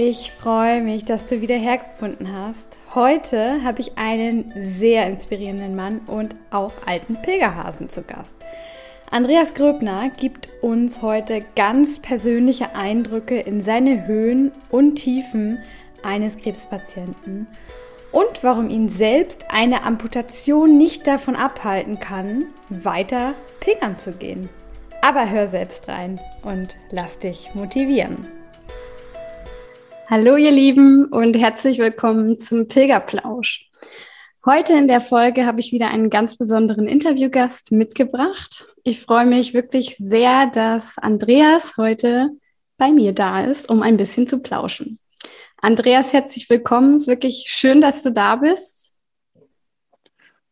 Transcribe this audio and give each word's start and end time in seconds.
Ich 0.00 0.30
freue 0.30 0.80
mich, 0.80 1.06
dass 1.06 1.26
du 1.26 1.40
wieder 1.40 1.56
hergefunden 1.56 2.32
hast. 2.32 2.76
Heute 2.94 3.64
habe 3.64 3.80
ich 3.80 3.98
einen 3.98 4.54
sehr 4.56 5.08
inspirierenden 5.08 5.74
Mann 5.74 6.02
und 6.06 6.36
auch 6.52 6.72
alten 6.86 7.20
Pilgerhasen 7.20 7.88
zu 7.88 8.02
Gast. 8.02 8.36
Andreas 9.10 9.54
Gröbner 9.54 10.10
gibt 10.10 10.50
uns 10.62 11.02
heute 11.02 11.40
ganz 11.56 11.98
persönliche 11.98 12.76
Eindrücke 12.76 13.40
in 13.40 13.60
seine 13.60 14.06
Höhen 14.06 14.52
und 14.70 14.94
Tiefen 14.94 15.58
eines 16.04 16.36
Krebspatienten 16.36 17.48
und 18.12 18.44
warum 18.44 18.70
ihn 18.70 18.88
selbst 18.88 19.46
eine 19.50 19.82
Amputation 19.82 20.78
nicht 20.78 21.08
davon 21.08 21.34
abhalten 21.34 21.98
kann, 21.98 22.44
weiter 22.68 23.34
pilgern 23.58 23.98
zu 23.98 24.12
gehen. 24.12 24.48
Aber 25.02 25.28
hör 25.28 25.48
selbst 25.48 25.88
rein 25.88 26.20
und 26.42 26.76
lass 26.92 27.18
dich 27.18 27.52
motivieren. 27.54 28.37
Hallo 30.10 30.36
ihr 30.36 30.52
Lieben 30.52 31.04
und 31.08 31.36
herzlich 31.36 31.78
willkommen 31.78 32.38
zum 32.38 32.66
Pilgerplausch. 32.66 33.68
Heute 34.46 34.72
in 34.72 34.88
der 34.88 35.02
Folge 35.02 35.44
habe 35.44 35.60
ich 35.60 35.70
wieder 35.70 35.90
einen 35.90 36.08
ganz 36.08 36.38
besonderen 36.38 36.88
Interviewgast 36.88 37.72
mitgebracht. 37.72 38.64
Ich 38.84 39.02
freue 39.02 39.26
mich 39.26 39.52
wirklich 39.52 39.96
sehr, 39.98 40.46
dass 40.46 40.96
Andreas 40.96 41.76
heute 41.76 42.30
bei 42.78 42.90
mir 42.90 43.12
da 43.12 43.44
ist, 43.44 43.68
um 43.68 43.82
ein 43.82 43.98
bisschen 43.98 44.26
zu 44.26 44.38
plauschen. 44.38 44.98
Andreas, 45.58 46.14
herzlich 46.14 46.48
willkommen. 46.48 46.94
Es 46.94 47.02
ist 47.02 47.08
wirklich 47.08 47.44
schön, 47.46 47.82
dass 47.82 48.02
du 48.02 48.10
da 48.10 48.36
bist. 48.36 48.77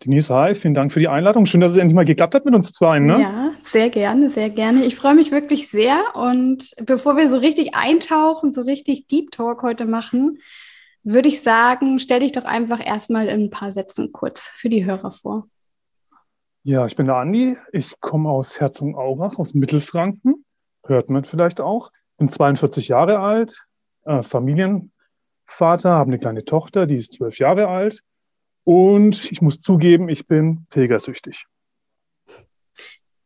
Denise, 0.05 0.35
hi, 0.35 0.55
vielen 0.55 0.75
Dank 0.75 0.93
für 0.93 1.01
die 1.01 1.09
Einladung. 1.09 1.47
Schön, 1.47 1.61
dass 1.61 1.73
es 1.73 1.79
endlich 1.79 1.95
mal 1.95 2.05
geklappt 2.05 2.35
hat 2.35 2.45
mit 2.45 2.55
uns 2.55 2.73
zwei. 2.73 2.99
Ne? 2.99 3.19
Ja, 3.19 3.53
sehr 3.63 3.89
gerne, 3.89 4.31
sehr 4.31 4.51
gerne. 4.51 4.85
Ich 4.85 4.95
freue 4.95 5.15
mich 5.15 5.31
wirklich 5.31 5.69
sehr. 5.69 6.15
Und 6.15 6.75
bevor 6.85 7.17
wir 7.17 7.29
so 7.29 7.39
richtig 7.39 7.75
eintauchen, 7.75 8.53
so 8.53 8.61
richtig 8.61 9.07
Deep 9.07 9.31
Talk 9.31 9.63
heute 9.63 9.87
machen, 9.87 10.39
würde 11.03 11.29
ich 11.29 11.43
sagen, 11.43 11.99
stell 11.99 12.21
dich 12.21 12.33
doch 12.33 12.45
einfach 12.45 12.85
erstmal 12.85 13.29
in 13.29 13.45
ein 13.45 13.51
paar 13.51 13.73
Sätzen 13.73 14.13
kurz 14.13 14.47
für 14.47 14.69
die 14.69 14.85
Hörer 14.85 15.13
vor. 15.13 15.49
Ja, 16.63 16.85
ich 16.85 16.97
bin 16.97 17.07
der 17.07 17.17
Andi. 17.17 17.57
Ich 17.73 17.99
komme 18.01 18.29
aus 18.29 18.61
Herzogenaurach, 18.61 19.39
aus 19.39 19.55
Mittelfranken. 19.55 20.45
Hört 20.85 21.09
man 21.09 21.25
vielleicht 21.25 21.61
auch. 21.61 21.91
Bin 22.19 22.29
42 22.29 22.89
Jahre 22.89 23.21
alt, 23.21 23.67
äh, 24.05 24.23
Familienvater, 24.23 24.91
habe 25.91 26.09
eine 26.09 26.19
kleine 26.19 26.45
Tochter, 26.45 26.87
die 26.87 26.97
ist 26.97 27.15
zwölf 27.15 27.39
Jahre 27.39 27.69
alt 27.69 28.03
und 28.67 29.31
ich 29.31 29.41
muss 29.41 29.61
zugeben, 29.61 30.09
ich 30.09 30.27
bin 30.27 30.67
pilgersüchtig. 30.71 31.47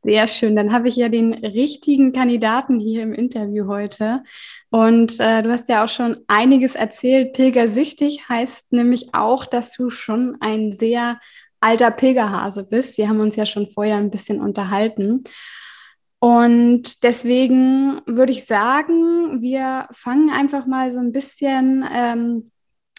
Sehr 0.02 0.28
schön. 0.28 0.54
Dann 0.54 0.70
habe 0.70 0.88
ich 0.88 0.96
ja 0.96 1.08
den 1.08 1.32
richtigen 1.32 2.12
Kandidaten 2.12 2.78
hier 2.78 3.02
im 3.02 3.14
Interview 3.14 3.66
heute. 3.66 4.22
Und 4.68 5.18
äh, 5.18 5.42
du 5.42 5.50
hast 5.50 5.68
ja 5.70 5.82
auch 5.82 5.88
schon 5.88 6.18
einiges 6.26 6.74
erzählt. 6.74 7.32
Pilgersüchtig 7.32 8.28
heißt 8.28 8.72
nämlich 8.72 9.14
auch, 9.14 9.46
dass 9.46 9.72
du 9.72 9.88
schon 9.88 10.36
ein 10.40 10.72
sehr 10.72 11.18
alter 11.58 11.90
Pilgerhase 11.90 12.64
bist. 12.64 12.98
Wir 12.98 13.08
haben 13.08 13.20
uns 13.20 13.36
ja 13.36 13.46
schon 13.46 13.70
vorher 13.70 13.96
ein 13.96 14.10
bisschen 14.10 14.40
unterhalten. 14.42 15.24
Und 16.18 17.02
deswegen 17.02 18.02
würde 18.06 18.32
ich 18.32 18.44
sagen, 18.44 19.40
wir 19.40 19.88
fangen 19.90 20.28
einfach 20.28 20.66
mal 20.66 20.90
so 20.90 20.98
ein 20.98 21.12
bisschen 21.12 21.86
ähm, 21.90 22.50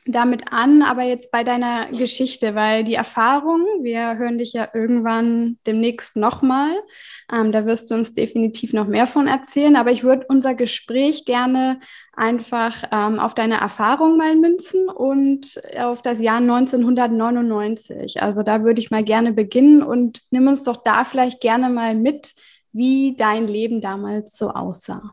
damit 0.06 0.52
an, 0.52 0.82
aber 0.82 1.04
jetzt 1.04 1.32
bei 1.32 1.44
deiner 1.44 1.88
Geschichte, 1.92 2.56
weil 2.56 2.84
die 2.84 2.96
Erfahrung, 2.96 3.66
wir 3.82 4.18
hören 4.18 4.38
dich 4.38 4.54
ja 4.54 4.68
irgendwann 4.74 5.58
demnächst 5.68 6.16
nochmal, 6.16 6.72
ähm, 7.32 7.52
da 7.52 7.66
wirst 7.66 7.92
du 7.92 7.96
uns 7.96 8.14
definitiv 8.14 8.74
noch 8.74 8.88
mehr 8.88 9.06
von 9.06 9.28
erzählen, 9.28 9.76
aber 9.76 9.92
ich 9.92 10.04
würde 10.04 10.26
unser 10.28 10.56
Gespräch 10.56 11.26
gerne 11.26 11.80
einfach 12.14 12.84
ähm, 12.92 13.20
auf 13.20 13.36
deine 13.36 13.60
Erfahrung 13.60 14.18
mal 14.18 14.36
münzen 14.36 14.90
und 14.90 15.62
auf 15.80 16.02
das 16.02 16.20
Jahr 16.20 16.38
1999. 16.38 18.22
Also 18.22 18.44
da 18.44 18.64
würde 18.64 18.82
ich 18.82 18.92
mal 18.92 19.04
gerne 19.04 19.34
beginnen 19.34 19.84
und 19.84 20.22
nimm 20.32 20.48
uns 20.48 20.64
doch 20.64 20.84
da 20.84 21.04
vielleicht 21.04 21.42
gerne 21.42 21.70
mal 21.70 21.96
mit, 21.96 22.34
wie 22.74 23.16
dein 23.16 23.48
Leben 23.48 23.82
damals 23.82 24.38
so 24.38 24.50
aussah. 24.50 25.12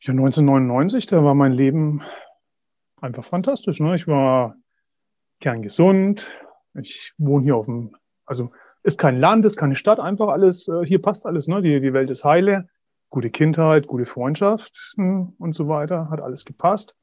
Ja, 0.00 0.12
1999, 0.12 1.06
da 1.06 1.24
war 1.24 1.34
mein 1.34 1.52
Leben 1.52 2.02
einfach 3.06 3.24
fantastisch. 3.24 3.80
Ne? 3.80 3.94
Ich 3.96 4.06
war 4.06 4.56
kerngesund. 5.40 6.26
Ich 6.74 7.12
wohne 7.18 7.44
hier 7.44 7.56
auf 7.56 7.66
dem, 7.66 7.96
also 8.26 8.50
ist 8.82 8.98
kein 8.98 9.18
Land, 9.18 9.44
ist 9.44 9.56
keine 9.56 9.76
Stadt, 9.76 9.98
einfach 9.98 10.28
alles, 10.28 10.68
äh, 10.68 10.84
hier 10.84 11.00
passt 11.00 11.26
alles. 11.26 11.48
Ne? 11.48 11.62
Die, 11.62 11.80
die 11.80 11.92
Welt 11.92 12.10
ist 12.10 12.24
heile, 12.24 12.68
gute 13.10 13.30
Kindheit, 13.30 13.86
gute 13.86 14.04
Freundschaften 14.04 15.34
und 15.38 15.54
so 15.54 15.68
weiter, 15.68 16.10
hat 16.10 16.20
alles 16.20 16.44
gepasst. 16.44 16.94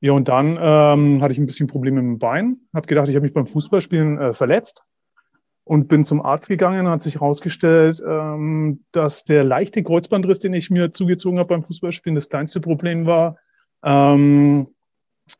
Ja, 0.00 0.12
und 0.12 0.28
dann 0.28 0.56
ähm, 0.60 1.20
hatte 1.22 1.32
ich 1.32 1.38
ein 1.38 1.46
bisschen 1.46 1.66
Probleme 1.66 2.00
mit 2.00 2.12
dem 2.14 2.18
Bein, 2.18 2.60
habe 2.72 2.86
gedacht, 2.86 3.08
ich 3.08 3.16
habe 3.16 3.24
mich 3.24 3.34
beim 3.34 3.48
Fußballspielen 3.48 4.18
äh, 4.18 4.32
verletzt 4.32 4.84
und 5.64 5.88
bin 5.88 6.04
zum 6.04 6.22
Arzt 6.22 6.48
gegangen, 6.48 6.88
hat 6.88 7.02
sich 7.02 7.16
herausgestellt, 7.16 8.00
ähm, 8.06 8.84
dass 8.92 9.24
der 9.24 9.42
leichte 9.42 9.82
Kreuzbandriss, 9.82 10.38
den 10.38 10.54
ich 10.54 10.70
mir 10.70 10.92
zugezogen 10.92 11.40
habe 11.40 11.48
beim 11.48 11.64
Fußballspielen, 11.64 12.14
das 12.14 12.28
kleinste 12.28 12.60
Problem 12.60 13.06
war. 13.06 13.36
Ähm, 13.82 14.68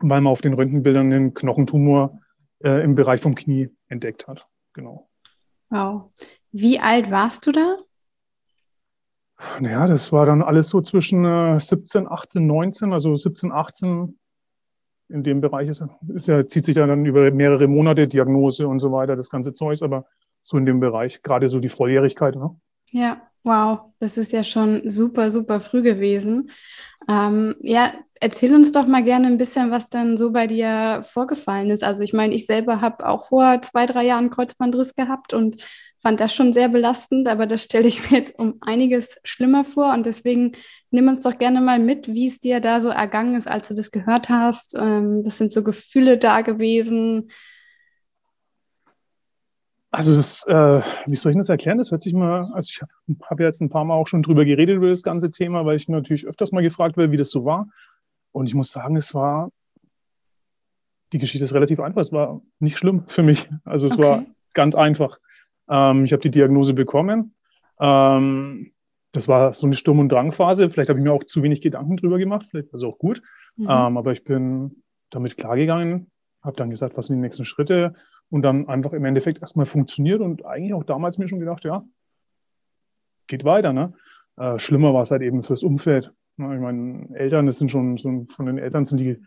weil 0.01 0.21
man 0.21 0.33
auf 0.33 0.41
den 0.41 0.55
Röntgenbildern 0.55 1.13
einen 1.13 1.35
Knochentumor 1.35 2.21
äh, 2.63 2.83
im 2.83 2.95
Bereich 2.95 3.21
vom 3.21 3.35
Knie 3.35 3.71
entdeckt 3.89 4.27
hat. 4.27 4.47
Genau. 4.73 5.09
Wow. 5.71 6.11
Wie 6.53 6.81
alt 6.81 7.11
warst 7.11 7.47
du 7.47 7.53
da? 7.53 7.77
Naja, 9.61 9.87
das 9.87 10.11
war 10.11 10.27
dann 10.27 10.43
alles 10.43 10.69
so 10.69 10.81
zwischen 10.81 11.25
äh, 11.25 11.61
17, 11.61 12.09
18, 12.09 12.47
19, 12.47 12.93
also 12.93 13.15
17, 13.15 13.53
18 13.53 14.19
in 15.11 15.23
dem 15.23 15.41
Bereich 15.41 15.69
ist, 15.69 15.83
ist 16.09 16.29
ja, 16.29 16.47
zieht 16.47 16.65
sich 16.65 16.77
ja 16.77 16.87
dann 16.87 17.07
über 17.07 17.31
mehrere 17.31 17.67
Monate, 17.67 18.09
Diagnose 18.09 18.69
und 18.69 18.79
so 18.79 18.93
weiter, 18.93 19.17
das 19.17 19.31
ganze 19.31 19.53
Zeug, 19.55 19.83
aber 19.83 20.07
so 20.43 20.57
in 20.57 20.67
dem 20.67 20.81
Bereich, 20.81 21.23
gerade 21.23 21.49
so 21.49 21.61
die 21.61 21.69
Volljährigkeit. 21.69 22.37
Ne? 22.37 22.55
Ja, 22.91 23.28
wow, 23.45 23.93
das 24.01 24.19
ist 24.19 24.33
ja 24.33 24.45
schon 24.45 24.89
super, 24.89 25.31
super 25.31 25.61
früh 25.61 25.83
gewesen. 25.83 26.51
Ähm, 27.09 27.57
ja, 27.61 27.93
erzähl 28.21 28.55
uns 28.55 28.73
doch 28.73 28.87
mal 28.87 29.03
gerne 29.03 29.27
ein 29.27 29.39
bisschen, 29.39 29.71
was 29.71 29.89
dann 29.89 30.17
so 30.17 30.33
bei 30.33 30.47
dir 30.47 31.03
vorgefallen 31.05 31.71
ist. 31.71 31.85
Also 31.85 32.03
ich 32.03 32.13
meine, 32.13 32.35
ich 32.35 32.47
selber 32.47 32.81
habe 32.81 33.07
auch 33.07 33.29
vor 33.29 33.63
zwei, 33.63 33.87
drei 33.87 34.05
Jahren 34.05 34.31
Kreuzbandriss 34.31 34.95
gehabt 34.95 35.33
und 35.33 35.65
fand 36.01 36.21
das 36.21 36.35
schon 36.35 36.53
sehr 36.53 36.69
belastend, 36.69 37.29
aber 37.29 37.47
das 37.47 37.65
stelle 37.65 37.89
ich 37.89 38.01
mir 38.11 38.19
jetzt 38.19 38.39
um 38.39 38.59
einiges 38.61 39.19
schlimmer 39.25 39.65
vor 39.65 39.93
und 39.93 40.07
deswegen 40.07 40.53
nimm 40.91 41.09
uns 41.09 41.23
doch 41.23 41.39
gerne 41.39 41.61
mal 41.61 41.79
mit, 41.79 42.09
wie 42.09 42.27
es 42.27 42.41
dir 42.41 42.61
da 42.61 42.81
so 42.81 42.89
ergangen 42.89 43.37
ist, 43.37 43.49
als 43.49 43.69
du 43.69 43.75
das 43.75 43.91
gehört 43.91 44.29
hast. 44.29 44.75
Ähm, 44.79 45.23
das 45.23 45.39
sind 45.39 45.51
so 45.53 45.63
Gefühle 45.63 46.19
da 46.19 46.41
gewesen. 46.43 47.31
Also 49.91 50.15
das, 50.15 50.45
äh, 50.47 50.83
wie 51.07 51.17
soll 51.17 51.33
ich 51.33 51.39
das 51.39 51.49
erklären? 51.49 51.79
Das 51.79 51.91
hört 51.91 52.03
sich 52.03 52.13
mal, 52.13 52.51
also 52.53 52.69
ich 52.71 52.83
habe 52.83 52.91
hab 53.23 53.41
jetzt 53.41 53.63
ein 53.63 53.71
paar 53.71 53.85
Mal 53.85 53.95
auch 53.95 54.07
schon 54.07 54.23
drüber 54.23 54.45
geredet 54.45 54.77
über 54.77 54.89
das 54.89 55.03
ganze 55.03 55.31
Thema, 55.31 55.65
weil 55.65 55.77
ich 55.77 55.89
natürlich 55.89 56.27
öfters 56.27 56.53
mal 56.53 56.63
gefragt 56.63 56.97
werde, 56.97 57.11
wie 57.11 57.17
das 57.17 57.31
so 57.31 57.45
war. 57.45 57.69
Und 58.33 58.49
ich 58.49 58.55
muss 58.55 58.71
sagen, 58.71 58.97
es 58.97 59.15
war, 59.15 59.51
die 61.13 61.19
Geschichte 61.19 61.45
ist 61.45 61.55
relativ 61.55 61.81
einfach. 61.81 62.03
Es 62.03 62.13
war 62.13 62.43
nicht 62.59 62.77
schlimm 62.77 63.05
für 63.07 63.23
mich. 63.23 63.49
Also 63.65 63.87
es 63.87 63.95
okay. 63.95 64.03
war 64.03 64.27
ganz 64.53 64.75
einfach. 64.75 65.19
Ähm, 65.71 66.05
ich 66.05 66.13
habe 66.13 66.23
die 66.23 66.31
Diagnose 66.31 66.75
bekommen. 66.75 67.35
Ähm, 67.81 68.73
das 69.13 69.27
war 69.27 69.55
so 69.55 69.67
eine 69.67 69.75
Sturm- 69.75 70.01
und 70.01 70.11
Drangphase. 70.11 70.69
Vielleicht 70.69 70.91
habe 70.91 70.99
ich 70.99 71.05
mir 71.05 71.13
auch 71.13 71.25
zu 71.25 71.43
wenig 71.43 71.63
Gedanken 71.63 71.97
drüber 71.97 72.19
gemacht. 72.19 72.47
Vielleicht 72.51 72.69
war 72.69 72.77
es 72.77 72.85
auch 72.85 72.99
gut. 72.99 73.23
Mhm. 73.57 73.65
Ähm, 73.65 73.97
aber 73.97 74.13
ich 74.13 74.23
bin 74.23 74.83
damit 75.09 75.39
klargegangen, 75.39 76.11
habe 76.43 76.57
dann 76.57 76.69
gesagt, 76.69 76.97
was 76.99 77.07
sind 77.07 77.17
die 77.17 77.23
nächsten 77.23 77.47
Schritte 77.47 77.95
und 78.31 78.43
dann 78.43 78.69
einfach 78.69 78.93
im 78.93 79.05
Endeffekt 79.05 79.41
erstmal 79.41 79.67
funktioniert 79.67 80.21
und 80.21 80.45
eigentlich 80.45 80.75
auch 80.75 80.85
damals 80.85 81.19
mir 81.19 81.29
schon 81.29 81.41
gedacht, 81.41 81.65
ja, 81.65 81.85
geht 83.27 83.45
weiter. 83.45 83.73
Ne? 83.73 83.95
Äh, 84.37 84.59
schlimmer 84.59 84.95
war 84.95 85.03
es 85.03 85.11
halt 85.11 85.23
eben 85.23 85.43
fürs 85.43 85.63
Umfeld. 85.63 86.13
Ne? 86.37 86.55
Ich 86.55 86.61
meine, 86.61 87.09
Eltern, 87.15 87.47
das 87.47 87.59
sind 87.59 87.71
schon, 87.71 87.97
so, 87.97 88.27
von 88.29 88.47
den 88.47 88.59
Eltern 88.59 88.85
sind 88.85 88.99
die, 88.99 89.23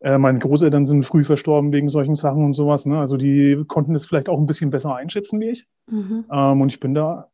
äh, 0.00 0.18
meine 0.18 0.38
Großeltern 0.38 0.86
sind 0.86 1.04
früh 1.04 1.24
verstorben 1.24 1.72
wegen 1.72 1.88
solchen 1.88 2.14
Sachen 2.14 2.44
und 2.44 2.54
sowas. 2.54 2.86
Ne? 2.86 2.98
Also 2.98 3.16
die 3.16 3.64
konnten 3.66 3.94
das 3.94 4.06
vielleicht 4.06 4.28
auch 4.28 4.38
ein 4.38 4.46
bisschen 4.46 4.70
besser 4.70 4.94
einschätzen 4.94 5.40
wie 5.40 5.50
ich. 5.50 5.66
Mhm. 5.88 6.24
Ähm, 6.30 6.60
und 6.60 6.68
ich 6.68 6.80
bin 6.80 6.94
da 6.94 7.30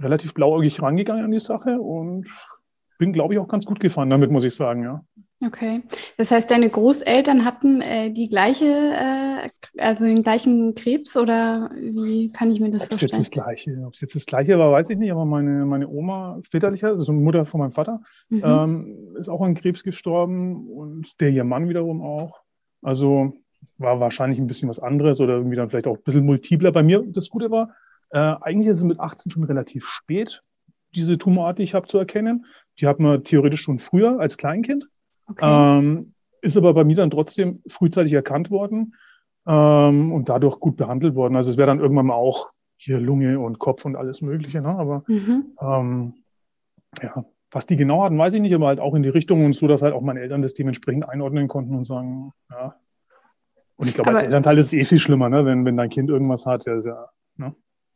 relativ 0.00 0.34
blauäugig 0.34 0.80
rangegangen 0.82 1.24
an 1.24 1.30
die 1.30 1.38
Sache 1.38 1.80
und 1.80 2.28
bin, 2.98 3.12
glaube 3.12 3.34
ich, 3.34 3.40
auch 3.40 3.48
ganz 3.48 3.64
gut 3.64 3.80
gefahren 3.80 4.10
damit, 4.10 4.30
muss 4.30 4.44
ich 4.44 4.54
sagen, 4.54 4.82
ja. 4.82 5.04
Okay. 5.44 5.82
Das 6.16 6.32
heißt, 6.32 6.50
deine 6.50 6.68
Großeltern 6.68 7.44
hatten 7.44 7.80
äh, 7.80 8.10
die 8.10 8.28
gleiche, 8.28 8.66
äh, 8.66 9.48
also 9.78 10.04
den 10.04 10.24
gleichen 10.24 10.74
Krebs 10.74 11.16
oder 11.16 11.70
wie 11.76 12.32
kann 12.32 12.50
ich 12.50 12.58
mir 12.58 12.72
das 12.72 12.82
Ob's 12.82 12.88
vorstellen? 12.98 13.10
Jetzt 13.10 13.18
das 13.20 13.30
Gleiche, 13.30 13.84
Ob 13.86 13.94
es 13.94 14.00
jetzt 14.00 14.16
das 14.16 14.26
Gleiche 14.26 14.58
war, 14.58 14.72
weiß 14.72 14.90
ich 14.90 14.98
nicht, 14.98 15.12
aber 15.12 15.24
meine, 15.24 15.64
meine 15.64 15.88
Oma 15.88 16.40
väterlicher, 16.42 16.88
also 16.88 17.12
Mutter 17.12 17.46
von 17.46 17.60
meinem 17.60 17.72
Vater, 17.72 18.00
mhm. 18.30 18.42
ähm, 18.44 19.16
ist 19.16 19.28
auch 19.28 19.40
an 19.40 19.54
Krebs 19.54 19.84
gestorben 19.84 20.68
und 20.68 21.20
der 21.20 21.30
ihr 21.30 21.44
Mann 21.44 21.68
wiederum 21.68 22.02
auch. 22.02 22.40
Also 22.82 23.34
war 23.76 24.00
wahrscheinlich 24.00 24.40
ein 24.40 24.48
bisschen 24.48 24.68
was 24.68 24.80
anderes 24.80 25.20
oder 25.20 25.34
irgendwie 25.34 25.56
dann 25.56 25.70
vielleicht 25.70 25.86
auch 25.86 25.96
ein 25.96 26.02
bisschen 26.02 26.26
multipler. 26.26 26.72
Bei 26.72 26.82
mir, 26.82 27.04
das 27.06 27.28
Gute 27.28 27.50
war, 27.52 27.76
äh, 28.10 28.18
eigentlich 28.18 28.68
ist 28.68 28.78
es 28.78 28.84
mit 28.84 28.98
18 28.98 29.30
schon 29.30 29.44
relativ 29.44 29.86
spät, 29.86 30.42
diese 30.94 31.18
Tumorart, 31.18 31.58
die 31.58 31.62
ich 31.62 31.74
habe, 31.74 31.86
zu 31.86 31.98
erkennen. 31.98 32.46
Die 32.78 32.86
hat 32.86 33.00
man 33.00 33.24
theoretisch 33.24 33.62
schon 33.62 33.78
früher 33.78 34.20
als 34.20 34.36
Kleinkind. 34.36 34.88
Okay. 35.26 35.78
Ähm, 35.78 36.14
ist 36.40 36.56
aber 36.56 36.74
bei 36.74 36.84
mir 36.84 36.96
dann 36.96 37.10
trotzdem 37.10 37.62
frühzeitig 37.66 38.12
erkannt 38.12 38.50
worden 38.50 38.94
ähm, 39.46 40.12
und 40.12 40.28
dadurch 40.28 40.60
gut 40.60 40.76
behandelt 40.76 41.14
worden. 41.14 41.36
Also 41.36 41.50
es 41.50 41.56
wäre 41.56 41.66
dann 41.66 41.80
irgendwann 41.80 42.06
mal 42.06 42.14
auch 42.14 42.50
hier 42.76 43.00
Lunge 43.00 43.40
und 43.40 43.58
Kopf 43.58 43.84
und 43.84 43.96
alles 43.96 44.22
Mögliche. 44.22 44.60
Ne? 44.60 44.68
Aber 44.68 45.02
mhm. 45.08 45.56
ähm, 45.60 46.14
ja, 47.02 47.24
was 47.50 47.66
die 47.66 47.76
genau 47.76 48.04
hatten, 48.04 48.18
weiß 48.18 48.34
ich 48.34 48.40
nicht, 48.40 48.54
aber 48.54 48.66
halt 48.66 48.80
auch 48.80 48.94
in 48.94 49.02
die 49.02 49.08
Richtung 49.08 49.44
und 49.44 49.54
so, 49.54 49.66
dass 49.66 49.82
halt 49.82 49.94
auch 49.94 50.02
meine 50.02 50.20
Eltern 50.20 50.42
das 50.42 50.54
dementsprechend 50.54 51.08
einordnen 51.08 51.48
konnten 51.48 51.74
und 51.74 51.84
sagen, 51.84 52.32
ja. 52.50 52.76
Und 53.76 53.88
ich 53.88 53.94
glaube, 53.94 54.10
als 54.10 54.22
Elternteil 54.22 54.58
ist 54.58 54.66
es 54.66 54.72
eh 54.72 54.84
viel 54.84 54.98
schlimmer, 54.98 55.28
ne? 55.28 55.44
wenn, 55.44 55.64
wenn 55.64 55.76
dein 55.76 55.88
Kind 55.88 56.10
irgendwas 56.10 56.46
hat. 56.46 56.66
Ja, 56.66 56.76
ja, 56.78 56.92
ne? 56.92 57.06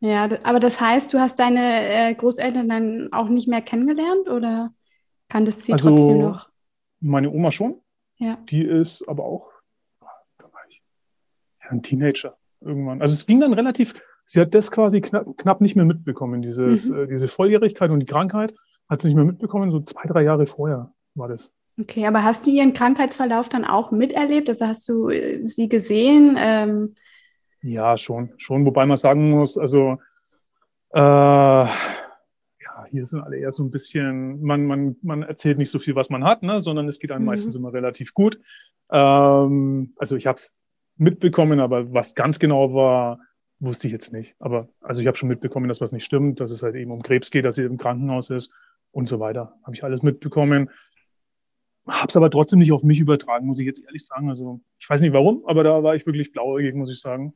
Ja, 0.02 0.28
aber 0.43 0.58
das 0.58 0.81
heißt, 0.81 1.14
du 1.14 1.20
hast 1.20 1.38
deine 1.38 2.10
äh, 2.10 2.14
Großeltern 2.14 2.69
dann 2.69 3.12
auch 3.12 3.28
nicht 3.28 3.46
mehr 3.46 3.62
kennengelernt 3.62 4.28
oder 4.28 4.75
kanntest 5.28 5.64
sie 5.64 5.72
also, 5.72 5.90
trotzdem 5.90 6.19
noch? 6.19 6.49
Meine 6.99 7.31
Oma 7.31 7.52
schon. 7.52 7.81
Ja. 8.16 8.37
Die 8.49 8.64
ist 8.64 9.06
aber 9.06 9.25
auch, 9.25 9.52
da 10.00 10.46
war 10.52 10.60
ich, 10.69 10.82
ja, 11.62 11.70
ein 11.70 11.84
Teenager 11.84 12.37
irgendwann. 12.60 13.00
Also 13.00 13.14
es 13.14 13.26
ging 13.26 13.38
dann 13.38 13.52
relativ, 13.52 13.94
sie 14.25 14.40
hat 14.40 14.56
das 14.56 14.72
quasi 14.72 15.00
knapp, 15.00 15.37
knapp 15.37 15.60
nicht 15.60 15.76
mehr 15.76 15.84
mitbekommen, 15.84 16.43
dieses, 16.43 16.88
mhm. 16.88 16.96
äh, 16.96 17.06
diese 17.06 17.28
Volljährigkeit 17.28 17.93
und 17.93 18.00
die 18.00 18.06
Krankheit 18.06 18.55
hat 18.88 19.00
sie 19.00 19.06
nicht 19.06 19.16
mehr 19.16 19.25
mitbekommen, 19.25 19.70
so 19.70 19.78
zwei, 19.78 20.02
drei 20.08 20.25
Jahre 20.25 20.46
vorher 20.46 20.93
war 21.14 21.28
das. 21.28 21.52
Okay, 21.81 22.08
aber 22.08 22.25
hast 22.25 22.44
du 22.44 22.50
ihren 22.50 22.72
Krankheitsverlauf 22.72 23.48
dann 23.48 23.64
auch 23.64 23.93
miterlebt? 23.93 24.48
Also 24.48 24.66
hast 24.66 24.88
du 24.88 25.10
äh, 25.10 25.46
sie 25.46 25.69
gesehen? 25.69 26.37
Ähm 26.40 26.96
ja, 27.62 27.97
schon, 27.97 28.32
schon. 28.37 28.67
Wobei 28.67 28.87
man 28.87 28.97
sagen 28.97 29.31
muss, 29.31 29.56
also 29.56 29.99
äh, 30.91 31.67
hier 32.91 33.05
sind 33.05 33.23
alle 33.23 33.38
eher 33.38 33.53
so 33.53 33.62
ein 33.62 33.70
bisschen, 33.70 34.43
man, 34.43 34.67
man, 34.67 34.97
man 35.03 35.23
erzählt 35.23 35.59
nicht 35.59 35.70
so 35.70 35.79
viel, 35.79 35.94
was 35.94 36.11
man 36.11 36.25
hat, 36.25 36.43
ne, 36.43 36.61
sondern 36.61 36.88
es 36.88 36.99
geht 36.99 37.11
einem 37.11 37.23
mhm. 37.23 37.26
meistens 37.26 37.55
immer 37.55 37.73
relativ 37.73 38.14
gut. 38.14 38.38
Ähm, 38.91 39.94
also 39.97 40.17
ich 40.17 40.26
habe 40.26 40.37
es 40.37 40.55
mitbekommen, 40.97 41.61
aber 41.61 41.93
was 41.93 42.14
ganz 42.14 42.38
genau 42.38 42.75
war, 42.75 43.19
wusste 43.61 43.87
ich 43.87 43.93
jetzt 43.93 44.12
nicht. 44.12 44.35
Aber 44.38 44.69
also 44.81 45.00
ich 45.00 45.06
habe 45.06 45.17
schon 45.17 45.29
mitbekommen, 45.29 45.69
dass 45.69 45.81
was 45.81 45.93
nicht 45.93 46.05
stimmt, 46.05 46.41
dass 46.41 46.50
es 46.50 46.62
halt 46.62 46.75
eben 46.75 46.91
um 46.91 47.03
Krebs 47.03 47.31
geht, 47.31 47.44
dass 47.44 47.55
sie 47.55 47.65
im 47.65 47.79
Krankenhaus 47.79 48.31
ist 48.31 48.53
und 48.91 49.06
so 49.06 49.20
weiter. 49.20 49.56
Habe 49.62 49.75
ich 49.75 49.85
alles 49.85 50.03
mitbekommen. 50.03 50.70
Habe 51.87 52.08
es 52.08 52.17
aber 52.17 52.31
trotzdem 52.31 52.58
nicht 52.58 52.73
auf 52.73 52.82
mich 52.82 53.00
übertragen, 53.00 53.47
muss 53.47 53.58
ich 53.58 53.67
jetzt 53.67 53.82
ehrlich 53.85 54.06
sagen. 54.06 54.29
Also 54.29 54.61
ich 54.79 54.88
weiß 54.88 55.00
nicht 55.00 55.12
warum, 55.12 55.44
aber 55.47 55.65
da 55.65 55.82
war 55.82 55.94
ich 55.94 56.06
wirklich 56.06 56.32
blauäugig, 56.32 56.75
muss 56.75 56.91
ich 56.91 57.00
sagen. 57.00 57.35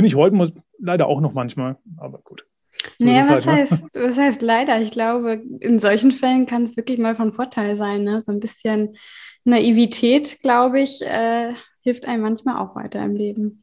Bin 0.00 0.06
ich 0.06 0.14
heute 0.14 0.34
muss, 0.34 0.50
leider 0.78 1.08
auch 1.08 1.20
noch 1.20 1.34
manchmal, 1.34 1.76
aber 1.98 2.20
gut. 2.20 2.46
So 2.98 3.04
naja, 3.04 3.28
was, 3.28 3.28
halt, 3.28 3.44
ne? 3.44 3.52
heißt, 3.52 3.86
was 3.92 4.16
heißt 4.16 4.40
leider? 4.40 4.80
Ich 4.80 4.92
glaube, 4.92 5.42
in 5.60 5.78
solchen 5.78 6.10
Fällen 6.10 6.46
kann 6.46 6.62
es 6.62 6.74
wirklich 6.74 6.98
mal 6.98 7.14
von 7.14 7.32
Vorteil 7.32 7.76
sein. 7.76 8.04
Ne? 8.04 8.22
So 8.22 8.32
ein 8.32 8.40
bisschen 8.40 8.96
Naivität, 9.44 10.40
glaube 10.40 10.80
ich, 10.80 11.02
äh, 11.02 11.52
hilft 11.82 12.08
einem 12.08 12.22
manchmal 12.22 12.56
auch 12.56 12.74
weiter 12.74 13.04
im 13.04 13.14
Leben. 13.14 13.62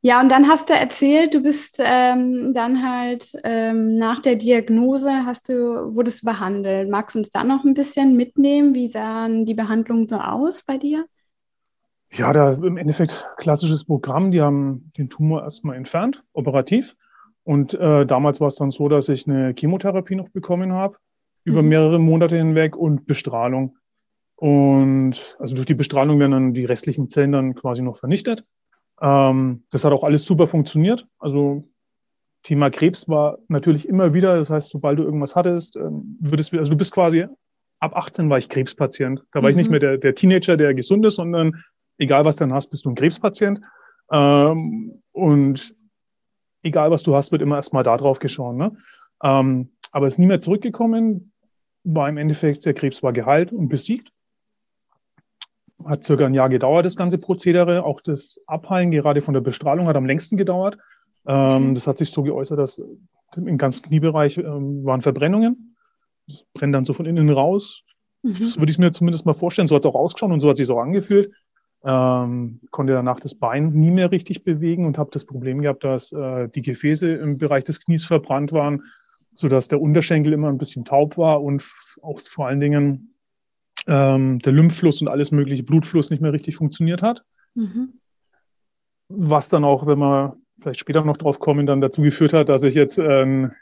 Ja, 0.00 0.18
und 0.22 0.32
dann 0.32 0.48
hast 0.48 0.70
du 0.70 0.72
erzählt, 0.72 1.34
du 1.34 1.42
bist 1.42 1.76
ähm, 1.78 2.54
dann 2.54 2.82
halt 2.82 3.32
ähm, 3.44 3.98
nach 3.98 4.18
der 4.18 4.36
Diagnose 4.36 5.26
hast 5.26 5.50
du, 5.50 5.94
wurdest 5.94 6.24
behandelt. 6.24 6.88
Magst 6.88 7.16
du 7.16 7.18
uns 7.18 7.28
da 7.28 7.44
noch 7.44 7.64
ein 7.64 7.74
bisschen 7.74 8.16
mitnehmen? 8.16 8.74
Wie 8.74 8.88
sahen 8.88 9.44
die 9.44 9.52
Behandlungen 9.52 10.08
so 10.08 10.16
aus 10.16 10.62
bei 10.64 10.78
dir? 10.78 11.04
Ja, 12.14 12.32
da 12.32 12.52
im 12.52 12.76
Endeffekt 12.76 13.26
klassisches 13.38 13.84
Programm. 13.84 14.32
Die 14.32 14.42
haben 14.42 14.92
den 14.98 15.08
Tumor 15.08 15.42
erstmal 15.42 15.76
entfernt, 15.76 16.22
operativ. 16.32 16.94
Und 17.44 17.74
äh, 17.74 18.06
damals 18.06 18.40
war 18.40 18.48
es 18.48 18.54
dann 18.54 18.70
so, 18.70 18.88
dass 18.88 19.08
ich 19.08 19.26
eine 19.26 19.54
Chemotherapie 19.58 20.14
noch 20.14 20.28
bekommen 20.28 20.72
habe, 20.72 20.98
über 21.44 21.62
mhm. 21.62 21.68
mehrere 21.68 21.98
Monate 21.98 22.36
hinweg 22.36 22.76
und 22.76 23.06
Bestrahlung. 23.06 23.78
Und 24.36 25.36
also 25.38 25.54
durch 25.54 25.66
die 25.66 25.74
Bestrahlung 25.74 26.18
werden 26.18 26.32
dann 26.32 26.54
die 26.54 26.64
restlichen 26.64 27.08
Zellen 27.08 27.32
dann 27.32 27.54
quasi 27.54 27.80
noch 27.80 27.96
vernichtet. 27.96 28.44
Ähm, 29.00 29.64
das 29.70 29.84
hat 29.84 29.92
auch 29.92 30.04
alles 30.04 30.24
super 30.24 30.46
funktioniert. 30.46 31.06
Also 31.18 31.64
Thema 32.42 32.70
Krebs 32.70 33.08
war 33.08 33.38
natürlich 33.48 33.88
immer 33.88 34.14
wieder, 34.14 34.36
das 34.36 34.50
heißt, 34.50 34.70
sobald 34.70 34.98
du 34.98 35.04
irgendwas 35.04 35.34
hattest, 35.34 35.76
ähm, 35.76 36.18
würdest 36.20 36.52
du, 36.52 36.58
also 36.58 36.70
du 36.70 36.76
bist 36.76 36.92
quasi, 36.92 37.26
ab 37.78 37.96
18 37.96 38.28
war 38.30 38.38
ich 38.38 38.48
Krebspatient. 38.48 39.24
Da 39.32 39.42
war 39.42 39.44
mhm. 39.44 39.50
ich 39.50 39.56
nicht 39.56 39.66
mhm. 39.66 39.70
mehr 39.72 39.80
der, 39.80 39.98
der 39.98 40.14
Teenager, 40.14 40.56
der 40.56 40.74
gesund 40.74 41.06
ist, 41.06 41.16
sondern 41.16 41.62
egal 42.02 42.24
was 42.24 42.36
du 42.36 42.44
dann 42.44 42.52
hast, 42.52 42.68
bist 42.68 42.84
du 42.84 42.90
ein 42.90 42.94
Krebspatient. 42.94 43.60
Ähm, 44.10 45.02
und 45.12 45.74
egal 46.62 46.90
was 46.90 47.02
du 47.02 47.14
hast, 47.14 47.32
wird 47.32 47.42
immer 47.42 47.56
erstmal 47.56 47.84
da 47.84 47.96
drauf 47.96 48.18
geschaut. 48.18 48.56
Ne? 48.56 48.76
Ähm, 49.22 49.70
aber 49.92 50.06
es 50.06 50.14
ist 50.14 50.18
nie 50.18 50.26
mehr 50.26 50.40
zurückgekommen, 50.40 51.32
war 51.84 52.08
im 52.08 52.18
Endeffekt, 52.18 52.64
der 52.64 52.74
Krebs 52.74 53.02
war 53.02 53.12
geheilt 53.12 53.52
und 53.52 53.68
besiegt. 53.68 54.12
Hat 55.84 56.04
circa 56.04 56.26
ein 56.26 56.34
Jahr 56.34 56.48
gedauert, 56.48 56.84
das 56.84 56.96
ganze 56.96 57.18
Prozedere. 57.18 57.84
Auch 57.84 58.00
das 58.00 58.40
Abheilen 58.46 58.90
gerade 58.90 59.20
von 59.20 59.34
der 59.34 59.40
Bestrahlung 59.40 59.88
hat 59.88 59.96
am 59.96 60.06
längsten 60.06 60.36
gedauert. 60.36 60.78
Ähm, 61.26 61.74
das 61.74 61.86
hat 61.86 61.98
sich 61.98 62.10
so 62.10 62.22
geäußert, 62.22 62.58
dass 62.58 62.80
im 63.36 63.58
ganzen 63.58 63.82
Kniebereich 63.82 64.38
ähm, 64.38 64.84
waren 64.84 65.00
Verbrennungen. 65.00 65.76
Das 66.28 66.44
brennt 66.54 66.74
dann 66.74 66.84
so 66.84 66.92
von 66.92 67.06
innen 67.06 67.30
raus. 67.30 67.82
Mhm. 68.22 68.46
So 68.46 68.60
würde 68.60 68.70
ich 68.70 68.78
mir 68.78 68.92
zumindest 68.92 69.26
mal 69.26 69.32
vorstellen. 69.32 69.66
So 69.66 69.74
hat 69.74 69.82
es 69.82 69.86
auch 69.86 69.96
ausgeschaut 69.96 70.30
und 70.30 70.38
so 70.38 70.48
hat 70.48 70.54
es 70.60 70.66
sich 70.66 70.74
auch 70.74 70.80
angefühlt 70.80 71.32
ähm, 71.84 72.60
konnte 72.70 72.92
danach 72.92 73.20
das 73.20 73.34
Bein 73.34 73.72
nie 73.72 73.90
mehr 73.90 74.10
richtig 74.10 74.44
bewegen 74.44 74.86
und 74.86 74.98
habe 74.98 75.10
das 75.12 75.24
Problem 75.24 75.62
gehabt, 75.62 75.84
dass 75.84 76.12
äh, 76.12 76.48
die 76.48 76.62
Gefäße 76.62 77.08
im 77.08 77.38
Bereich 77.38 77.64
des 77.64 77.84
Knies 77.84 78.04
verbrannt 78.04 78.52
waren, 78.52 78.84
sodass 79.34 79.68
der 79.68 79.80
Unterschenkel 79.80 80.32
immer 80.32 80.48
ein 80.48 80.58
bisschen 80.58 80.84
taub 80.84 81.18
war 81.18 81.42
und 81.42 81.64
auch 82.02 82.20
vor 82.20 82.46
allen 82.46 82.60
Dingen 82.60 83.14
ähm, 83.86 84.38
der 84.40 84.52
Lymphfluss 84.52 85.00
und 85.00 85.08
alles 85.08 85.32
mögliche 85.32 85.64
Blutfluss 85.64 86.10
nicht 86.10 86.22
mehr 86.22 86.32
richtig 86.32 86.56
funktioniert 86.56 87.02
hat. 87.02 87.24
Mhm. 87.54 87.94
Was 89.08 89.48
dann 89.48 89.64
auch, 89.64 89.86
wenn 89.86 89.98
wir 89.98 90.36
vielleicht 90.60 90.80
später 90.80 91.04
noch 91.04 91.16
drauf 91.16 91.40
kommen, 91.40 91.66
dann 91.66 91.80
dazu 91.80 92.02
geführt 92.02 92.32
hat, 92.32 92.48
dass 92.48 92.62
ich 92.62 92.74
jetzt 92.74 92.98
ähm, 92.98 93.52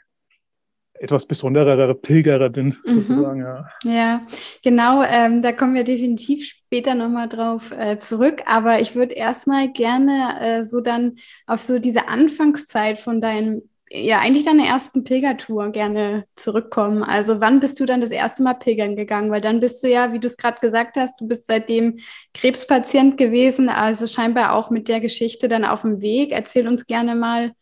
etwas 1.01 1.25
besonderer 1.25 1.93
Pilgerer 1.95 2.49
bin, 2.49 2.67
mhm. 2.67 2.75
sozusagen. 2.85 3.41
Ja, 3.41 3.65
ja 3.83 4.21
genau. 4.63 5.03
Ähm, 5.03 5.41
da 5.41 5.51
kommen 5.51 5.73
wir 5.73 5.83
definitiv 5.83 6.45
später 6.45 6.93
nochmal 6.93 7.27
drauf 7.27 7.71
äh, 7.71 7.97
zurück. 7.97 8.43
Aber 8.45 8.79
ich 8.79 8.95
würde 8.95 9.15
erstmal 9.15 9.69
gerne 9.71 10.39
äh, 10.39 10.63
so 10.63 10.79
dann 10.79 11.17
auf 11.47 11.61
so 11.61 11.79
diese 11.79 12.07
Anfangszeit 12.07 12.99
von 12.99 13.19
deinem, 13.19 13.63
ja, 13.89 14.19
eigentlich 14.19 14.45
deiner 14.45 14.65
ersten 14.65 15.03
Pilgertour 15.03 15.71
gerne 15.71 16.25
zurückkommen. 16.35 17.03
Also 17.03 17.41
wann 17.41 17.59
bist 17.59 17.79
du 17.79 17.85
dann 17.85 17.99
das 17.99 18.11
erste 18.11 18.43
Mal 18.43 18.53
pilgern 18.53 18.95
gegangen? 18.95 19.31
Weil 19.31 19.41
dann 19.41 19.59
bist 19.59 19.83
du 19.83 19.89
ja, 19.89 20.13
wie 20.13 20.19
du 20.19 20.27
es 20.27 20.37
gerade 20.37 20.59
gesagt 20.59 20.97
hast, 20.97 21.19
du 21.19 21.27
bist 21.27 21.47
seitdem 21.47 21.97
Krebspatient 22.35 23.17
gewesen, 23.17 23.69
also 23.69 24.05
scheinbar 24.05 24.53
auch 24.53 24.69
mit 24.69 24.87
der 24.87 25.01
Geschichte 25.01 25.47
dann 25.47 25.65
auf 25.65 25.81
dem 25.81 25.99
Weg. 25.99 26.31
Erzähl 26.31 26.67
uns 26.67 26.85
gerne 26.85 27.15
mal, 27.15 27.53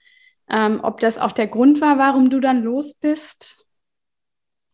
ähm, 0.49 0.79
ob 0.83 0.99
das 0.99 1.17
auch 1.17 1.31
der 1.31 1.47
Grund 1.47 1.81
war, 1.81 1.97
warum 1.97 2.29
du 2.29 2.39
dann 2.39 2.63
los 2.63 2.93
bist. 2.93 3.65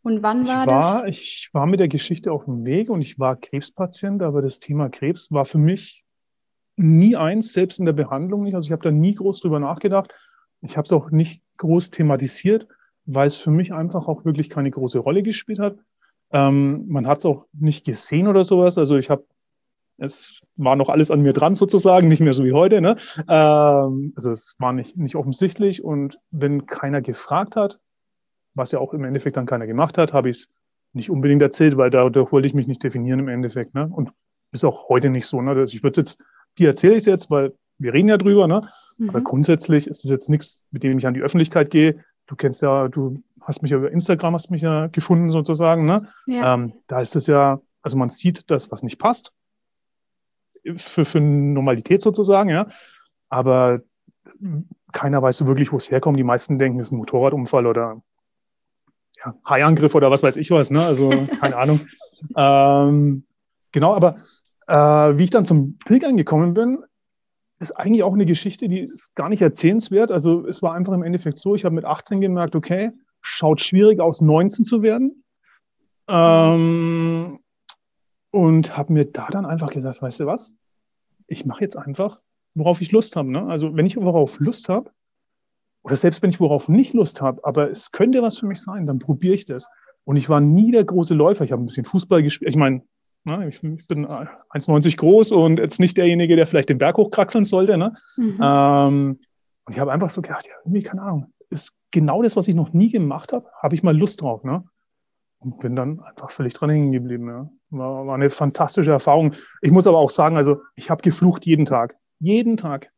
Und 0.02 0.22
wann 0.22 0.48
war, 0.48 0.62
ich 0.62 0.68
war 0.68 1.02
das? 1.02 1.10
Ich 1.10 1.50
war 1.54 1.66
mit 1.66 1.80
der 1.80 1.88
Geschichte 1.88 2.32
auf 2.32 2.46
dem 2.46 2.64
Weg 2.66 2.90
und 2.90 3.02
ich 3.02 3.18
war 3.18 3.36
Krebspatient, 3.36 4.22
aber 4.22 4.42
das 4.42 4.60
Thema 4.60 4.90
Krebs 4.90 5.32
war 5.32 5.46
für 5.46 5.58
mich 5.58 6.06
nie 6.78 7.16
eins, 7.16 7.54
selbst 7.54 7.80
in 7.80 7.86
der 7.86 7.94
Behandlung 7.94 8.44
nicht. 8.44 8.56
Also 8.56 8.68
ich 8.68 8.72
habe 8.72 8.84
da 8.84 8.92
nie 8.92 9.16
groß 9.16 9.42
drüber 9.42 9.60
nachgedacht. 9.60 10.14
Ich 10.62 10.78
habe 10.78 10.86
es 10.86 10.92
auch 10.92 11.10
nicht 11.10 11.42
groß 11.58 11.90
thematisiert, 11.90 12.68
weil 13.06 13.28
es 13.28 13.38
für 13.38 13.52
mich 13.52 13.74
einfach 13.74 14.08
auch 14.08 14.26
wirklich 14.26 14.50
keine 14.50 14.72
große 14.72 15.00
Rolle 15.00 15.24
gespielt 15.24 15.60
hat. 15.60 15.78
Ähm, 16.32 16.86
man 16.88 17.08
hat 17.08 17.20
es 17.20 17.26
auch 17.26 17.46
nicht 17.54 17.86
gesehen 17.86 18.28
oder 18.28 18.44
sowas. 18.44 18.78
Also 18.78 18.98
ich 18.98 19.10
habe 19.10 19.26
es 19.98 20.42
war 20.56 20.76
noch 20.76 20.90
alles 20.90 21.12
an 21.12 21.22
mir 21.22 21.34
dran 21.34 21.56
sozusagen, 21.56 22.08
nicht 22.08 22.20
mehr 22.20 22.34
so 22.34 22.44
wie 22.44 22.54
heute. 22.54 22.82
Ne? 22.82 22.98
Ähm, 23.30 24.14
also 24.16 24.32
es 24.32 24.56
war 24.60 24.74
nicht, 24.74 24.98
nicht 24.98 25.16
offensichtlich 25.16 25.84
und 25.84 26.20
wenn 26.32 26.66
keiner 26.66 27.02
gefragt 27.02 27.56
hat, 27.56 27.80
was 28.54 28.72
ja 28.72 28.80
auch 28.80 28.94
im 28.94 29.04
Endeffekt 29.04 29.38
dann 29.38 29.46
keiner 29.46 29.68
gemacht 29.68 29.98
hat, 29.98 30.14
habe 30.14 30.30
ich 30.30 30.38
es 30.38 30.50
nicht 30.94 31.10
unbedingt 31.10 31.42
erzählt, 31.42 31.78
weil 31.78 31.90
da, 31.90 32.10
da 32.10 32.32
wollte 32.32 32.48
ich 32.48 32.54
mich 32.54 32.68
nicht 32.68 32.84
definieren 32.84 33.20
im 33.20 33.28
Endeffekt. 33.28 33.74
Ne? 33.76 33.90
Und 33.92 34.12
ist 34.52 34.64
auch 34.64 34.88
heute 34.90 35.10
nicht 35.10 35.28
so. 35.28 35.42
Ne? 35.42 35.52
Also 35.52 35.76
ich 35.76 35.84
würde 35.84 36.02
jetzt, 36.02 36.20
dir 36.58 36.70
erzähle 36.70 36.94
ich 36.94 37.00
es 37.00 37.06
jetzt, 37.06 37.30
weil 37.30 37.54
wir 37.78 37.94
reden 37.94 38.08
ja 38.08 38.18
drüber, 38.18 38.48
ne? 38.48 38.62
Mhm. 38.98 39.10
aber 39.10 39.22
grundsätzlich 39.22 39.88
ist 39.88 40.06
es 40.06 40.10
jetzt 40.10 40.30
nichts, 40.30 40.64
mit 40.72 40.84
dem 40.84 40.98
ich 40.98 41.06
an 41.06 41.14
die 41.14 41.22
Öffentlichkeit 41.22 41.70
gehe. 41.70 42.04
Du 42.28 42.36
kennst 42.38 42.62
ja, 42.62 42.88
du 42.88 43.22
hast 43.42 43.62
mich 43.62 43.72
ja 43.72 43.78
über 43.78 43.92
Instagram 43.92 44.34
hast 44.34 44.50
mich 44.50 44.62
ja 44.62 44.88
gefunden 44.88 45.30
sozusagen. 45.30 45.86
Ne? 45.86 46.08
Ja. 46.26 46.54
Ähm, 46.54 46.74
da 46.88 47.02
ist 47.02 47.16
es 47.16 47.28
ja, 47.28 47.60
also 47.82 47.98
man 47.98 48.10
sieht 48.10 48.50
das, 48.50 48.72
was 48.72 48.84
nicht 48.84 48.98
passt, 48.98 49.34
für, 50.76 51.06
für 51.06 51.22
Normalität 51.22 52.02
sozusagen, 52.02 52.50
ja. 52.50 52.68
Aber 53.30 53.82
keiner 54.92 55.22
weiß 55.22 55.38
so 55.38 55.48
wirklich, 55.48 55.72
wo 55.72 55.78
es 55.78 55.92
herkommt. 55.92 56.18
Die 56.18 56.24
meisten 56.24 56.58
denken, 56.58 56.80
es 56.80 56.88
ist 56.88 56.92
ein 56.92 56.98
Motorradunfall 56.98 57.68
oder 57.68 58.02
ja, 59.24 59.36
Haiangriff 59.46 59.96
oder 59.96 60.12
was 60.12 60.24
weiß 60.24 60.38
ich 60.38 60.52
was, 60.52 60.72
ne? 60.72 60.82
Also 60.82 61.10
keine 61.40 61.58
Ahnung. 61.58 61.82
Ähm, 62.36 63.26
genau, 63.72 63.94
aber 63.94 64.18
äh, 64.68 65.18
wie 65.18 65.26
ich 65.26 65.30
dann 65.30 65.46
zum 65.46 65.78
Pilgern 65.86 66.18
gekommen 66.18 66.54
bin, 66.54 66.84
ist 67.60 67.72
eigentlich 67.72 68.04
auch 68.04 68.14
eine 68.14 68.26
Geschichte, 68.26 68.68
die 68.68 68.80
ist 68.80 69.16
gar 69.16 69.30
nicht 69.30 69.42
erzählenswert. 69.42 70.12
Also 70.12 70.46
es 70.48 70.62
war 70.62 70.74
einfach 70.74 70.94
im 70.94 71.04
Endeffekt 71.04 71.40
so, 71.40 71.56
ich 71.56 71.66
habe 71.66 71.76
mit 71.76 71.86
18 71.86 72.20
gemerkt, 72.20 72.56
okay, 72.56 72.92
schaut 73.22 73.62
schwierig 73.62 74.00
aus, 74.00 74.22
19 74.22 74.66
zu 74.66 74.82
werden. 74.82 75.24
Ähm, 76.08 77.40
und 78.36 78.76
habe 78.76 78.92
mir 78.92 79.06
da 79.06 79.30
dann 79.30 79.46
einfach 79.46 79.72
gesagt, 79.72 80.02
weißt 80.02 80.20
du 80.20 80.26
was, 80.26 80.56
ich 81.28 81.46
mache 81.46 81.62
jetzt 81.62 81.78
einfach, 81.78 82.20
worauf 82.54 82.82
ich 82.82 82.92
Lust 82.92 83.16
habe. 83.16 83.32
Ne? 83.32 83.48
Also 83.48 83.78
wenn 83.78 83.86
ich 83.86 83.96
worauf 83.96 84.40
Lust 84.40 84.68
habe, 84.68 84.92
oder 85.84 85.96
selbst 85.96 86.22
wenn 86.22 86.32
ich 86.32 86.42
worauf 86.42 86.68
nicht 86.68 86.94
Lust 86.94 87.22
habe, 87.22 87.46
aber 87.46 87.72
es 87.72 87.94
könnte 87.94 88.22
was 88.22 88.38
für 88.38 88.46
mich 88.46 88.62
sein, 88.62 88.88
dann 88.88 89.00
probiere 89.00 89.36
ich 89.36 89.46
das. 89.46 89.70
Und 90.04 90.18
ich 90.18 90.28
war 90.28 90.42
nie 90.42 90.72
der 90.72 90.84
große 90.84 91.14
Läufer. 91.14 91.46
Ich 91.46 91.54
habe 91.54 91.64
ein 91.64 91.68
bisschen 91.68 91.86
Fußball 91.86 92.24
gespielt. 92.24 92.50
Ich 92.50 92.58
meine, 92.58 92.82
Ne? 93.28 93.50
Ich, 93.50 93.64
ich, 93.64 93.88
bin 93.88 94.06
1,90 94.06 94.98
groß 94.98 95.32
und 95.32 95.58
jetzt 95.58 95.80
nicht 95.80 95.98
derjenige, 95.98 96.36
der 96.36 96.46
vielleicht 96.46 96.70
den 96.70 96.78
Berg 96.78 96.98
hochkraxeln 96.98 97.44
sollte. 97.44 97.76
Ne? 97.76 97.96
Mhm. 98.18 98.40
Ähm, 98.40 99.20
und 99.66 99.74
ich 99.74 99.80
habe 99.80 99.92
einfach 99.92 100.12
so 100.12 100.22
gedacht, 100.22 100.46
ja, 100.46 100.54
irgendwie, 100.64 100.84
keine 100.84 101.02
Ahnung, 101.02 101.34
ist 101.50 101.74
genau 101.90 102.22
das, 102.22 102.36
was 102.36 102.48
ich 102.48 102.54
noch 102.54 102.74
nie 102.74 102.92
gemacht 102.92 103.34
habe, 103.34 103.50
habe 103.64 103.74
ich 103.74 103.82
mal 103.82 103.98
Lust 103.98 104.22
drauf. 104.22 104.44
Ne? 104.44 104.64
Und 105.46 105.60
bin 105.60 105.76
dann 105.76 106.00
einfach 106.00 106.32
völlig 106.32 106.54
dran 106.54 106.72
hängen 106.72 106.92
geblieben. 106.92 107.30
Ja. 107.30 107.50
War, 107.70 108.08
war 108.08 108.16
eine 108.16 108.32
fantastische 108.32 108.92
Erfahrung. 108.92 109.36
Ich 109.62 109.70
muss 109.70 109.86
aber 109.86 110.00
auch 110.00 110.10
sagen, 110.10 110.38
also 110.38 110.64
ich 110.76 110.90
habe 110.90 111.04
geflucht 111.04 111.46
jeden 111.46 111.68
Tag. 111.68 111.96
Jeden 112.20 112.58
Tag. 112.58 112.92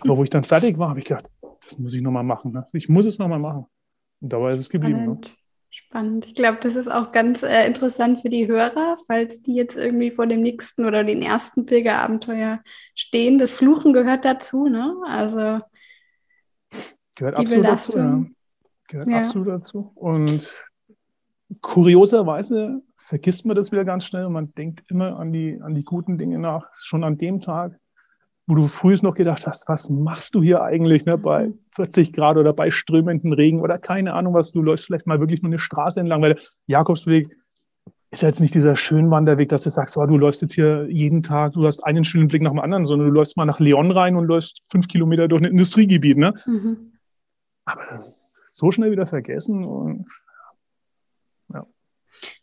Aber 0.00 0.16
wo 0.16 0.24
ich 0.24 0.30
dann 0.30 0.42
fertig 0.42 0.78
war, 0.78 0.88
habe 0.88 0.98
ich 0.98 1.04
gedacht, 1.04 1.30
das 1.62 1.78
muss 1.78 1.94
ich 1.94 2.02
nochmal 2.02 2.24
machen. 2.24 2.52
Ne? 2.52 2.66
Ich 2.72 2.88
muss 2.88 3.06
es 3.06 3.20
nochmal 3.20 3.38
machen. 3.38 3.66
Und 4.20 4.32
dabei 4.32 4.52
ist 4.52 4.60
es 4.60 4.68
geblieben. 4.68 5.06
Ne? 5.06 5.20
Spannend. 5.70 6.26
Ich 6.26 6.34
glaube, 6.34 6.58
das 6.60 6.74
ist 6.74 6.90
auch 6.90 7.12
ganz 7.12 7.44
äh, 7.44 7.64
interessant 7.66 8.20
für 8.20 8.30
die 8.30 8.48
Hörer, 8.48 8.96
falls 9.06 9.42
die 9.42 9.54
jetzt 9.54 9.76
irgendwie 9.76 10.10
vor 10.10 10.26
dem 10.26 10.40
nächsten 10.40 10.86
oder 10.86 11.04
den 11.04 11.22
ersten 11.22 11.66
Pilgerabenteuer 11.66 12.62
stehen. 12.96 13.38
Das 13.38 13.52
Fluchen 13.52 13.92
gehört 13.92 14.24
dazu, 14.24 14.66
ne? 14.66 14.96
Also 15.06 15.60
gehört 17.14 17.38
absolut 17.38 17.64
dazu. 17.64 17.96
Ja. 17.96 18.24
Gehört 18.88 19.08
ja. 19.08 19.18
absolut 19.18 19.48
dazu. 19.48 19.92
Und 19.94 20.67
kurioserweise 21.60 22.82
vergisst 22.96 23.46
man 23.46 23.56
das 23.56 23.72
wieder 23.72 23.84
ganz 23.84 24.04
schnell 24.04 24.26
und 24.26 24.32
man 24.32 24.52
denkt 24.54 24.82
immer 24.90 25.18
an 25.18 25.32
die, 25.32 25.58
an 25.62 25.74
die 25.74 25.84
guten 25.84 26.18
Dinge 26.18 26.38
nach. 26.38 26.66
Schon 26.74 27.04
an 27.04 27.16
dem 27.16 27.40
Tag, 27.40 27.78
wo 28.46 28.54
du 28.54 28.66
frühest 28.66 29.02
noch 29.02 29.14
gedacht 29.14 29.46
hast, 29.46 29.68
was 29.68 29.88
machst 29.88 30.34
du 30.34 30.42
hier 30.42 30.62
eigentlich 30.62 31.06
ne, 31.06 31.16
bei 31.16 31.52
40 31.74 32.12
Grad 32.12 32.36
oder 32.36 32.52
bei 32.52 32.70
strömenden 32.70 33.32
Regen 33.32 33.60
oder 33.60 33.78
keine 33.78 34.14
Ahnung 34.14 34.34
was, 34.34 34.52
du 34.52 34.62
läufst 34.62 34.86
vielleicht 34.86 35.06
mal 35.06 35.20
wirklich 35.20 35.42
nur 35.42 35.50
eine 35.50 35.58
Straße 35.58 36.00
entlang, 36.00 36.22
weil 36.22 36.34
der 36.34 36.42
Jakobsweg 36.66 37.34
ist 38.10 38.22
ja 38.22 38.28
jetzt 38.28 38.40
nicht 38.40 38.54
dieser 38.54 38.76
Schönwanderweg, 38.76 39.50
dass 39.50 39.64
du 39.64 39.70
sagst, 39.70 39.96
oh, 39.96 40.06
du 40.06 40.16
läufst 40.16 40.40
jetzt 40.40 40.54
hier 40.54 40.86
jeden 40.90 41.22
Tag, 41.22 41.52
du 41.52 41.66
hast 41.66 41.84
einen 41.84 42.04
schönen 42.04 42.28
Blick 42.28 42.42
nach 42.42 42.50
dem 42.50 42.60
anderen, 42.60 42.86
sondern 42.86 43.08
du 43.08 43.14
läufst 43.14 43.36
mal 43.36 43.44
nach 43.44 43.60
Leon 43.60 43.90
rein 43.90 44.16
und 44.16 44.26
läufst 44.26 44.62
fünf 44.70 44.88
Kilometer 44.88 45.28
durch 45.28 45.42
ein 45.42 45.50
Industriegebiet. 45.50 46.16
Ne? 46.16 46.32
Mhm. 46.46 46.92
Aber 47.66 47.82
das 47.90 48.08
ist 48.08 48.56
so 48.56 48.70
schnell 48.70 48.90
wieder 48.90 49.06
vergessen 49.06 49.64
und 49.64 50.06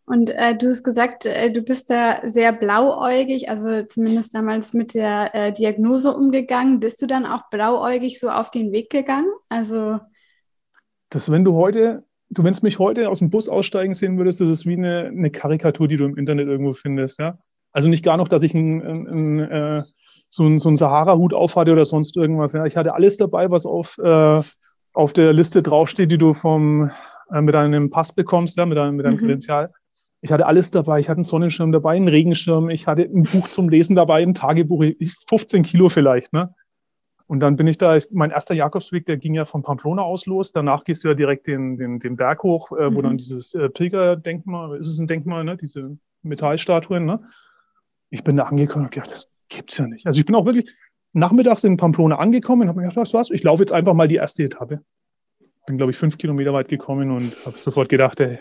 und 0.08 0.30
äh, 0.30 0.56
du 0.56 0.68
hast 0.68 0.84
gesagt, 0.84 1.26
äh, 1.26 1.52
du 1.52 1.62
bist 1.64 1.90
da 1.90 2.30
sehr 2.30 2.54
blauäugig, 2.54 3.50
also 3.50 3.84
zumindest 3.84 4.36
damals 4.36 4.74
mit 4.74 4.94
der 4.94 5.34
äh, 5.34 5.52
Diagnose 5.52 6.16
umgegangen. 6.16 6.80
Bist 6.80 7.02
du 7.02 7.08
dann 7.08 7.26
auch 7.26 7.50
blauäugig 7.50 8.20
so 8.20 8.30
auf 8.30 8.52
den 8.52 8.72
Weg 8.72 8.92
gegangen? 8.92 9.32
Also 9.50 10.00
das, 11.10 11.32
wenn 11.32 11.44
du 11.44 11.56
heute, 11.56 12.04
du 12.30 12.44
wenn 12.44 12.56
mich 12.62 12.78
heute 12.78 13.10
aus 13.10 13.20
dem 13.20 13.32
Bus 13.32 13.50
aussteigen 13.50 13.96
sehen 13.96 14.18
würdest, 14.18 14.42
das 14.42 14.50
ist 14.50 14.68
wie 14.68 14.74
eine, 14.74 15.08
eine 15.08 15.32
Karikatur, 15.32 15.88
die 15.88 15.98
du 15.98 16.06
im 16.06 16.18
Internet 16.18 16.48
irgendwo 16.48 16.74
findest. 16.74 17.18
Ja? 17.18 17.40
Also 17.72 17.90
nicht 17.90 18.06
gar 18.06 18.18
noch, 18.18 18.28
dass 18.28 18.44
ich 18.44 18.54
ein, 18.54 18.82
ein, 18.84 19.08
ein, 19.08 19.40
äh, 19.40 19.84
so 20.30 20.44
einen 20.44 20.60
so 20.60 20.74
Sahara-Hut 20.76 21.34
aufhatte 21.34 21.72
oder 21.72 21.86
sonst 21.86 22.16
irgendwas. 22.16 22.54
Ja? 22.54 22.66
Ich 22.66 22.78
hatte 22.78 22.94
alles 22.94 23.18
dabei, 23.18 23.50
was 23.50 23.66
auf, 23.66 23.98
äh, 23.98 24.42
auf 24.94 25.14
der 25.14 25.34
Liste 25.34 25.64
draufsteht, 25.64 26.12
die 26.12 26.20
du 26.20 26.36
vom, 26.36 26.92
äh, 27.32 27.42
mit 27.42 27.56
einem 27.56 27.90
Pass 27.90 28.14
bekommst, 28.14 28.56
ja? 28.58 28.68
mit 28.68 28.78
einem, 28.78 28.98
mit 28.98 29.08
einem 29.08 29.16
mhm. 29.16 29.22
Kredenzial 29.22 29.72
ich 30.26 30.32
hatte 30.32 30.48
alles 30.48 30.72
dabei. 30.72 31.00
Ich 31.00 31.08
hatte 31.08 31.18
einen 31.18 31.24
Sonnenschirm 31.24 31.72
dabei, 31.72 31.96
einen 31.96 32.08
Regenschirm. 32.08 32.72
Ich 32.72 32.88
hatte 32.88 33.04
ein 33.04 33.24
Buch 33.24 33.48
zum 33.48 33.70
Lesen 33.70 33.96
dabei, 33.96 34.24
ein 34.24 34.34
Tagebuch. 34.34 34.84
15 35.30 35.62
Kilo 35.62 35.88
vielleicht, 35.88 36.34
ne? 36.34 36.52
Und 37.28 37.42
dann 37.42 37.56
bin 37.58 37.68
ich 37.68 37.78
da, 37.78 38.00
mein 38.10 38.32
erster 38.32 38.56
Jakobsweg, 38.56 39.06
der 39.06 39.18
ging 39.18 39.36
ja 39.36 39.46
von 39.46 39.62
Pamplona 39.62 40.02
aus 40.02 40.26
los. 40.26 40.52
Danach 40.52 40.84
gehst 40.84 41.04
du 41.04 41.10
ja 41.10 41.14
direkt 41.14 41.46
den, 41.46 41.78
den, 41.78 42.00
den 42.00 42.16
Berg 42.16 42.42
hoch, 42.42 42.72
äh, 42.72 42.92
wo 42.92 43.00
mhm. 43.00 43.04
dann 43.04 43.18
dieses 43.18 43.54
äh, 43.54 43.70
Pilgerdenkmal, 43.70 44.78
ist 44.78 44.88
es 44.88 44.98
ein 44.98 45.06
Denkmal, 45.06 45.44
ne? 45.44 45.58
diese 45.58 45.96
Metallstatuen. 46.24 47.06
Ne? 47.06 47.20
Ich 48.10 48.24
bin 48.24 48.36
da 48.36 48.46
angekommen 48.46 48.86
und 48.86 48.92
gedacht, 48.92 49.12
das 49.12 49.30
gibt's 49.50 49.78
ja 49.78 49.86
nicht. 49.86 50.08
Also 50.08 50.20
ich 50.20 50.26
bin 50.26 50.34
auch 50.34 50.46
wirklich 50.46 50.76
nachmittags 51.14 51.64
in 51.64 51.78
Pamplona 51.78 52.16
angekommen 52.18 52.64
und 52.64 52.70
habe 52.70 52.80
mir 52.80 52.88
gedacht, 52.88 52.98
was 52.98 53.14
was, 53.14 53.30
ich 53.30 53.44
laufe 53.44 53.62
jetzt 53.62 53.74
einfach 53.74 53.94
mal 53.94 54.08
die 54.08 54.16
erste 54.16 54.44
Etappe. 54.44 54.82
Bin, 55.68 55.78
glaube 55.78 55.92
ich, 55.92 55.98
fünf 55.98 56.18
Kilometer 56.18 56.52
weit 56.54 56.68
gekommen 56.68 57.12
und 57.12 57.36
habe 57.46 57.58
sofort 57.58 57.90
gedacht, 57.90 58.20
ey, 58.20 58.40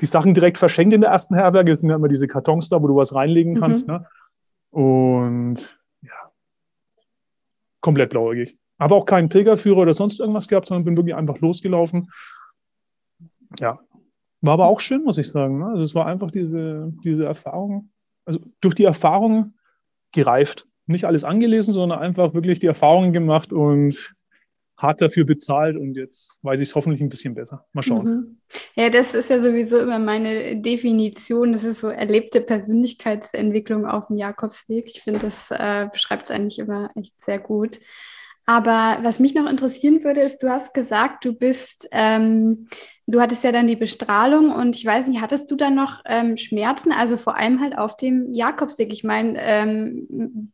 die 0.00 0.06
Sachen 0.06 0.34
direkt 0.34 0.58
verschenkt 0.58 0.94
in 0.94 1.00
der 1.00 1.10
ersten 1.10 1.34
Herberge. 1.34 1.72
Es 1.72 1.80
sind 1.80 1.90
ja 1.90 1.96
immer 1.96 2.08
diese 2.08 2.26
Kartons 2.26 2.68
da, 2.68 2.82
wo 2.82 2.88
du 2.88 2.96
was 2.96 3.14
reinlegen 3.14 3.54
mhm. 3.54 3.60
kannst. 3.60 3.86
Mhm. 3.86 3.94
Ne? 3.94 4.06
Und 4.70 5.80
ja, 6.02 6.32
komplett 7.80 8.10
blauäugig. 8.10 8.56
Habe 8.78 8.94
auch 8.94 9.04
keinen 9.04 9.28
Pilgerführer 9.28 9.78
oder 9.78 9.94
sonst 9.94 10.20
irgendwas 10.20 10.48
gehabt, 10.48 10.68
sondern 10.68 10.84
bin 10.84 10.96
wirklich 10.96 11.14
einfach 11.14 11.38
losgelaufen. 11.40 12.10
Ja, 13.58 13.80
war 14.40 14.54
aber 14.54 14.66
auch 14.66 14.80
schön, 14.80 15.04
muss 15.04 15.18
ich 15.18 15.28
sagen. 15.28 15.58
Ne? 15.58 15.66
Also 15.66 15.82
es 15.82 15.94
war 15.94 16.06
einfach 16.06 16.30
diese, 16.30 16.92
diese 17.04 17.26
Erfahrung, 17.26 17.90
also 18.24 18.40
durch 18.60 18.74
die 18.74 18.84
Erfahrung 18.84 19.54
gereift. 20.12 20.66
Nicht 20.86 21.04
alles 21.04 21.24
angelesen, 21.24 21.74
sondern 21.74 21.98
einfach 21.98 22.34
wirklich 22.34 22.58
die 22.58 22.66
Erfahrungen 22.66 23.12
gemacht 23.12 23.52
und 23.52 24.14
hart 24.80 25.02
dafür 25.02 25.24
bezahlt 25.24 25.76
und 25.76 25.94
jetzt 25.94 26.38
weiß 26.42 26.60
ich 26.60 26.70
es 26.70 26.74
hoffentlich 26.74 27.00
ein 27.00 27.10
bisschen 27.10 27.34
besser. 27.34 27.66
Mal 27.72 27.82
schauen. 27.82 28.06
Mhm. 28.06 28.38
Ja, 28.74 28.88
das 28.88 29.14
ist 29.14 29.30
ja 29.30 29.38
sowieso 29.38 29.78
immer 29.78 29.98
meine 29.98 30.56
Definition. 30.56 31.52
Das 31.52 31.64
ist 31.64 31.80
so 31.80 31.88
erlebte 31.88 32.40
Persönlichkeitsentwicklung 32.40 33.86
auf 33.86 34.06
dem 34.08 34.16
Jakobsweg. 34.16 34.86
Ich 34.86 35.02
finde, 35.02 35.20
das 35.20 35.50
äh, 35.50 35.86
beschreibt 35.92 36.24
es 36.24 36.30
eigentlich 36.30 36.58
immer 36.58 36.90
echt 36.96 37.20
sehr 37.20 37.38
gut. 37.38 37.78
Aber 38.46 38.98
was 39.02 39.20
mich 39.20 39.34
noch 39.34 39.48
interessieren 39.48 40.02
würde, 40.02 40.22
ist, 40.22 40.42
du 40.42 40.48
hast 40.48 40.72
gesagt, 40.74 41.24
du 41.24 41.34
bist 41.34 41.88
ähm, 41.92 42.68
Du 43.10 43.20
hattest 43.20 43.42
ja 43.42 43.50
dann 43.50 43.66
die 43.66 43.76
Bestrahlung 43.76 44.52
und 44.52 44.76
ich 44.76 44.86
weiß 44.86 45.08
nicht, 45.08 45.20
hattest 45.20 45.50
du 45.50 45.56
dann 45.56 45.74
noch 45.74 46.00
ähm, 46.06 46.36
Schmerzen? 46.36 46.92
Also 46.92 47.16
vor 47.16 47.36
allem 47.36 47.60
halt 47.60 47.76
auf 47.76 47.96
dem 47.96 48.32
Jakobsweg. 48.32 48.92
Ich 48.92 49.02
meine, 49.02 49.38
ähm, 49.38 50.06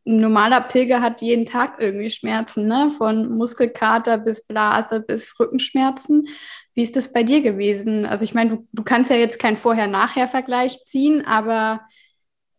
ein 0.06 0.16
normaler 0.16 0.62
Pilger 0.62 1.02
hat 1.02 1.20
jeden 1.20 1.44
Tag 1.44 1.76
irgendwie 1.78 2.08
Schmerzen, 2.08 2.66
ne? 2.66 2.90
Von 2.90 3.36
Muskelkater 3.36 4.16
bis 4.16 4.46
Blase 4.46 5.00
bis 5.00 5.38
Rückenschmerzen. 5.38 6.28
Wie 6.74 6.82
ist 6.82 6.96
das 6.96 7.12
bei 7.12 7.22
dir 7.22 7.42
gewesen? 7.42 8.06
Also 8.06 8.24
ich 8.24 8.32
meine, 8.32 8.50
du, 8.50 8.68
du 8.72 8.82
kannst 8.82 9.10
ja 9.10 9.16
jetzt 9.16 9.38
keinen 9.38 9.56
Vorher-Nachher-Vergleich 9.56 10.82
ziehen, 10.84 11.26
aber 11.26 11.80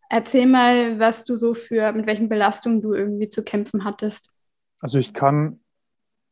erzähl 0.09 0.45
mal, 0.45 0.99
was 0.99 1.23
du 1.23 1.37
so 1.37 1.53
für, 1.53 1.91
mit 1.93 2.05
welchen 2.05 2.29
Belastungen 2.29 2.81
du 2.81 2.93
irgendwie 2.93 3.29
zu 3.29 3.43
kämpfen 3.43 3.83
hattest. 3.83 4.29
Also 4.79 4.99
ich 4.99 5.13
kann 5.13 5.59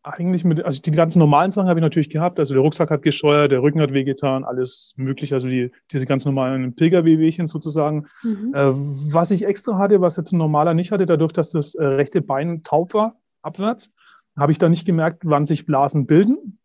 eigentlich 0.05 0.43
mit, 0.43 0.63
also 0.63 0.81
die 0.81 0.91
ganzen 0.91 1.19
normalen 1.19 1.51
Sachen 1.51 1.67
habe 1.67 1.79
ich 1.79 1.83
natürlich 1.83 2.09
gehabt. 2.09 2.39
Also 2.39 2.53
der 2.53 2.62
Rucksack 2.62 2.91
hat 2.91 3.01
gescheuert, 3.01 3.51
der 3.51 3.62
Rücken 3.62 3.81
hat 3.81 3.93
wehgetan, 3.93 4.43
alles 4.43 4.93
mögliche. 4.97 5.33
Also 5.35 5.47
die, 5.47 5.71
diese 5.91 6.05
ganz 6.05 6.25
normalen 6.25 6.75
Pilgerwehwehchen 6.75 7.47
sozusagen. 7.47 8.05
Mhm. 8.24 8.53
Äh, 8.53 8.71
was 9.13 9.31
ich 9.31 9.45
extra 9.45 9.77
hatte, 9.77 10.01
was 10.01 10.17
jetzt 10.17 10.31
ein 10.31 10.38
normaler 10.38 10.74
nicht 10.74 10.91
hatte, 10.91 11.05
dadurch, 11.05 11.33
dass 11.33 11.50
das 11.50 11.75
äh, 11.75 11.83
rechte 11.83 12.21
Bein 12.21 12.63
taub 12.63 12.93
war, 12.93 13.19
abwärts, 13.41 13.91
habe 14.38 14.51
ich 14.51 14.57
da 14.57 14.69
nicht 14.69 14.85
gemerkt, 14.85 15.24
wann 15.25 15.45
sich 15.45 15.65
Blasen 15.65 16.05
bilden. 16.05 16.59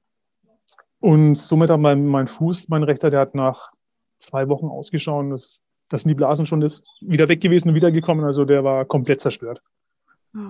Und 0.99 1.37
somit 1.37 1.71
hat 1.71 1.81
mein, 1.81 2.07
mein 2.07 2.27
Fuß, 2.27 2.69
mein 2.69 2.83
rechter, 2.83 3.09
der 3.09 3.21
hat 3.21 3.35
nach 3.35 3.71
zwei 4.19 4.49
Wochen 4.49 4.67
ausgeschaut. 4.67 5.33
Das, 5.33 5.61
das 5.89 6.03
sind 6.03 6.11
die 6.11 6.15
Blasen 6.15 6.45
schon 6.45 6.61
das, 6.61 6.83
wieder 7.01 7.29
weg 7.29 7.41
gewesen 7.41 7.71
und 7.71 7.75
wiedergekommen. 7.75 8.25
Also 8.25 8.45
der 8.45 8.65
war 8.65 8.85
komplett 8.85 9.23
zerstört. 9.23 9.63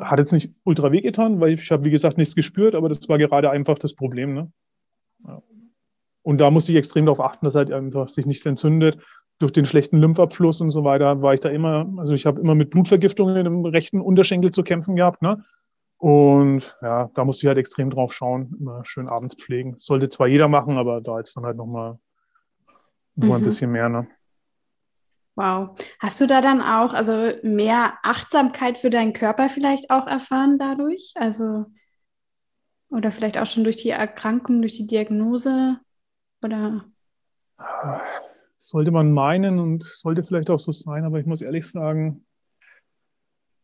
Hat 0.00 0.18
jetzt 0.18 0.32
nicht 0.32 0.52
ultra 0.64 0.92
weh 0.92 1.00
getan, 1.00 1.40
weil 1.40 1.54
ich 1.54 1.70
habe, 1.70 1.84
wie 1.84 1.90
gesagt, 1.90 2.18
nichts 2.18 2.34
gespürt, 2.34 2.75
aber 2.75 2.88
das 2.88 3.08
war 3.08 3.18
gerade 3.18 3.50
einfach 3.50 3.78
das 3.78 3.94
Problem. 3.94 4.34
Ne? 4.34 4.52
Ja. 5.26 5.42
Und 6.22 6.40
da 6.40 6.50
musste 6.50 6.72
ich 6.72 6.78
extrem 6.78 7.06
darauf 7.06 7.20
achten, 7.20 7.46
dass 7.46 7.54
halt 7.54 7.72
einfach 7.72 8.08
sich 8.08 8.26
nichts 8.26 8.44
entzündet. 8.44 8.99
Durch 9.38 9.52
den 9.52 9.64
schlechten 9.64 9.96
Lymphabfluss 9.96 10.60
und 10.60 10.70
so 10.70 10.84
weiter 10.84 11.22
war 11.22 11.32
ich 11.32 11.40
da 11.40 11.49
immer, 11.49 11.90
also 11.96 12.12
ich 12.12 12.26
habe 12.26 12.40
immer 12.42 12.54
mit 12.54 12.68
Blutvergiftungen 12.68 13.46
im 13.46 13.64
rechten 13.64 14.02
Unterschenkel 14.02 14.50
zu 14.50 14.62
kämpfen 14.62 14.96
gehabt. 14.96 15.22
Ne? 15.22 15.42
Und 15.96 16.76
ja, 16.82 17.10
da 17.14 17.25
musst 17.25 17.42
du 17.42 17.49
halt 17.49 17.56
extrem 17.56 17.88
drauf 17.88 18.12
schauen, 18.12 18.54
immer 18.60 18.84
schön 18.84 19.08
abends 19.08 19.34
pflegen. 19.34 19.76
Sollte 19.78 20.10
zwar 20.10 20.26
jeder 20.26 20.49
machen, 20.49 20.76
aber 20.76 21.00
da 21.00 21.16
jetzt 21.16 21.37
dann 21.37 21.44
halt 21.44 21.56
nochmal 21.56 21.99
noch 23.16 23.28
mhm. 23.28 23.32
ein 23.32 23.44
bisschen 23.44 23.70
mehr. 23.72 23.88
Ne? 23.88 24.06
Wow. 25.40 25.75
Hast 26.00 26.20
du 26.20 26.26
da 26.26 26.42
dann 26.42 26.61
auch 26.61 26.92
also 26.92 27.32
mehr 27.42 27.94
Achtsamkeit 28.02 28.76
für 28.76 28.90
deinen 28.90 29.14
Körper 29.14 29.49
vielleicht 29.49 29.90
auch 29.90 30.06
erfahren 30.06 30.59
dadurch? 30.59 31.14
Also 31.14 31.64
oder 32.90 33.11
vielleicht 33.11 33.38
auch 33.38 33.47
schon 33.47 33.64
durch 33.64 33.76
die 33.76 33.88
Erkrankung, 33.88 34.61
durch 34.61 34.76
die 34.76 34.87
Diagnose 34.87 35.78
oder? 36.44 36.85
Sollte 38.59 38.90
man 38.90 39.12
meinen 39.12 39.59
und 39.59 39.82
sollte 39.82 40.25
vielleicht 40.25 40.50
auch 40.50 40.59
so 40.59 40.73
sein, 40.73 41.04
aber 41.04 41.20
ich 41.20 41.26
muss 41.26 41.40
ehrlich 41.40 41.66
sagen, 41.66 42.26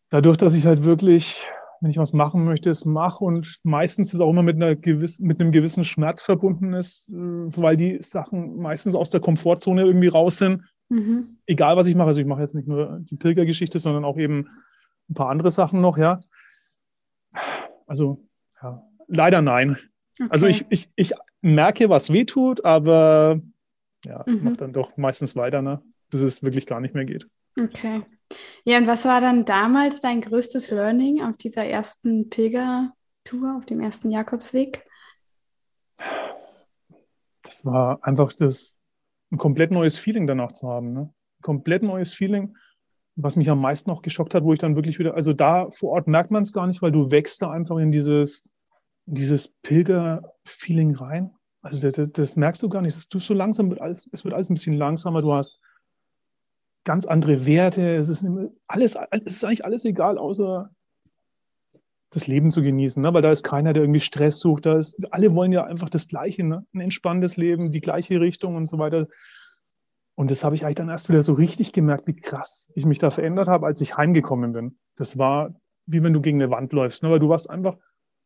dadurch, 0.08 0.38
dass 0.38 0.54
ich 0.54 0.64
halt 0.64 0.82
wirklich, 0.84 1.46
wenn 1.82 1.90
ich 1.90 1.98
was 1.98 2.14
machen 2.14 2.46
möchte, 2.46 2.70
es 2.70 2.86
mache 2.86 3.22
und 3.22 3.58
meistens 3.64 4.14
ist 4.14 4.20
auch 4.22 4.30
immer 4.30 4.42
mit, 4.42 4.56
einer 4.56 4.76
gewissen, 4.76 5.26
mit 5.26 5.42
einem 5.42 5.52
gewissen 5.52 5.84
Schmerz 5.84 6.22
verbunden 6.22 6.72
ist, 6.72 7.10
äh, 7.10 7.14
weil 7.14 7.76
die 7.76 7.98
Sachen 8.00 8.56
meistens 8.56 8.94
aus 8.94 9.10
der 9.10 9.20
Komfortzone 9.20 9.82
irgendwie 9.82 10.08
raus 10.08 10.38
sind. 10.38 10.62
Mhm. 10.88 11.38
Egal, 11.46 11.76
was 11.76 11.88
ich 11.88 11.94
mache. 11.94 12.08
Also 12.08 12.20
ich 12.20 12.26
mache 12.26 12.42
jetzt 12.42 12.54
nicht 12.54 12.68
nur 12.68 12.98
die 13.00 13.16
Pilgergeschichte, 13.16 13.78
sondern 13.78 14.04
auch 14.04 14.16
eben 14.16 14.48
ein 15.08 15.14
paar 15.14 15.30
andere 15.30 15.50
Sachen 15.50 15.80
noch, 15.80 15.98
ja. 15.98 16.20
Also, 17.86 18.26
ja, 18.62 18.82
leider 19.06 19.42
nein. 19.42 19.78
Okay. 20.18 20.28
Also 20.30 20.46
ich, 20.46 20.64
ich, 20.70 20.88
ich 20.96 21.12
merke, 21.42 21.88
was 21.88 22.12
weh 22.12 22.24
tut, 22.24 22.64
aber 22.64 23.40
ja, 24.04 24.24
mhm. 24.26 24.44
mache 24.44 24.56
dann 24.56 24.72
doch 24.72 24.96
meistens 24.96 25.36
weiter, 25.36 25.62
ne? 25.62 25.82
bis 26.10 26.22
es 26.22 26.42
wirklich 26.42 26.66
gar 26.66 26.80
nicht 26.80 26.94
mehr 26.94 27.04
geht. 27.04 27.28
Okay. 27.58 28.02
Ja, 28.64 28.78
und 28.78 28.86
was 28.86 29.04
war 29.04 29.20
dann 29.20 29.44
damals 29.44 30.00
dein 30.00 30.20
größtes 30.20 30.70
Learning 30.70 31.22
auf 31.22 31.36
dieser 31.36 31.64
ersten 31.64 32.28
Pilgertour, 32.28 33.56
auf 33.56 33.66
dem 33.66 33.80
ersten 33.80 34.10
Jakobsweg? 34.10 34.84
Das 37.42 37.64
war 37.64 38.02
einfach 38.02 38.32
das, 38.32 38.76
ein 39.30 39.38
komplett 39.38 39.70
neues 39.70 39.98
Feeling 39.98 40.26
danach 40.26 40.52
zu 40.52 40.68
haben. 40.68 40.92
Ne? 40.92 41.00
Ein 41.00 41.42
komplett 41.42 41.82
neues 41.82 42.14
Feeling, 42.14 42.56
was 43.16 43.36
mich 43.36 43.50
am 43.50 43.60
meisten 43.60 43.90
auch 43.90 44.02
geschockt 44.02 44.34
hat, 44.34 44.44
wo 44.44 44.52
ich 44.52 44.58
dann 44.58 44.76
wirklich 44.76 44.98
wieder, 44.98 45.14
also 45.14 45.32
da 45.32 45.70
vor 45.70 45.90
Ort 45.92 46.06
merkt 46.06 46.30
man 46.30 46.42
es 46.42 46.52
gar 46.52 46.66
nicht, 46.66 46.82
weil 46.82 46.92
du 46.92 47.10
wächst 47.10 47.42
da 47.42 47.50
einfach 47.50 47.78
in 47.78 47.90
dieses, 47.90 48.44
dieses 49.06 49.48
Pilger-Feeling 49.62 50.96
rein. 50.96 51.30
Also 51.62 51.90
das, 51.90 52.10
das, 52.12 52.36
merkst 52.36 52.62
du 52.62 52.68
gar 52.68 52.82
nicht. 52.82 52.96
Das 52.96 53.08
tust 53.08 53.26
so 53.26 53.34
langsam, 53.34 53.70
wird 53.70 53.80
alles, 53.80 54.08
es 54.12 54.24
wird 54.24 54.34
alles 54.34 54.50
ein 54.50 54.54
bisschen 54.54 54.76
langsamer. 54.76 55.22
Du 55.22 55.32
hast 55.32 55.60
ganz 56.84 57.06
andere 57.06 57.44
Werte. 57.46 57.96
Es 57.96 58.08
ist 58.08 58.24
alles, 58.68 58.96
es 59.10 59.34
ist 59.34 59.44
eigentlich 59.44 59.64
alles 59.64 59.84
egal, 59.84 60.18
außer 60.18 60.70
das 62.16 62.26
Leben 62.26 62.50
zu 62.50 62.62
genießen, 62.62 63.02
ne? 63.02 63.12
weil 63.14 63.22
da 63.22 63.30
ist 63.30 63.44
keiner, 63.44 63.72
der 63.72 63.82
irgendwie 63.82 64.00
Stress 64.00 64.40
sucht. 64.40 64.66
Da 64.66 64.78
ist, 64.78 65.12
alle 65.12 65.34
wollen 65.34 65.52
ja 65.52 65.64
einfach 65.64 65.88
das 65.88 66.08
Gleiche, 66.08 66.44
ne? 66.44 66.66
ein 66.74 66.80
entspanntes 66.80 67.36
Leben, 67.36 67.70
die 67.70 67.80
gleiche 67.80 68.20
Richtung 68.20 68.56
und 68.56 68.66
so 68.66 68.78
weiter. 68.78 69.06
Und 70.14 70.30
das 70.30 70.42
habe 70.44 70.56
ich 70.56 70.64
eigentlich 70.64 70.76
dann 70.76 70.88
erst 70.88 71.08
wieder 71.08 71.22
so 71.22 71.34
richtig 71.34 71.72
gemerkt, 71.72 72.06
wie 72.06 72.16
krass 72.16 72.70
ich 72.74 72.86
mich 72.86 72.98
da 72.98 73.10
verändert 73.10 73.48
habe, 73.48 73.66
als 73.66 73.80
ich 73.80 73.96
heimgekommen 73.96 74.52
bin. 74.52 74.78
Das 74.96 75.18
war 75.18 75.54
wie 75.86 76.02
wenn 76.02 76.12
du 76.12 76.20
gegen 76.20 76.42
eine 76.42 76.50
Wand 76.50 76.72
läufst, 76.72 77.02
ne? 77.02 77.10
weil 77.10 77.20
du 77.20 77.28
warst 77.28 77.48
einfach 77.48 77.76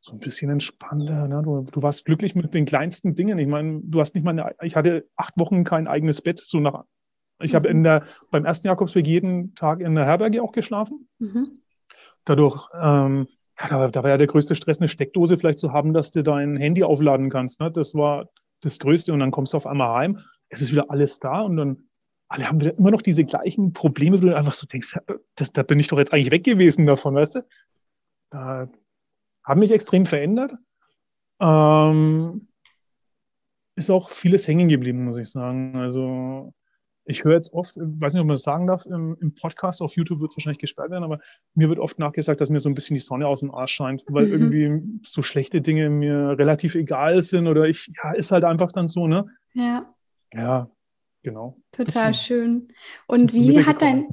so 0.00 0.12
ein 0.12 0.18
bisschen 0.18 0.50
entspannter. 0.50 1.28
Ne? 1.28 1.42
Du, 1.42 1.66
du, 1.70 1.82
warst 1.82 2.06
glücklich 2.06 2.34
mit 2.34 2.54
den 2.54 2.64
kleinsten 2.64 3.14
Dingen. 3.14 3.38
Ich 3.38 3.46
meine, 3.46 3.80
du 3.84 4.00
hast 4.00 4.14
nicht 4.14 4.24
mal 4.24 4.30
eine, 4.30 4.54
ich 4.62 4.76
hatte 4.76 5.06
acht 5.16 5.34
Wochen 5.38 5.62
kein 5.62 5.86
eigenes 5.86 6.22
Bett. 6.22 6.40
So 6.40 6.58
nach, 6.58 6.84
ich 7.40 7.52
mhm. 7.52 7.56
habe 7.56 7.68
in 7.68 7.82
der, 7.82 8.04
beim 8.30 8.46
ersten 8.46 8.66
Jakobsweg 8.66 9.06
jeden 9.06 9.54
Tag 9.54 9.80
in 9.80 9.94
der 9.94 10.06
Herberge 10.06 10.42
auch 10.42 10.52
geschlafen. 10.52 11.06
Mhm. 11.18 11.60
Dadurch, 12.24 12.66
ähm, 12.80 13.28
ja, 13.60 13.68
da, 13.68 13.86
da, 13.88 14.02
war 14.02 14.10
ja 14.10 14.16
der 14.16 14.26
größte 14.26 14.54
Stress, 14.54 14.80
eine 14.80 14.88
Steckdose 14.88 15.36
vielleicht 15.36 15.58
zu 15.58 15.72
haben, 15.72 15.92
dass 15.92 16.10
du 16.10 16.22
dein 16.22 16.56
Handy 16.56 16.82
aufladen 16.82 17.30
kannst. 17.30 17.60
Ne? 17.60 17.70
Das 17.70 17.94
war 17.94 18.28
das 18.60 18.78
Größte. 18.78 19.12
Und 19.12 19.20
dann 19.20 19.30
kommst 19.30 19.52
du 19.52 19.56
auf 19.56 19.66
einmal 19.66 19.94
heim, 19.96 20.20
es 20.48 20.62
ist 20.62 20.72
wieder 20.72 20.90
alles 20.90 21.18
da 21.20 21.42
und 21.42 21.56
dann 21.56 21.88
alle 22.28 22.48
haben 22.48 22.60
wieder 22.60 22.78
immer 22.78 22.92
noch 22.92 23.02
diese 23.02 23.24
gleichen 23.24 23.72
Probleme, 23.72 24.22
wo 24.22 24.26
du 24.26 24.36
einfach 24.36 24.54
so 24.54 24.66
denkst, 24.66 24.96
das, 25.34 25.52
da 25.52 25.62
bin 25.64 25.80
ich 25.80 25.88
doch 25.88 25.98
jetzt 25.98 26.12
eigentlich 26.12 26.30
weg 26.30 26.44
gewesen 26.44 26.86
davon, 26.86 27.16
weißt 27.16 27.36
du? 27.36 27.46
Da, 28.30 28.68
hat 29.42 29.58
mich 29.58 29.72
extrem 29.72 30.06
verändert. 30.06 30.54
Ähm, 31.40 32.48
ist 33.74 33.90
auch 33.90 34.10
vieles 34.10 34.46
hängen 34.46 34.68
geblieben, 34.68 35.04
muss 35.04 35.16
ich 35.16 35.30
sagen. 35.30 35.74
Also 35.76 36.52
ich 37.04 37.24
höre 37.24 37.34
jetzt 37.34 37.52
oft, 37.52 37.76
weiß 37.76 38.12
nicht, 38.12 38.20
ob 38.20 38.26
man 38.26 38.34
das 38.34 38.42
sagen 38.42 38.66
darf, 38.66 38.86
im, 38.86 39.16
im 39.20 39.34
Podcast 39.34 39.82
auf 39.82 39.96
YouTube 39.96 40.20
wird 40.20 40.30
es 40.30 40.36
wahrscheinlich 40.36 40.60
gesperrt 40.60 40.90
werden, 40.90 41.04
aber 41.04 41.20
mir 41.54 41.68
wird 41.68 41.78
oft 41.78 41.98
nachgesagt, 41.98 42.40
dass 42.40 42.50
mir 42.50 42.60
so 42.60 42.68
ein 42.68 42.74
bisschen 42.74 42.94
die 42.94 43.00
Sonne 43.00 43.26
aus 43.26 43.40
dem 43.40 43.52
Arsch 43.52 43.72
scheint, 43.72 44.04
weil 44.08 44.26
mhm. 44.26 44.32
irgendwie 44.32 45.00
so 45.04 45.22
schlechte 45.22 45.60
Dinge 45.60 45.90
mir 45.90 46.38
relativ 46.38 46.74
egal 46.74 47.20
sind 47.22 47.46
oder 47.46 47.64
ich, 47.64 47.90
ja, 48.02 48.12
ist 48.12 48.32
halt 48.32 48.44
einfach 48.44 48.72
dann 48.72 48.88
so, 48.88 49.06
ne? 49.06 49.26
Ja. 49.54 49.94
Ja, 50.32 50.70
genau. 51.22 51.56
Total 51.72 52.10
bisschen, 52.10 52.14
schön. 52.14 52.68
Und 53.06 53.34
wie 53.34 53.64
hat 53.64 53.82
dein, 53.82 54.08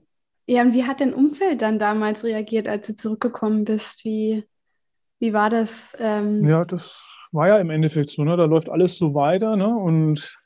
ja, 0.47 0.61
und 0.61 0.73
wie 0.73 0.85
hat 0.85 1.01
dein 1.01 1.13
Umfeld 1.13 1.61
dann 1.61 1.79
damals 1.79 2.23
reagiert, 2.23 2.67
als 2.67 2.87
du 2.87 2.95
zurückgekommen 2.95 3.65
bist? 3.65 4.05
Wie, 4.05 4.43
wie 5.19 5.33
war 5.33 5.49
das? 5.49 5.95
Ähm? 5.99 6.47
Ja, 6.47 6.65
das 6.65 7.03
war 7.31 7.49
ja 7.49 7.59
im 7.59 7.69
Endeffekt 7.69 8.09
so, 8.09 8.23
ne? 8.23 8.37
Da 8.37 8.45
läuft 8.45 8.69
alles 8.69 8.97
so 8.97 9.13
weiter, 9.13 9.55
ne? 9.55 9.67
Und 9.67 10.41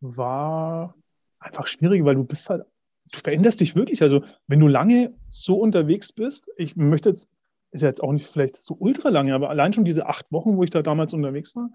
war 0.00 0.94
einfach 1.40 1.66
schwierig, 1.66 2.04
weil 2.04 2.14
du 2.14 2.24
bist 2.24 2.48
halt, 2.48 2.64
du 3.12 3.18
veränderst 3.18 3.60
dich 3.60 3.74
wirklich. 3.74 4.02
Also, 4.02 4.22
wenn 4.46 4.60
du 4.60 4.68
lange 4.68 5.14
so 5.28 5.56
unterwegs 5.56 6.12
bist, 6.12 6.48
ich 6.56 6.76
möchte 6.76 7.10
jetzt, 7.10 7.28
ist 7.72 7.82
ja 7.82 7.88
jetzt 7.88 8.02
auch 8.02 8.12
nicht 8.12 8.26
vielleicht 8.26 8.56
so 8.56 8.76
ultra 8.78 9.08
lange, 9.08 9.34
aber 9.34 9.50
allein 9.50 9.72
schon 9.72 9.84
diese 9.84 10.06
acht 10.06 10.30
Wochen, 10.30 10.56
wo 10.56 10.62
ich 10.62 10.70
da 10.70 10.82
damals 10.82 11.14
unterwegs 11.14 11.56
war, 11.56 11.70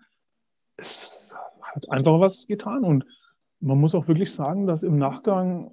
es 0.78 1.30
hat 1.62 1.90
einfach 1.90 2.20
was 2.20 2.48
getan. 2.48 2.84
Und 2.84 3.06
man 3.60 3.80
muss 3.80 3.96
auch 3.96 4.08
wirklich 4.08 4.34
sagen, 4.34 4.68
dass 4.68 4.84
im 4.84 4.98
Nachgang, 4.98 5.72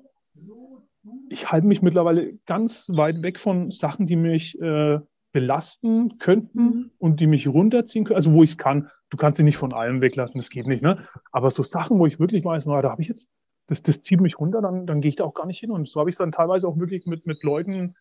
ich 1.29 1.51
halte 1.51 1.67
mich 1.67 1.83
mittlerweile 1.83 2.33
ganz 2.47 2.89
weit 2.89 3.23
weg 3.23 3.39
von 3.39 3.71
Sachen, 3.71 4.07
die 4.07 4.17
mich 4.17 4.61
äh, 4.61 5.01
belasten 5.33 6.19
könnten 6.19 6.63
mhm. 6.63 6.91
und 6.99 7.21
die 7.21 7.27
mich 7.27 7.49
runterziehen 7.49 8.05
können, 8.05 8.17
also 8.17 8.33
wo 8.33 8.43
ich 8.43 8.51
es 8.51 8.59
kann. 8.59 8.89
Du 9.11 9.17
kannst 9.17 9.39
sie 9.39 9.43
nicht 9.43 9.57
von 9.57 9.73
allem 9.73 10.01
weglassen, 10.01 10.39
das 10.39 10.51
geht 10.51 10.67
nicht, 10.67 10.83
ne? 10.83 11.07
Aber 11.33 11.51
so 11.51 11.63
Sachen, 11.63 11.99
wo 11.99 12.07
ich 12.07 12.21
wirklich 12.21 12.45
weiß, 12.45 12.67
na, 12.67 12.81
da 12.83 12.91
habe 12.91 13.03
ich 13.03 13.09
jetzt, 13.09 13.31
das, 13.73 13.83
das 13.83 14.03
zieht 14.03 14.21
mich 14.21 14.39
runter, 14.39 14.61
dann, 14.61 14.87
dann 14.87 15.01
gehe 15.01 15.09
ich 15.09 15.17
da 15.17 15.25
auch 15.25 15.33
gar 15.33 15.47
nicht 15.47 15.59
hin. 15.59 15.71
Und 15.71 15.89
so 15.89 15.99
habe 15.99 16.11
ich 16.11 16.15
es 16.15 16.19
dann 16.19 16.31
teilweise 16.31 16.69
auch 16.69 16.79
wirklich 16.79 17.07
mit, 17.07 17.25
mit 17.25 17.43
Leuten 17.43 17.95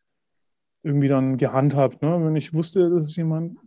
irgendwie 0.84 1.08
dann 1.08 1.38
gehandhabt. 1.38 2.02
Ne? 2.02 2.24
Wenn 2.24 2.36
ich 2.36 2.54
wusste, 2.54 2.90
das 2.90 3.06
ist 3.06 3.16
jemand, 3.16 3.58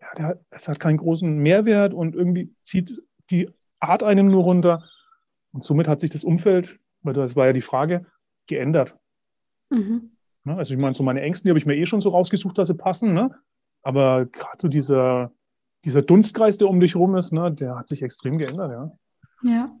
ja, 0.00 0.06
der, 0.16 0.40
es 0.50 0.68
hat 0.68 0.78
keinen 0.78 0.98
großen 0.98 1.38
Mehrwert 1.38 1.92
und 1.92 2.14
irgendwie 2.14 2.54
zieht 2.62 3.02
die 3.30 3.50
Art 3.80 4.04
einem 4.04 4.30
nur 4.30 4.44
runter. 4.44 4.84
Und 5.52 5.64
somit 5.64 5.88
hat 5.88 6.00
sich 6.00 6.10
das 6.10 6.22
Umfeld, 6.22 6.78
weil 7.02 7.14
das 7.14 7.34
war 7.34 7.46
ja 7.46 7.52
die 7.52 7.60
Frage, 7.62 8.06
geändert. 8.46 8.96
Mhm. 9.70 10.12
Ne? 10.44 10.56
Also 10.56 10.72
ich 10.72 10.78
meine, 10.78 10.94
so 10.94 11.02
meine 11.02 11.20
Ängste, 11.20 11.44
die 11.44 11.50
habe 11.50 11.58
ich 11.58 11.66
mir 11.66 11.76
eh 11.76 11.86
schon 11.86 12.00
so 12.00 12.10
rausgesucht, 12.10 12.56
dass 12.58 12.68
sie 12.68 12.76
passen. 12.76 13.12
Ne? 13.12 13.34
Aber 13.82 14.26
gerade 14.26 14.58
so 14.58 14.68
dieser, 14.68 15.32
dieser 15.84 16.02
Dunstkreis, 16.02 16.58
der 16.58 16.68
um 16.68 16.78
dich 16.78 16.94
rum 16.94 17.16
ist, 17.16 17.32
ne, 17.32 17.50
der 17.50 17.76
hat 17.76 17.88
sich 17.88 18.02
extrem 18.02 18.38
geändert, 18.38 18.70
ja. 18.70 18.92
Ja. 19.42 19.79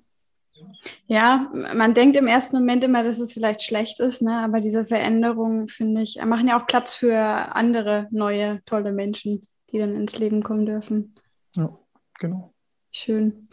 Ja, 1.06 1.50
man 1.74 1.94
denkt 1.94 2.16
im 2.16 2.26
ersten 2.26 2.56
Moment 2.56 2.84
immer, 2.84 3.02
dass 3.02 3.18
es 3.18 3.32
vielleicht 3.32 3.62
schlecht 3.62 4.00
ist, 4.00 4.22
ne? 4.22 4.38
aber 4.38 4.60
diese 4.60 4.84
Veränderungen, 4.84 5.68
finde 5.68 6.02
ich, 6.02 6.22
machen 6.24 6.48
ja 6.48 6.60
auch 6.60 6.66
Platz 6.66 6.94
für 6.94 7.18
andere 7.18 8.08
neue, 8.10 8.62
tolle 8.64 8.92
Menschen, 8.92 9.46
die 9.72 9.78
dann 9.78 9.94
ins 9.94 10.18
Leben 10.18 10.42
kommen 10.42 10.66
dürfen. 10.66 11.14
Ja, 11.56 11.76
genau. 12.18 12.54
Schön. 12.92 13.48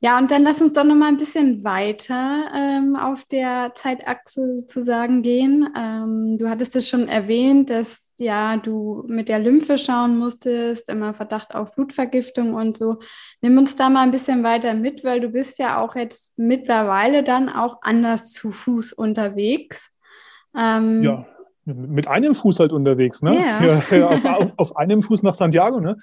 Ja, 0.00 0.16
und 0.18 0.30
dann 0.30 0.44
lass 0.44 0.62
uns 0.62 0.74
doch 0.74 0.84
noch 0.84 0.94
mal 0.94 1.08
ein 1.08 1.16
bisschen 1.16 1.64
weiter 1.64 2.50
ähm, 2.54 2.94
auf 2.94 3.24
der 3.24 3.72
Zeitachse 3.74 4.58
sozusagen 4.58 5.22
gehen. 5.22 5.68
Ähm, 5.76 6.38
du 6.38 6.48
hattest 6.48 6.76
es 6.76 6.88
schon 6.88 7.08
erwähnt, 7.08 7.68
dass 7.68 8.07
ja 8.18 8.56
du 8.56 9.04
mit 9.08 9.28
der 9.28 9.38
Lymphe 9.38 9.78
schauen 9.78 10.18
musstest, 10.18 10.88
immer 10.88 11.14
Verdacht 11.14 11.54
auf 11.54 11.74
Blutvergiftung 11.74 12.54
und 12.54 12.76
so. 12.76 12.98
Nimm 13.40 13.58
uns 13.58 13.76
da 13.76 13.88
mal 13.88 14.02
ein 14.02 14.10
bisschen 14.10 14.42
weiter 14.42 14.74
mit, 14.74 15.04
weil 15.04 15.20
du 15.20 15.28
bist 15.28 15.58
ja 15.58 15.80
auch 15.80 15.96
jetzt 15.96 16.38
mittlerweile 16.38 17.22
dann 17.22 17.48
auch 17.48 17.78
anders 17.82 18.32
zu 18.32 18.52
Fuß 18.52 18.92
unterwegs. 18.92 19.90
Ähm, 20.54 21.02
ja 21.02 21.26
mit 21.74 22.08
einem 22.08 22.34
Fuß 22.34 22.60
halt 22.60 22.72
unterwegs, 22.72 23.22
ne? 23.22 23.32
Yeah. 23.34 23.82
Ja, 23.90 24.36
auf, 24.36 24.52
auf, 24.56 24.76
einem 24.76 25.02
Fuß 25.02 25.22
nach 25.22 25.34
Santiago, 25.34 25.80
ne? 25.80 25.96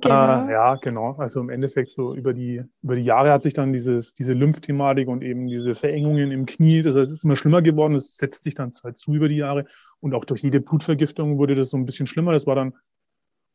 Genau. 0.00 0.46
Äh, 0.46 0.52
ja, 0.52 0.74
genau. 0.76 1.14
Also 1.18 1.40
im 1.40 1.50
Endeffekt 1.50 1.90
so 1.90 2.14
über 2.14 2.32
die, 2.32 2.62
über 2.82 2.96
die 2.96 3.04
Jahre 3.04 3.30
hat 3.30 3.42
sich 3.42 3.54
dann 3.54 3.72
dieses, 3.72 4.14
diese 4.14 4.32
Lymphthematik 4.32 5.08
und 5.08 5.22
eben 5.22 5.46
diese 5.46 5.74
Verengungen 5.74 6.32
im 6.32 6.46
Knie, 6.46 6.82
das 6.82 6.96
heißt, 6.96 7.10
es 7.10 7.18
ist 7.18 7.24
immer 7.24 7.36
schlimmer 7.36 7.62
geworden, 7.62 7.94
es 7.94 8.16
setzt 8.16 8.44
sich 8.44 8.54
dann 8.54 8.72
halt 8.82 8.98
zu 8.98 9.14
über 9.14 9.28
die 9.28 9.36
Jahre 9.36 9.66
und 10.02 10.14
auch 10.14 10.24
durch 10.24 10.42
jede 10.42 10.60
Blutvergiftung 10.60 11.38
wurde 11.38 11.54
das 11.54 11.70
so 11.70 11.76
ein 11.76 11.86
bisschen 11.86 12.06
schlimmer. 12.06 12.32
Das 12.32 12.46
war 12.46 12.56
dann, 12.56 12.74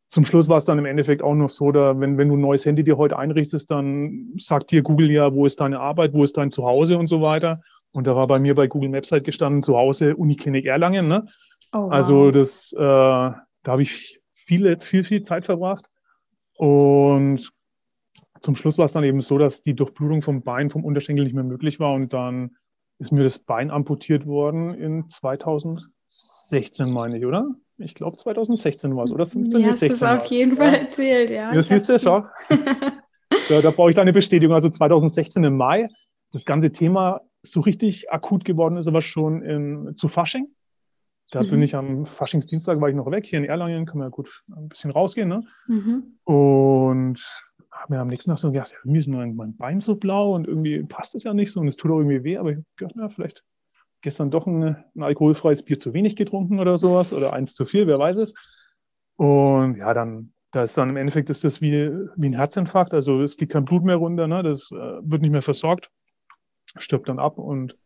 zum 0.07 0.23
Schluss 0.23 0.47
war 0.47 0.57
es 0.57 0.65
dann 0.65 0.79
im 0.79 0.85
Endeffekt 0.85 1.21
auch 1.21 1.35
noch 1.35 1.49
so, 1.49 1.71
da, 1.73 1.99
wenn, 1.99 2.17
wenn 2.17 2.29
du 2.29 2.37
ein 2.37 2.41
neues 2.41 2.65
Handy 2.65 2.83
dir 2.83 2.97
heute 2.97 3.19
einrichtest, 3.19 3.69
dann 3.69 4.33
sagt 4.37 4.71
dir 4.71 4.81
Google 4.81 5.11
ja, 5.11 5.33
wo 5.33 5.45
ist 5.45 5.59
deine 5.59 5.79
Arbeit, 5.79 6.13
wo 6.13 6.23
ist 6.23 6.37
dein 6.37 6.49
Zuhause 6.49 6.97
und 6.97 7.07
so 7.07 7.21
weiter. 7.21 7.61
Und 7.91 8.07
da 8.07 8.15
war 8.15 8.27
bei 8.27 8.39
mir 8.39 8.55
bei 8.55 8.67
Google 8.67 8.89
Maps 8.89 9.11
halt 9.11 9.25
gestanden, 9.25 9.61
zu 9.61 9.75
Hause 9.75 10.15
Uniklinik 10.15 10.65
Erlangen, 10.65 11.07
ne? 11.07 11.27
Oh, 11.73 11.89
also 11.89 12.15
wow. 12.15 12.25
Also 12.27 12.31
das, 12.31 12.73
äh, 12.73 12.77
da 12.77 13.41
habe 13.67 13.81
ich 13.81 14.21
viel, 14.33 14.79
viel, 14.79 15.03
viel 15.03 15.23
Zeit 15.23 15.45
verbracht. 15.45 15.85
Und 16.55 17.51
zum 18.39 18.55
Schluss 18.55 18.77
war 18.77 18.85
es 18.85 18.93
dann 18.93 19.03
eben 19.03 19.19
so, 19.21 19.37
dass 19.37 19.61
die 19.61 19.75
Durchblutung 19.75 20.21
vom 20.21 20.43
Bein, 20.43 20.69
vom 20.69 20.85
Unterschenkel 20.85 21.25
nicht 21.25 21.35
mehr 21.35 21.43
möglich 21.43 21.81
war. 21.81 21.93
Und 21.93 22.13
dann 22.13 22.55
ist 22.99 23.11
mir 23.11 23.23
das 23.23 23.39
Bein 23.39 23.69
amputiert 23.69 24.25
worden 24.25 24.73
in 24.75 25.09
2016, 26.07 26.89
meine 26.89 27.17
ich, 27.17 27.25
oder? 27.25 27.47
Ich 27.77 27.93
glaube 27.93 28.17
2016 28.17 28.95
war 28.95 29.03
es, 29.03 29.11
oder 29.11 29.25
15? 29.25 29.61
Ja, 29.61 29.67
hast 29.67 29.81
du 29.81 29.87
es 29.87 30.03
auf 30.03 30.25
jeden 30.25 30.55
Fall 30.55 30.73
ja. 30.73 30.79
erzählt, 30.79 31.29
ja. 31.29 31.53
Das 31.53 31.67
siehst 31.67 31.89
du, 31.89 31.99
schau. 31.99 32.25
ja, 33.49 33.61
da 33.61 33.71
brauche 33.71 33.89
ich 33.89 33.95
deine 33.95 34.13
Bestätigung. 34.13 34.55
Also 34.55 34.69
2016 34.69 35.43
im 35.43 35.57
Mai. 35.57 35.87
Das 36.31 36.45
ganze 36.45 36.71
Thema 36.71 37.21
so 37.41 37.61
richtig 37.61 38.11
akut 38.11 38.45
geworden 38.45 38.77
ist 38.77 38.87
aber 38.87 39.01
schon 39.01 39.41
in, 39.41 39.95
zu 39.95 40.07
Fasching. 40.07 40.47
Da 41.31 41.43
mhm. 41.43 41.49
bin 41.49 41.61
ich 41.61 41.75
am 41.75 42.05
Faschingsdienstag, 42.05 42.79
war 42.79 42.89
ich 42.89 42.95
noch 42.95 43.11
weg, 43.11 43.25
hier 43.25 43.39
in 43.39 43.45
Erlangen, 43.45 43.85
kann 43.85 43.97
man 43.97 44.07
ja 44.07 44.09
gut 44.09 44.43
ein 44.49 44.69
bisschen 44.69 44.91
rausgehen. 44.91 45.27
Ne? 45.27 45.43
Mhm. 45.67 46.19
Und 46.23 47.21
habe 47.71 47.93
mir 47.93 47.99
am 47.99 48.07
nächsten 48.07 48.31
Tag 48.31 48.39
so 48.39 48.51
gedacht, 48.51 48.71
ja, 48.71 48.77
irgendwie 48.83 48.99
ist 48.99 49.07
mein, 49.07 49.35
mein 49.35 49.55
Bein 49.55 49.79
so 49.79 49.95
blau 49.95 50.35
und 50.35 50.47
irgendwie 50.47 50.83
passt 50.83 51.15
es 51.15 51.23
ja 51.23 51.33
nicht 51.33 51.51
so 51.51 51.59
und 51.59 51.67
es 51.67 51.75
tut 51.75 51.91
auch 51.91 51.99
irgendwie 51.99 52.23
weh, 52.23 52.37
aber 52.37 52.51
ich 52.51 52.57
habe 52.57 52.65
gedacht, 52.77 52.95
na, 52.95 53.09
vielleicht 53.09 53.43
gestern 54.07 54.31
doch 54.31 54.47
ein, 54.47 54.63
ein, 54.95 55.03
alkoholfreies 55.03 55.63
Bier 55.63 55.77
zu 55.77 55.93
wenig 55.93 56.15
getrunken 56.15 56.61
oder 56.61 56.77
sowas 56.77 57.11
oder 57.11 57.33
eins 57.33 57.53
zu 57.53 57.65
viel, 57.65 57.87
wer 57.87 57.99
weiß 57.99 58.15
es. 58.15 58.33
Und 59.17 59.75
ja, 59.75 59.93
dann, 59.93 60.31
da 60.51 60.63
ist 60.63 60.77
dann 60.77 60.89
im 60.89 60.95
Endeffekt 60.95 61.29
ist 61.29 61.43
das 61.43 61.59
wie, 61.59 61.91
wie 62.15 62.29
ein 62.29 62.33
Herzinfarkt, 62.33 62.93
also 62.93 63.21
es 63.21 63.35
geht 63.35 63.49
kein 63.49 63.65
Blut 63.65 63.83
mehr 63.83 63.97
runter, 63.97 64.27
ne? 64.27 64.43
das 64.43 64.71
äh, 64.71 64.75
wird 64.75 65.21
nicht 65.23 65.31
mehr 65.31 65.41
versorgt, 65.41 65.91
stirbt 66.77 67.09
dann 67.09 67.19
ab 67.19 67.37
und 67.37 67.77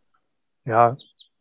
ja, 0.63 0.95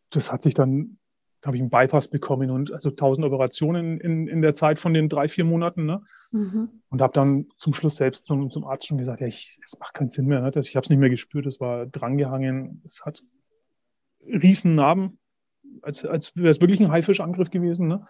das 0.09 0.31
hat 0.31 0.41
sich 0.41 0.55
dann 0.55 0.97
da 1.41 1.47
habe 1.47 1.57
ich 1.57 1.61
einen 1.61 1.71
Bypass 1.71 2.07
bekommen 2.07 2.51
und 2.51 2.71
also 2.71 2.91
tausend 2.91 3.25
Operationen 3.25 3.99
in, 3.99 4.27
in 4.27 4.43
der 4.43 4.55
Zeit 4.55 4.77
von 4.77 4.93
den 4.93 5.09
drei, 5.09 5.27
vier 5.27 5.43
Monaten. 5.43 5.85
Ne? 5.85 6.03
Mhm. 6.31 6.69
Und 6.89 7.01
habe 7.01 7.13
dann 7.13 7.47
zum 7.57 7.73
Schluss 7.73 7.95
selbst 7.95 8.27
zum, 8.27 8.51
zum 8.51 8.63
Arzt 8.63 8.85
schon 8.85 8.99
gesagt, 8.99 9.21
ja, 9.21 9.27
ich, 9.27 9.59
es 9.65 9.77
macht 9.79 9.95
keinen 9.95 10.11
Sinn 10.11 10.27
mehr. 10.27 10.41
Ne? 10.41 10.51
Ich 10.55 10.75
habe 10.75 10.83
es 10.83 10.89
nicht 10.91 10.99
mehr 10.99 11.09
gespürt, 11.09 11.47
es 11.47 11.59
war 11.59 11.87
drangehangen, 11.87 12.83
es 12.85 13.03
hat 13.05 13.23
riesen 14.25 14.75
Narben, 14.75 15.19
als, 15.81 16.05
als 16.05 16.35
wäre 16.35 16.49
es 16.49 16.61
wirklich 16.61 16.79
ein 16.79 16.91
Haifischangriff 16.91 17.49
gewesen. 17.49 17.87
Ne? 17.87 18.05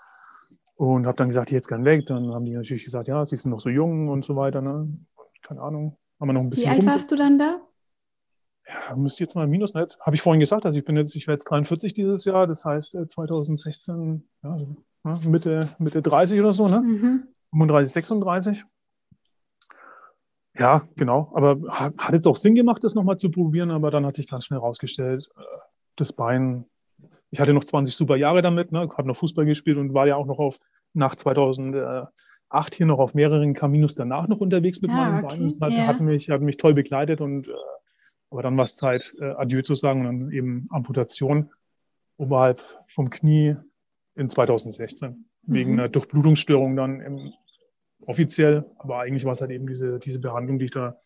Und 0.75 1.05
habe 1.05 1.17
dann 1.17 1.29
gesagt, 1.29 1.51
jetzt 1.51 1.67
gern 1.67 1.85
weg. 1.85 2.05
Dann 2.07 2.33
haben 2.33 2.45
die 2.45 2.53
natürlich 2.53 2.83
gesagt, 2.83 3.07
ja, 3.07 3.23
sie 3.25 3.35
sind 3.35 3.51
noch 3.51 3.59
so 3.59 3.69
jung 3.69 4.09
und 4.09 4.25
so 4.25 4.35
weiter. 4.35 4.61
Ne? 4.61 4.89
Keine 5.43 5.61
Ahnung, 5.61 5.97
haben 6.19 6.29
wir 6.29 6.33
noch 6.33 6.41
ein 6.41 6.49
bisschen. 6.49 6.71
Wie 6.71 6.75
alt 6.75 6.85
warst 6.85 7.11
du 7.11 7.15
dann 7.15 7.37
da? 7.37 7.61
ja, 8.67 8.95
müsste 8.95 9.23
jetzt 9.23 9.35
mal 9.35 9.47
minus, 9.47 9.73
ne? 9.73 9.87
habe 9.99 10.15
ich 10.15 10.21
vorhin 10.21 10.39
gesagt, 10.39 10.65
also 10.65 10.77
ich 10.77 10.85
bin 10.85 10.95
jetzt, 10.95 11.15
ich 11.15 11.27
werde 11.27 11.35
jetzt 11.35 11.45
43 11.45 11.93
dieses 11.93 12.25
Jahr, 12.25 12.47
das 12.47 12.63
heißt 12.65 12.97
2016, 13.07 14.23
äh, 14.43 14.47
ja, 14.47 14.57
so, 14.57 14.75
ne, 15.03 15.19
Mitte, 15.27 15.69
Mitte 15.79 16.01
30 16.01 16.39
oder 16.39 16.51
so, 16.51 16.67
ne? 16.67 16.81
Mhm. 16.81 17.27
35, 17.51 17.93
36. 17.93 18.63
Ja, 20.57 20.87
genau. 20.95 21.31
Aber 21.33 21.59
hat, 21.69 21.97
hat 21.97 22.13
jetzt 22.13 22.27
auch 22.27 22.37
Sinn 22.37 22.55
gemacht, 22.55 22.83
das 22.83 22.93
nochmal 22.93 23.17
zu 23.17 23.31
probieren, 23.31 23.71
aber 23.71 23.89
dann 23.89 24.05
hat 24.05 24.15
sich 24.15 24.29
ganz 24.29 24.45
schnell 24.45 24.59
rausgestellt, 24.59 25.27
äh, 25.37 25.41
das 25.95 26.13
Bein, 26.13 26.65
ich 27.29 27.39
hatte 27.39 27.53
noch 27.53 27.63
20 27.63 27.95
super 27.95 28.15
Jahre 28.15 28.41
damit, 28.41 28.71
ne, 28.71 28.89
habe 28.97 29.07
noch 29.07 29.17
Fußball 29.17 29.45
gespielt 29.45 29.77
und 29.77 29.93
war 29.93 30.07
ja 30.07 30.15
auch 30.15 30.25
noch 30.25 30.39
auf, 30.39 30.59
nach 30.93 31.15
2008 31.15 32.11
hier 32.73 32.85
noch 32.85 32.99
auf 32.99 33.13
mehreren 33.13 33.53
Caminos 33.53 33.95
danach 33.95 34.27
noch 34.27 34.39
unterwegs 34.39 34.81
mit 34.81 34.91
ah, 34.91 34.95
meinem 34.95 35.25
okay. 35.25 35.37
Bein. 35.37 35.57
Hat, 35.61 35.71
yeah. 35.71 35.87
hat, 35.87 36.01
mich, 36.01 36.29
hat 36.29 36.41
mich 36.41 36.57
toll 36.57 36.73
begleitet 36.73 37.21
und 37.21 37.47
äh, 37.47 37.51
aber 38.31 38.43
dann 38.43 38.57
war 38.57 38.63
es 38.63 38.75
Zeit, 38.75 39.13
äh, 39.19 39.25
Adieu 39.25 39.61
zu 39.61 39.75
sagen 39.75 40.05
und 40.05 40.19
dann 40.19 40.31
eben 40.31 40.67
Amputation 40.69 41.51
oberhalb 42.17 42.63
vom 42.87 43.09
Knie 43.09 43.57
in 44.15 44.29
2016. 44.29 45.09
Mhm. 45.09 45.53
Wegen 45.53 45.73
einer 45.73 45.89
Durchblutungsstörung 45.89 46.75
dann 46.75 47.01
im, 47.01 47.33
offiziell. 48.05 48.65
Aber 48.77 48.99
eigentlich 48.99 49.25
war 49.25 49.33
es 49.33 49.41
halt 49.41 49.51
eben 49.51 49.67
diese, 49.67 49.99
diese 49.99 50.19
Behandlung, 50.19 50.59
die 50.59 50.65
ich 50.65 50.71
da 50.71 50.97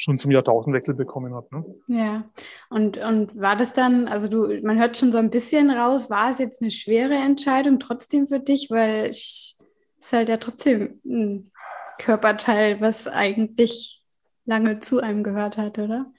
schon 0.00 0.18
zum 0.18 0.30
Jahrtausendwechsel 0.30 0.94
bekommen 0.94 1.34
habe. 1.34 1.46
Ne? 1.50 1.64
Ja, 1.88 2.24
und, 2.70 2.98
und 2.98 3.38
war 3.38 3.56
das 3.56 3.72
dann, 3.72 4.08
also 4.08 4.28
du, 4.28 4.60
man 4.62 4.78
hört 4.78 4.96
schon 4.96 5.12
so 5.12 5.18
ein 5.18 5.30
bisschen 5.30 5.70
raus, 5.70 6.10
war 6.10 6.30
es 6.30 6.38
jetzt 6.38 6.62
eine 6.62 6.70
schwere 6.70 7.14
Entscheidung 7.14 7.78
trotzdem 7.78 8.26
für 8.26 8.40
dich, 8.40 8.68
weil 8.70 9.06
es 9.06 9.58
ist 10.00 10.12
halt 10.12 10.28
ja 10.28 10.38
trotzdem 10.38 11.00
ein 11.04 11.52
Körperteil, 11.98 12.80
was 12.80 13.06
eigentlich 13.06 14.02
lange 14.46 14.80
zu 14.80 15.00
einem 15.00 15.22
gehört 15.22 15.58
hat, 15.58 15.78
oder? 15.78 16.10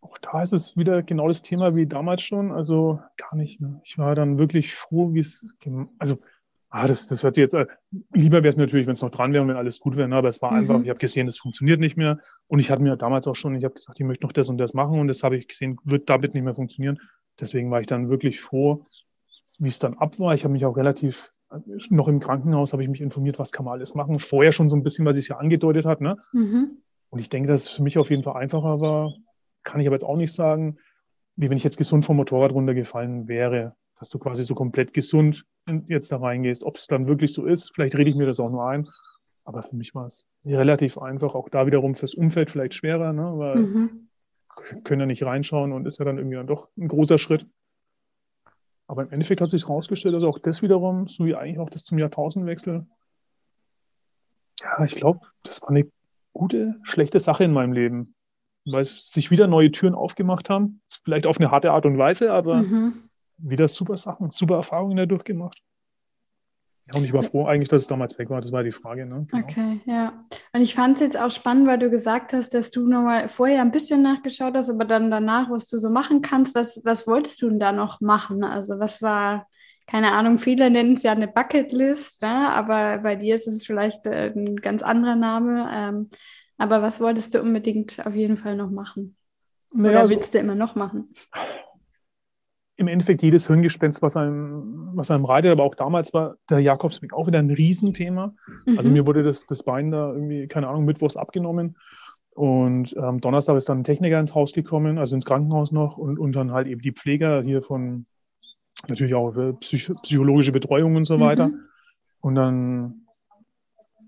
auch 0.00 0.18
da 0.18 0.42
ist 0.42 0.52
es 0.52 0.76
wieder 0.76 1.02
genau 1.02 1.28
das 1.28 1.42
Thema 1.42 1.74
wie 1.74 1.86
damals 1.86 2.22
schon. 2.22 2.52
Also 2.52 3.00
gar 3.16 3.34
nicht. 3.34 3.60
Ne? 3.60 3.80
Ich 3.84 3.98
war 3.98 4.14
dann 4.14 4.38
wirklich 4.38 4.74
froh, 4.74 5.12
wie 5.12 5.20
es, 5.20 5.54
also 5.98 6.18
ah, 6.70 6.86
das, 6.86 7.08
das 7.08 7.22
hört 7.22 7.34
sich 7.34 7.42
jetzt, 7.42 7.54
äh, 7.54 7.66
lieber 8.12 8.38
wäre 8.38 8.48
es 8.48 8.56
mir 8.56 8.64
natürlich, 8.64 8.86
wenn 8.86 8.92
es 8.92 9.02
noch 9.02 9.10
dran 9.10 9.32
wäre 9.32 9.42
und 9.42 9.48
wenn 9.48 9.56
alles 9.56 9.80
gut 9.80 9.96
wäre, 9.96 10.08
ne? 10.08 10.16
aber 10.16 10.28
es 10.28 10.42
war 10.42 10.52
mhm. 10.52 10.58
einfach, 10.58 10.82
ich 10.82 10.88
habe 10.88 10.98
gesehen, 10.98 11.26
das 11.26 11.38
funktioniert 11.38 11.80
nicht 11.80 11.96
mehr. 11.96 12.18
Und 12.46 12.58
ich 12.58 12.70
hatte 12.70 12.82
mir 12.82 12.96
damals 12.96 13.26
auch 13.26 13.34
schon, 13.34 13.54
ich 13.54 13.64
habe 13.64 13.74
gesagt, 13.74 13.98
ich 13.98 14.06
möchte 14.06 14.24
noch 14.24 14.32
das 14.32 14.48
und 14.48 14.58
das 14.58 14.74
machen 14.74 15.00
und 15.00 15.08
das 15.08 15.22
habe 15.22 15.36
ich 15.36 15.48
gesehen, 15.48 15.78
wird 15.84 16.08
damit 16.08 16.34
nicht 16.34 16.44
mehr 16.44 16.54
funktionieren. 16.54 17.00
Deswegen 17.40 17.70
war 17.70 17.80
ich 17.80 17.86
dann 17.86 18.08
wirklich 18.10 18.40
froh, 18.40 18.82
wie 19.58 19.68
es 19.68 19.78
dann 19.78 19.94
ab 19.94 20.18
war. 20.18 20.34
Ich 20.34 20.44
habe 20.44 20.52
mich 20.52 20.64
auch 20.64 20.76
relativ, 20.76 21.32
noch 21.88 22.08
im 22.08 22.20
Krankenhaus 22.20 22.72
habe 22.72 22.82
ich 22.82 22.88
mich 22.88 23.00
informiert, 23.00 23.38
was 23.38 23.52
kann 23.52 23.64
man 23.64 23.74
alles 23.74 23.94
machen. 23.94 24.18
Vorher 24.18 24.52
schon 24.52 24.68
so 24.68 24.76
ein 24.76 24.82
bisschen, 24.82 25.06
was 25.06 25.16
ich 25.16 25.28
ja 25.28 25.36
angedeutet 25.36 25.86
hat. 25.86 26.00
Ne? 26.00 26.16
Mhm. 26.32 26.82
Und 27.10 27.18
ich 27.20 27.28
denke, 27.28 27.48
dass 27.48 27.62
es 27.62 27.68
für 27.68 27.82
mich 27.82 27.96
auf 27.96 28.10
jeden 28.10 28.22
Fall 28.22 28.36
einfacher 28.36 28.80
war, 28.80 29.14
kann 29.62 29.80
ich 29.80 29.86
aber 29.86 29.96
jetzt 29.96 30.04
auch 30.04 30.16
nicht 30.16 30.32
sagen, 30.32 30.78
wie 31.36 31.48
wenn 31.48 31.56
ich 31.56 31.64
jetzt 31.64 31.78
gesund 31.78 32.04
vom 32.04 32.16
Motorrad 32.16 32.52
runtergefallen 32.52 33.28
wäre, 33.28 33.76
dass 33.98 34.10
du 34.10 34.18
quasi 34.18 34.44
so 34.44 34.54
komplett 34.54 34.94
gesund 34.94 35.44
jetzt 35.88 36.12
da 36.12 36.18
reingehst. 36.18 36.64
Ob 36.64 36.76
es 36.76 36.86
dann 36.86 37.06
wirklich 37.06 37.32
so 37.32 37.46
ist, 37.46 37.74
vielleicht 37.74 37.96
rede 37.96 38.10
ich 38.10 38.16
mir 38.16 38.26
das 38.26 38.40
auch 38.40 38.50
nur 38.50 38.68
ein. 38.68 38.88
Aber 39.44 39.62
für 39.62 39.76
mich 39.76 39.94
war 39.94 40.06
es 40.06 40.26
relativ 40.44 40.98
einfach, 40.98 41.34
auch 41.34 41.48
da 41.48 41.66
wiederum 41.66 41.94
fürs 41.94 42.14
Umfeld 42.14 42.50
vielleicht 42.50 42.74
schwerer, 42.74 43.12
ne? 43.12 43.32
weil 43.36 43.56
mhm. 43.56 44.08
wir 44.70 44.80
können 44.82 45.00
ja 45.00 45.06
nicht 45.06 45.24
reinschauen 45.24 45.72
und 45.72 45.86
ist 45.86 45.98
ja 45.98 46.04
dann 46.04 46.18
irgendwie 46.18 46.36
dann 46.36 46.46
doch 46.46 46.68
ein 46.76 46.88
großer 46.88 47.18
Schritt. 47.18 47.46
Aber 48.86 49.02
im 49.02 49.10
Endeffekt 49.10 49.40
hat 49.40 49.50
sich 49.50 49.66
herausgestellt, 49.66 50.14
dass 50.14 50.22
auch 50.22 50.38
das 50.38 50.62
wiederum, 50.62 51.08
so 51.08 51.24
wie 51.24 51.34
eigentlich 51.34 51.58
auch 51.58 51.70
das 51.70 51.84
zum 51.84 51.98
Jahrtausendwechsel, 51.98 52.86
ja, 54.60 54.84
ich 54.84 54.96
glaube, 54.96 55.20
das 55.44 55.62
war 55.62 55.70
eine 55.70 55.90
gute, 56.32 56.76
schlechte 56.82 57.20
Sache 57.20 57.44
in 57.44 57.52
meinem 57.52 57.72
Leben 57.72 58.14
weil 58.72 58.84
sich 58.84 59.30
wieder 59.30 59.46
neue 59.46 59.70
Türen 59.70 59.94
aufgemacht 59.94 60.50
haben. 60.50 60.80
Vielleicht 61.04 61.26
auf 61.26 61.38
eine 61.38 61.50
harte 61.50 61.72
Art 61.72 61.86
und 61.86 61.98
Weise, 61.98 62.32
aber 62.32 62.62
mhm. 62.62 63.07
Wieder 63.38 63.68
super 63.68 63.96
Sachen, 63.96 64.30
super 64.30 64.56
Erfahrungen 64.56 64.96
dadurch 64.96 65.24
gemacht. 65.24 65.62
Ja, 66.92 66.98
und 66.98 67.04
ich 67.04 67.12
war 67.12 67.22
froh 67.22 67.44
eigentlich, 67.44 67.68
dass 67.68 67.82
es 67.82 67.88
damals 67.88 68.18
weg 68.18 68.30
war. 68.30 68.40
Das 68.40 68.50
war 68.50 68.62
die 68.62 68.72
Frage. 68.72 69.04
Ne? 69.04 69.26
Genau. 69.30 69.44
Okay, 69.44 69.80
ja. 69.84 70.24
Und 70.54 70.62
ich 70.62 70.74
fand 70.74 70.94
es 70.94 71.00
jetzt 71.00 71.20
auch 71.20 71.30
spannend, 71.30 71.66
weil 71.66 71.78
du 71.78 71.90
gesagt 71.90 72.32
hast, 72.32 72.54
dass 72.54 72.70
du 72.70 72.88
nochmal 72.88 73.28
vorher 73.28 73.60
ein 73.60 73.70
bisschen 73.70 74.02
nachgeschaut 74.02 74.56
hast, 74.56 74.70
aber 74.70 74.86
dann 74.86 75.10
danach, 75.10 75.50
was 75.50 75.68
du 75.68 75.78
so 75.78 75.90
machen 75.90 76.22
kannst. 76.22 76.54
Was, 76.54 76.80
was 76.84 77.06
wolltest 77.06 77.42
du 77.42 77.50
denn 77.50 77.58
da 77.58 77.72
noch 77.72 78.00
machen? 78.00 78.42
Also 78.42 78.78
was 78.78 79.02
war, 79.02 79.46
keine 79.86 80.12
Ahnung, 80.12 80.38
viele 80.38 80.70
nennen 80.70 80.94
es 80.94 81.02
ja 81.02 81.12
eine 81.12 81.28
Bucketlist, 81.28 82.22
ne? 82.22 82.50
aber 82.52 82.98
bei 82.98 83.16
dir 83.16 83.34
ist 83.34 83.46
es 83.46 83.66
vielleicht 83.66 84.06
äh, 84.06 84.32
ein 84.34 84.56
ganz 84.56 84.82
anderer 84.82 85.16
Name. 85.16 85.68
Ähm, 85.70 86.10
aber 86.56 86.80
was 86.80 87.00
wolltest 87.02 87.34
du 87.34 87.42
unbedingt 87.42 88.04
auf 88.06 88.14
jeden 88.14 88.38
Fall 88.38 88.56
noch 88.56 88.70
machen? 88.70 89.14
Naja, 89.72 89.90
Oder 89.90 90.00
also 90.00 90.14
willst 90.14 90.32
du 90.32 90.38
immer 90.38 90.54
noch 90.54 90.74
machen? 90.74 91.12
Im 92.78 92.88
Endeffekt 92.88 93.22
jedes 93.22 93.46
Hirngespenst, 93.48 94.02
was 94.02 94.16
einem, 94.16 94.92
was 94.94 95.10
einem 95.10 95.24
reitet, 95.24 95.50
aber 95.52 95.64
auch 95.64 95.74
damals 95.74 96.14
war 96.14 96.36
der 96.48 96.60
Jakobsweg 96.60 97.12
auch 97.12 97.26
wieder 97.26 97.40
ein 97.40 97.50
Riesenthema. 97.50 98.30
Mhm. 98.66 98.78
Also 98.78 98.88
mir 98.88 99.06
wurde 99.06 99.22
das, 99.22 99.46
das 99.46 99.62
Bein 99.64 99.90
da 99.90 100.12
irgendwie, 100.12 100.46
keine 100.46 100.68
Ahnung, 100.68 100.84
mittwochs 100.84 101.16
abgenommen. 101.16 101.76
Und 102.34 102.96
ähm, 102.96 103.20
Donnerstag 103.20 103.56
ist 103.56 103.68
dann 103.68 103.80
ein 103.80 103.84
Techniker 103.84 104.20
ins 104.20 104.34
Haus 104.34 104.52
gekommen, 104.52 104.98
also 104.98 105.16
ins 105.16 105.24
Krankenhaus 105.24 105.72
noch, 105.72 105.98
und, 105.98 106.18
und 106.18 106.32
dann 106.34 106.52
halt 106.52 106.68
eben 106.68 106.80
die 106.80 106.92
Pfleger 106.92 107.42
hier 107.42 107.62
von 107.62 108.06
natürlich 108.86 109.14
auch 109.14 109.34
Psych 109.58 109.90
psychologische 110.02 110.52
Betreuung 110.52 110.94
und 110.94 111.04
so 111.04 111.18
weiter. 111.18 111.48
Mhm. 111.48 111.60
Und 112.20 112.34
dann, 112.36 113.06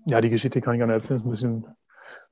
ja, 0.09 0.21
die 0.21 0.29
Geschichte 0.29 0.61
kann 0.61 0.75
ich 0.75 0.79
gar 0.79 0.87
nicht 0.87 0.95
erzählen, 0.95 1.19
ist 1.19 1.25
ein 1.25 1.29
bisschen 1.29 1.65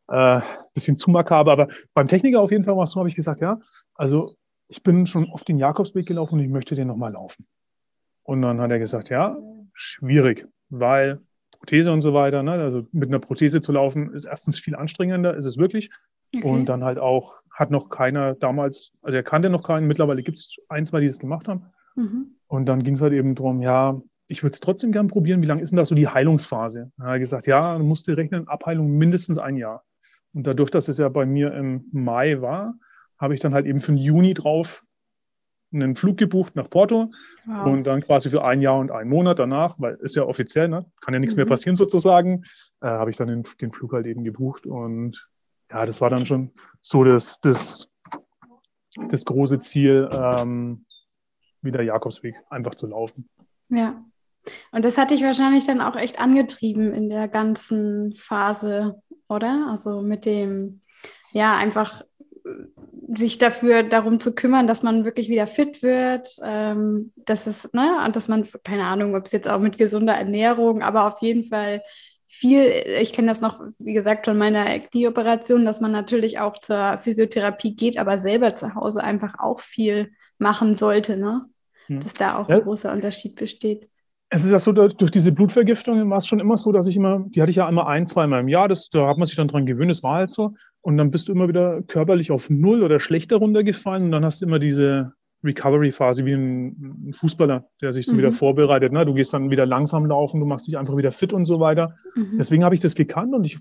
äh, 0.10 0.41
bisschen 0.73 0.97
zu 0.97 1.12
makaber, 1.12 1.52
aber 1.52 1.67
beim 1.93 2.08
Techniker 2.08 2.41
auf 2.41 2.52
jeden 2.52 2.63
Fall 2.63 2.75
war 2.75 2.84
es 2.84 2.91
so, 2.91 2.99
habe 2.99 3.10
ich 3.10 3.15
gesagt, 3.15 3.41
ja, 3.41 3.60
also 3.95 4.36
ich 4.69 4.84
bin 4.84 5.08
schon 5.08 5.29
auf 5.32 5.43
den 5.43 5.58
Jakobsweg 5.58 6.05
gelaufen 6.05 6.36
und 6.36 6.45
ich 6.45 6.49
möchte 6.49 6.75
den 6.75 6.88
nochmal 6.88 7.12
laufen. 7.12 7.45
Und 8.23 8.43
dann 8.43 8.62
hat 8.62 8.71
er 8.71 8.79
gesagt, 8.79 9.10
ja, 9.10 9.38
schwierig, 9.73 10.47
weil 10.69 11.19
Prothese 11.51 11.91
und 11.91 12.01
so 12.01 12.13
weiter, 12.13 12.43
ne? 12.43 12.51
also 12.51 12.88
mit 12.91 13.10
einer 13.10 13.19
Prothese 13.19 13.62
zu 13.62 13.71
laufen, 13.71 14.13
ist 14.13 14.25
erstens 14.25 14.60
viel 14.60 14.75
anstrengender, 14.75 15.36
ist 15.36 15.45
es 15.45 15.58
wirklich. 15.58 15.89
Okay. 16.34 16.47
Und 16.47 16.69
dann 16.69 16.84
halt 16.84 16.99
auch, 16.99 17.34
hat 17.51 17.71
noch 17.71 17.89
keiner 17.89 18.36
damals, 18.36 18.91
also 19.01 19.17
er 19.17 19.23
kannte 19.23 19.49
noch 19.49 19.63
keinen, 19.63 19.88
mittlerweile 19.88 20.21
gibt 20.21 20.38
es 20.38 20.55
ein, 20.69 20.86
zwei, 20.86 21.01
die 21.01 21.08
das 21.08 21.19
gemacht 21.19 21.47
haben. 21.47 21.65
Mhm. 21.95 22.36
Und 22.47 22.67
dann 22.67 22.84
ging 22.84 22.93
es 22.93 23.01
halt 23.01 23.13
eben 23.13 23.34
darum, 23.34 23.62
ja, 23.62 23.99
ich 24.27 24.43
würde 24.43 24.53
es 24.53 24.60
trotzdem 24.60 24.91
gern 24.91 25.08
probieren, 25.08 25.41
wie 25.41 25.47
lange 25.47 25.62
ist 25.63 25.71
denn 25.71 25.77
das 25.77 25.89
so 25.89 25.95
die 25.95 26.08
Heilungsphase? 26.08 26.91
Dann 26.97 27.08
hat 27.08 27.13
er 27.13 27.19
gesagt, 27.19 27.47
ja, 27.47 27.77
du 27.77 27.84
musst 27.84 28.08
dir 28.08 28.15
rechnen, 28.15 28.47
Abheilung 28.47 28.97
mindestens 28.97 29.39
ein 29.39 29.58
Jahr. 29.58 29.84
Und 30.34 30.45
dadurch, 30.45 30.69
dass 30.69 30.88
es 30.88 30.99
ja 30.99 31.10
bei 31.10 31.25
mir 31.25 31.51
im 31.55 31.86
Mai 31.91 32.39
war, 32.39 32.75
habe 33.19 33.34
ich 33.34 33.39
dann 33.39 33.53
halt 33.53 33.65
eben 33.65 33.79
für 33.82 33.91
den 33.91 33.97
Juni 33.97 34.34
drauf 34.34 34.84
einen 35.71 35.95
Flug 35.95 36.17
gebucht 36.17 36.55
nach 36.55 36.69
Porto 36.69 37.10
Wow. 37.45 37.67
und 37.67 37.84
dann 37.86 38.01
quasi 38.01 38.29
für 38.29 38.43
ein 38.43 38.62
Jahr 38.62 38.77
und 38.79 38.91
einen 38.91 39.10
Monat 39.10 39.39
danach, 39.39 39.75
weil 39.79 39.93
ist 40.01 40.15
ja 40.15 40.23
offiziell, 40.23 40.67
ne? 40.67 40.86
kann 41.01 41.13
ja 41.13 41.19
nichts 41.19 41.36
mehr 41.36 41.45
Mhm. 41.45 41.49
passieren 41.49 41.75
sozusagen, 41.75 42.43
äh, 42.82 42.88
habe 42.88 43.10
ich 43.12 43.17
dann 43.17 43.27
den, 43.27 43.43
den 43.62 43.71
Flug 43.71 43.93
halt 43.93 44.05
eben 44.08 44.23
gebucht 44.23 44.65
und 44.65 45.29
ja, 45.71 45.86
das 45.86 46.01
war 46.01 46.10
dann 46.10 46.25
schon 46.25 46.51
so 46.79 47.03
das, 47.03 47.39
das, 47.41 47.88
das 49.10 49.25
große 49.25 49.62
Ziel, 49.62 50.10
ähm, 50.12 50.84
wie 51.62 51.71
der 51.71 51.84
Jakobsweg 51.84 52.36
einfach 52.49 52.75
zu 52.75 52.88
laufen. 52.88 53.29
Ja. 53.69 54.03
Und 54.71 54.86
das 54.86 54.97
hat 54.97 55.12
dich 55.12 55.21
wahrscheinlich 55.23 55.65
dann 55.65 55.82
auch 55.82 55.95
echt 55.95 56.19
angetrieben 56.19 56.93
in 56.93 57.10
der 57.10 57.27
ganzen 57.27 58.13
Phase, 58.15 59.01
oder? 59.27 59.67
Also 59.69 60.01
mit 60.01 60.25
dem, 60.25 60.82
ja, 61.32 61.55
einfach 61.58 62.03
sich 63.15 63.38
dafür 63.38 63.83
darum 63.83 64.19
zu 64.19 64.33
kümmern, 64.35 64.67
dass 64.67 64.83
man 64.83 65.05
wirklich 65.05 65.29
wieder 65.29 65.47
fit 65.47 65.81
wird, 65.81 66.29
ähm, 66.43 67.12
dass 67.15 67.47
es, 67.47 67.71
ne, 67.73 68.03
und 68.05 68.15
dass 68.15 68.27
man, 68.27 68.47
keine 68.63 68.85
Ahnung, 68.85 69.15
ob 69.15 69.25
es 69.25 69.31
jetzt 69.31 69.47
auch 69.47 69.59
mit 69.59 69.77
gesunder 69.77 70.13
Ernährung, 70.13 70.81
aber 70.81 71.07
auf 71.07 71.21
jeden 71.21 71.43
Fall 71.45 71.81
viel, 72.27 72.62
ich 73.01 73.12
kenne 73.13 73.27
das 73.29 73.41
noch, 73.41 73.59
wie 73.79 73.93
gesagt, 73.93 74.25
von 74.25 74.38
meiner 74.38 74.79
Knieoperation, 74.79 75.65
dass 75.65 75.81
man 75.81 75.91
natürlich 75.91 76.39
auch 76.39 76.59
zur 76.59 76.97
Physiotherapie 76.99 77.75
geht, 77.75 77.97
aber 77.97 78.19
selber 78.19 78.53
zu 78.53 78.75
Hause 78.75 79.03
einfach 79.03 79.39
auch 79.39 79.59
viel 79.59 80.12
machen 80.38 80.75
sollte, 80.75 81.17
ne? 81.17 81.45
Hm. 81.88 82.01
Dass 82.01 82.13
da 82.13 82.38
auch 82.38 82.47
Ja. 82.47 82.57
ein 82.57 82.62
großer 82.63 82.91
Unterschied 82.91 83.35
besteht. 83.35 83.89
Es 84.31 84.43
ist 84.43 84.51
ja 84.51 84.59
so, 84.59 84.71
durch 84.71 85.09
diese 85.11 85.31
Blutvergiftung 85.31 86.07
war 86.09 86.17
es 86.17 86.27
schon 86.27 86.39
immer 86.39 86.55
so, 86.55 86.71
dass 86.71 86.85
ich 86.85 86.95
immer, 86.95 87.25
die 87.29 87.41
hatte 87.41 87.49
ich 87.49 87.55
ja 87.57 87.67
immer 87.67 87.87
ein, 87.87 88.05
zweimal 88.05 88.41
im 88.41 88.47
Jahr, 88.47 88.67
das, 88.67 88.89
da 88.89 89.07
hat 89.07 89.17
man 89.17 89.25
sich 89.25 89.35
dann 89.35 89.47
dran 89.47 89.65
gewöhnt, 89.65 89.89
das 89.89 90.03
war 90.03 90.15
halt 90.15 90.29
so. 90.29 90.53
Und 90.81 90.97
dann 90.97 91.09
bist 91.09 91.27
du 91.27 91.31
immer 91.31 91.47
wieder 91.47 91.81
körperlich 91.81 92.29
auf 92.29 92.49
Null 92.49 92.83
oder 92.83 92.99
schlechter 92.99 93.37
runtergefallen 93.37 94.03
und 94.03 94.11
dann 94.11 94.23
hast 94.23 94.41
du 94.41 94.45
immer 94.45 94.59
diese 94.59 95.13
Recovery-Phase 95.43 96.25
wie 96.25 96.33
ein, 96.33 97.07
ein 97.09 97.13
Fußballer, 97.13 97.65
der 97.81 97.91
sich 97.91 98.05
so 98.05 98.13
Mhm. 98.13 98.17
wieder 98.19 98.31
vorbereitet. 98.31 98.91
Ne? 98.91 99.05
Du 99.05 99.13
gehst 99.15 99.33
dann 99.33 99.49
wieder 99.49 99.65
langsam 99.65 100.05
laufen, 100.05 100.39
du 100.39 100.45
machst 100.45 100.67
dich 100.67 100.77
einfach 100.77 100.97
wieder 100.97 101.11
fit 101.11 101.33
und 101.33 101.45
so 101.45 101.59
weiter. 101.59 101.95
Mhm. 102.15 102.35
Deswegen 102.37 102.63
habe 102.63 102.75
ich 102.75 102.81
das 102.81 102.93
gekannt 102.93 103.33
und 103.33 103.45
ich 103.45 103.57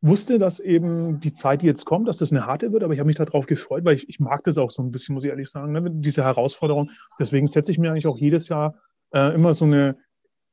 wusste, 0.00 0.38
dass 0.38 0.60
eben 0.60 1.20
die 1.20 1.32
Zeit, 1.34 1.62
die 1.62 1.66
jetzt 1.66 1.84
kommt, 1.84 2.08
dass 2.08 2.16
das 2.16 2.30
eine 2.30 2.46
harte 2.46 2.72
wird, 2.72 2.84
aber 2.84 2.94
ich 2.94 3.00
habe 3.00 3.06
mich 3.06 3.16
darauf 3.16 3.46
gefreut, 3.46 3.84
weil 3.84 3.96
ich, 3.96 4.08
ich 4.08 4.20
mag 4.20 4.44
das 4.44 4.56
auch 4.56 4.70
so 4.70 4.82
ein 4.82 4.92
bisschen, 4.92 5.14
muss 5.14 5.24
ich 5.24 5.30
ehrlich 5.30 5.50
sagen, 5.50 5.72
ne? 5.72 5.90
diese 5.90 6.24
Herausforderung. 6.24 6.90
Deswegen 7.18 7.46
setze 7.48 7.70
ich 7.70 7.78
mir 7.78 7.90
eigentlich 7.90 8.06
auch 8.06 8.18
jedes 8.18 8.48
Jahr 8.48 8.74
äh, 9.14 9.34
immer 9.34 9.54
so 9.54 9.64
eine, 9.64 9.96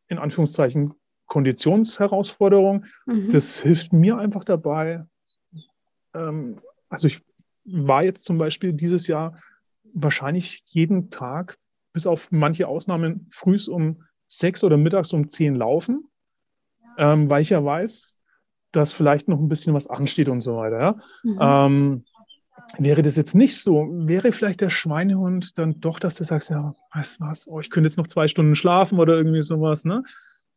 in 0.08 0.18
Anführungszeichen, 0.18 0.94
Konditionsherausforderung. 1.26 2.86
Mhm. 3.06 3.32
Das 3.32 3.60
hilft 3.60 3.92
mir 3.92 4.18
einfach 4.18 4.44
dabei. 4.44 5.06
Ähm, 6.14 6.62
also 6.90 7.08
ich 7.08 7.22
war 7.66 8.04
jetzt 8.04 8.26
zum 8.26 8.38
Beispiel 8.38 8.74
dieses 8.74 9.08
Jahr 9.08 9.40
wahrscheinlich 9.94 10.64
jeden 10.68 11.10
Tag, 11.10 11.58
bis 11.94 12.08
auf 12.08 12.28
manche 12.32 12.68
Ausnahmen, 12.68 13.28
frühs 13.32 13.68
um 13.68 14.04
sechs 14.28 14.64
oder 14.64 14.78
mittags 14.78 15.12
um 15.14 15.28
zehn 15.28 15.56
laufen, 15.56 16.08
ähm, 16.98 17.30
weil 17.30 17.42
ich 17.42 17.50
ja 17.50 17.64
weiß, 17.64 18.18
dass 18.72 18.94
vielleicht 18.94 19.28
noch 19.28 19.40
ein 19.40 19.50
bisschen 19.50 19.74
was 19.74 19.88
ansteht 19.88 20.30
und 20.30 20.42
so 20.42 20.56
weiter. 20.56 20.80
Ja? 20.80 20.96
Mhm. 21.24 21.38
Ähm, 21.42 22.06
wäre 22.78 23.02
das 23.02 23.16
jetzt 23.16 23.36
nicht 23.36 23.58
so, 23.60 23.88
wäre 23.92 24.32
vielleicht 24.32 24.62
der 24.62 24.70
Schweinehund 24.70 25.58
dann 25.58 25.80
doch, 25.80 26.00
dass 26.00 26.16
du 26.16 26.24
sagst, 26.24 26.50
ja, 26.50 26.74
weißt 26.94 27.20
du 27.20 27.26
was, 27.26 27.48
oh, 27.48 27.60
ich 27.60 27.70
könnte 27.70 27.88
jetzt 27.88 27.98
noch 27.98 28.08
zwei 28.08 28.28
Stunden 28.28 28.56
schlafen 28.56 29.00
oder 29.00 29.16
irgendwie 29.16 29.42
sowas, 29.42 29.86
ne? 29.86 30.04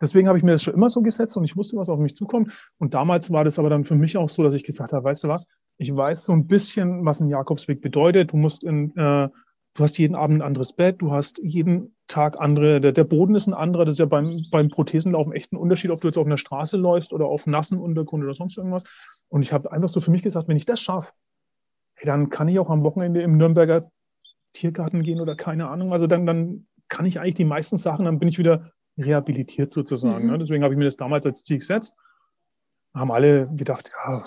Deswegen 0.00 0.27
habe 0.27 0.37
ich 0.37 0.44
mir 0.44 0.50
das 0.50 0.62
schon 0.62 0.74
immer 0.74 0.88
so 0.88 1.03
gesetzt 1.03 1.37
und 1.37 1.44
ich 1.44 1.57
wusste, 1.57 1.77
was 1.77 1.88
auf 1.88 2.00
mich 2.00 2.16
zukommt. 2.16 2.53
Und 2.79 2.94
damals 2.94 3.31
war 3.31 3.44
das 3.44 3.59
aber 3.59 3.70
dann 3.70 3.85
für 3.85 3.94
mich 3.94 4.16
auch 4.16 4.29
so, 4.29 4.42
dass 4.42 4.55
ich 4.55 4.64
gesagt 4.64 4.92
habe, 4.92 5.05
weißt 5.05 5.24
du 5.24 5.29
was, 5.29 5.46
ich 5.77 5.94
weiß 5.94 6.24
so 6.24 6.33
ein 6.33 6.46
bisschen, 6.46 7.05
was 7.05 7.20
ein 7.20 7.29
Jakobsweg 7.29 7.81
bedeutet. 7.81 8.33
Du 8.33 8.37
musst 8.37 8.64
in, 8.64 8.90
äh, 8.96 9.29
du 9.74 9.83
hast 9.83 9.96
jeden 9.98 10.14
Abend 10.14 10.38
ein 10.38 10.46
anderes 10.46 10.72
Bett, 10.72 10.96
du 11.00 11.12
hast 11.12 11.38
jeden 11.38 11.96
Tag 12.09 12.40
andere, 12.40 12.81
der, 12.81 12.92
der 12.92 13.05
Boden 13.05 13.35
ist 13.35 13.46
ein 13.46 13.55
anderer. 13.55 13.85
Das 13.85 13.94
ist 13.94 13.98
ja 13.98 14.07
beim, 14.07 14.44
beim 14.50 14.68
Prothesenlaufen 14.68 15.33
echt 15.33 15.53
ein 15.53 15.57
Unterschied, 15.57 15.90
ob 15.90 16.00
du 16.00 16.09
jetzt 16.09 16.18
auf 16.18 16.27
einer 16.27 16.38
Straße 16.38 16.77
läufst 16.77 17.12
oder 17.12 17.27
auf 17.27 17.46
nassen 17.46 17.79
Untergrund 17.79 18.24
oder 18.24 18.35
sonst 18.35 18.59
irgendwas. 18.59 18.85
Und 19.29 19.42
ich 19.42 19.53
habe 19.53 19.70
einfach 19.70 19.88
so 19.88 20.00
für 20.00 20.11
mich 20.11 20.22
gesagt, 20.22 20.48
wenn 20.48 20.57
ich 20.57 20.66
das 20.66 20.81
schaffe, 20.81 21.12
hey, 22.04 22.06
dann 22.06 22.28
kann 22.28 22.48
ich 22.48 22.58
auch 22.58 22.70
am 22.70 22.84
Wochenende 22.84 23.22
im 23.22 23.36
Nürnberger 23.36 23.90
Tiergarten 24.52 25.02
gehen 25.02 25.20
oder 25.20 25.34
keine 25.34 25.68
Ahnung. 25.68 25.92
Also 25.92 26.06
dann, 26.06 26.26
dann 26.26 26.66
kann 26.88 27.06
ich 27.06 27.18
eigentlich 27.18 27.34
die 27.34 27.44
meisten 27.44 27.76
Sachen, 27.76 28.04
dann 28.04 28.18
bin 28.18 28.28
ich 28.28 28.38
wieder 28.38 28.70
rehabilitiert 28.98 29.72
sozusagen. 29.72 30.26
Mhm. 30.26 30.30
Ne? 30.32 30.38
Deswegen 30.38 30.62
habe 30.62 30.74
ich 30.74 30.78
mir 30.78 30.84
das 30.84 30.96
damals 30.96 31.26
als 31.26 31.44
Ziel 31.44 31.58
gesetzt. 31.58 31.96
Haben 32.94 33.10
alle 33.10 33.48
gedacht, 33.54 33.90
ja, 34.06 34.22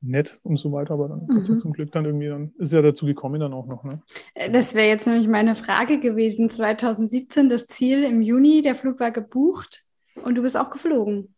nett 0.00 0.40
und 0.42 0.58
so 0.58 0.72
weiter, 0.72 0.94
aber 0.94 1.08
dann 1.08 1.28
es 1.40 1.48
ja 1.48 1.54
Mhm. 1.54 1.58
zum 1.60 1.72
Glück 1.72 1.92
dann 1.92 2.04
irgendwie, 2.04 2.28
dann 2.28 2.52
ist 2.58 2.72
ja 2.72 2.82
dazu 2.82 3.06
gekommen 3.06 3.40
dann 3.40 3.52
auch 3.52 3.66
noch. 3.66 3.84
Ne? 3.84 4.02
Äh, 4.34 4.50
Das 4.50 4.74
wäre 4.74 4.88
jetzt 4.88 5.06
nämlich 5.06 5.28
meine 5.28 5.54
Frage 5.54 6.00
gewesen. 6.00 6.50
2017 6.50 7.48
das 7.48 7.66
Ziel 7.66 8.02
im 8.04 8.20
Juni, 8.20 8.62
der 8.62 8.74
Flug 8.74 8.98
war 9.00 9.12
gebucht 9.12 9.84
und 10.22 10.34
du 10.34 10.42
bist 10.42 10.56
auch 10.56 10.70
geflogen. 10.70 11.33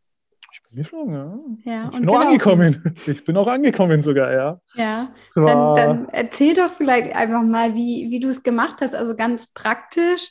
Ich 0.56 0.62
bin 0.70 0.78
geflogen, 0.78 1.14
ja. 1.14 1.70
Ja, 1.70 1.90
Ich 1.92 2.00
bin 2.00 2.08
auch 2.08 2.12
gelaufen. 2.12 2.28
angekommen. 2.28 2.94
Ich 3.06 3.24
bin 3.24 3.36
auch 3.36 3.46
angekommen 3.46 4.00
sogar, 4.00 4.32
ja. 4.32 4.60
Ja, 4.74 5.12
dann, 5.34 5.74
dann 5.74 6.08
erzähl 6.08 6.54
doch 6.54 6.72
vielleicht 6.72 7.14
einfach 7.14 7.42
mal, 7.42 7.74
wie, 7.74 8.06
wie 8.10 8.20
du 8.20 8.28
es 8.28 8.42
gemacht 8.42 8.76
hast, 8.80 8.94
also 8.94 9.14
ganz 9.14 9.52
praktisch. 9.52 10.30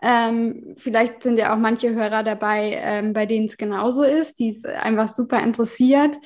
Ähm, 0.00 0.74
vielleicht 0.76 1.24
sind 1.24 1.36
ja 1.36 1.52
auch 1.52 1.58
manche 1.58 1.92
Hörer 1.94 2.22
dabei, 2.22 2.78
ähm, 2.80 3.12
bei 3.12 3.26
denen 3.26 3.46
es 3.46 3.56
genauso 3.56 4.04
ist, 4.04 4.38
die 4.38 4.50
es 4.50 4.64
einfach 4.64 5.08
super 5.08 5.42
interessiert. 5.42 6.16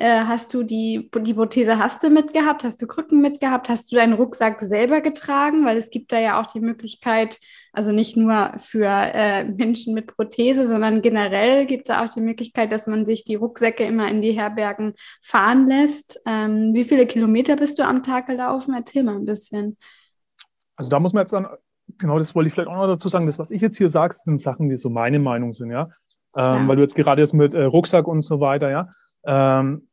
Äh, 0.00 0.26
hast 0.26 0.54
du 0.54 0.62
die, 0.62 1.10
die 1.12 1.34
Prothese 1.34 1.76
hast 1.76 2.04
du 2.04 2.10
mitgehabt? 2.10 2.62
Hast 2.62 2.80
du 2.80 2.86
Krücken 2.86 3.20
mitgehabt? 3.20 3.68
Hast 3.68 3.90
du 3.90 3.96
deinen 3.96 4.12
Rucksack 4.12 4.60
selber 4.60 5.00
getragen? 5.00 5.64
Weil 5.64 5.76
es 5.76 5.90
gibt 5.90 6.12
da 6.12 6.20
ja 6.20 6.40
auch 6.40 6.46
die 6.46 6.60
Möglichkeit, 6.60 7.40
also 7.72 7.90
nicht 7.90 8.16
nur 8.16 8.52
für 8.58 8.86
äh, 8.86 9.42
Menschen 9.42 9.94
mit 9.94 10.14
Prothese, 10.14 10.68
sondern 10.68 11.02
generell 11.02 11.66
gibt 11.66 11.88
es 11.88 11.92
da 11.92 12.04
auch 12.04 12.14
die 12.14 12.20
Möglichkeit, 12.20 12.70
dass 12.70 12.86
man 12.86 13.06
sich 13.06 13.24
die 13.24 13.34
Rucksäcke 13.34 13.84
immer 13.84 14.06
in 14.06 14.22
die 14.22 14.38
Herbergen 14.38 14.94
fahren 15.20 15.66
lässt. 15.66 16.20
Ähm, 16.26 16.74
wie 16.74 16.84
viele 16.84 17.04
Kilometer 17.04 17.56
bist 17.56 17.80
du 17.80 17.84
am 17.84 18.04
Tag 18.04 18.28
gelaufen? 18.28 18.74
Erzähl 18.74 19.02
mal 19.02 19.16
ein 19.16 19.26
bisschen. 19.26 19.76
Also 20.76 20.90
da 20.90 21.00
muss 21.00 21.12
man 21.12 21.22
jetzt 21.22 21.32
dann, 21.32 21.48
genau 21.98 22.20
das 22.20 22.36
wollte 22.36 22.46
ich 22.46 22.54
vielleicht 22.54 22.70
auch 22.70 22.76
noch 22.76 22.86
dazu 22.86 23.08
sagen, 23.08 23.26
das, 23.26 23.40
was 23.40 23.50
ich 23.50 23.62
jetzt 23.62 23.76
hier 23.76 23.88
sage, 23.88 24.14
sind 24.14 24.40
Sachen, 24.40 24.68
die 24.68 24.76
so 24.76 24.90
meine 24.90 25.18
Meinung 25.18 25.52
sind, 25.52 25.72
ja. 25.72 25.88
Ähm, 26.36 26.68
weil 26.68 26.76
du 26.76 26.82
jetzt 26.82 26.94
gerade 26.94 27.20
jetzt 27.20 27.34
mit 27.34 27.52
äh, 27.52 27.64
Rucksack 27.64 28.06
und 28.06 28.22
so 28.22 28.38
weiter, 28.38 28.70
ja. 28.70 28.88
Ähm, 29.24 29.87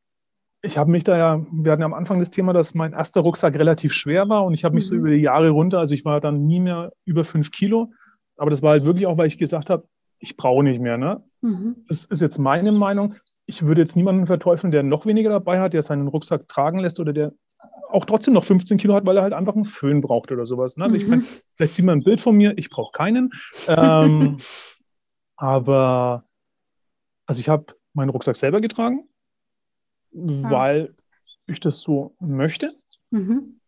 ich 0.66 0.78
habe 0.78 0.92
mich 0.92 1.04
da 1.04 1.18
ja, 1.18 1.46
wir 1.52 1.72
hatten 1.72 1.82
ja 1.82 1.86
am 1.86 1.94
Anfang 1.94 2.20
das 2.20 2.32
Thema, 2.32 2.52
dass 2.54 2.74
mein 2.74 2.94
erster 2.94 3.22
Rucksack 3.22 3.58
relativ 3.58 3.94
schwer 3.94 4.28
war 4.30 4.44
und 4.46 4.54
ich 4.54 4.64
habe 4.66 4.76
mich 4.76 4.88
so 4.88 4.94
Mhm. 4.96 5.00
über 5.00 5.10
die 5.10 5.22
Jahre 5.22 5.50
runter, 5.50 5.80
also 5.80 5.94
ich 5.94 6.04
war 6.06 6.20
dann 6.22 6.46
nie 6.46 6.60
mehr 6.60 6.92
über 7.06 7.24
fünf 7.26 7.52
Kilo, 7.52 7.92
aber 8.38 8.50
das 8.50 8.62
war 8.62 8.72
halt 8.72 8.86
wirklich 8.86 9.06
auch, 9.08 9.18
weil 9.18 9.28
ich 9.28 9.38
gesagt 9.38 9.70
habe, 9.70 9.88
ich 10.20 10.36
brauche 10.38 10.64
nicht 10.64 10.82
mehr, 10.82 10.98
ne? 10.98 11.24
Mhm. 11.42 11.76
Das 11.88 12.06
ist 12.06 12.22
jetzt 12.22 12.38
meine 12.40 12.72
Meinung. 12.72 13.16
Ich 13.46 13.64
würde 13.64 13.82
jetzt 13.82 13.96
niemanden 13.96 14.26
verteufeln, 14.26 14.72
der 14.72 14.82
noch 14.84 15.06
weniger 15.06 15.30
dabei 15.30 15.60
hat, 15.60 15.74
der 15.74 15.82
seinen 15.84 16.08
Rucksack 16.08 16.48
tragen 16.48 16.80
lässt 16.80 17.00
oder 17.00 17.14
der 17.14 17.32
auch 17.92 18.06
trotzdem 18.06 18.34
noch 18.34 18.44
15 18.44 18.78
Kilo 18.78 18.94
hat, 18.96 19.06
weil 19.06 19.18
er 19.18 19.24
halt 19.24 19.34
einfach 19.34 19.54
einen 19.56 19.66
Föhn 19.66 20.02
braucht 20.02 20.32
oder 20.32 20.46
sowas. 20.46 20.76
Ne? 20.78 20.86
Also 20.86 20.96
Ich 20.96 21.04
Mhm. 21.06 21.10
meine, 21.12 21.24
vielleicht 21.56 21.74
sieht 21.76 21.86
man 21.86 22.00
ein 22.00 22.04
Bild 22.04 22.20
von 22.20 22.36
mir, 22.36 22.58
ich 22.58 22.70
brauche 22.70 22.92
keinen. 22.92 23.30
Ähm, 23.68 24.38
aber 25.38 26.24
also 27.28 27.40
ich 27.40 27.50
habe 27.50 27.66
meinen 27.94 28.10
Rucksack 28.10 28.36
selber 28.36 28.62
getragen, 28.62 29.08
weil 30.16 30.96
ich 31.48 31.60
das 31.60 31.82
so 31.82 32.14
möchte. 32.20 32.74
Mhm. 33.12 33.60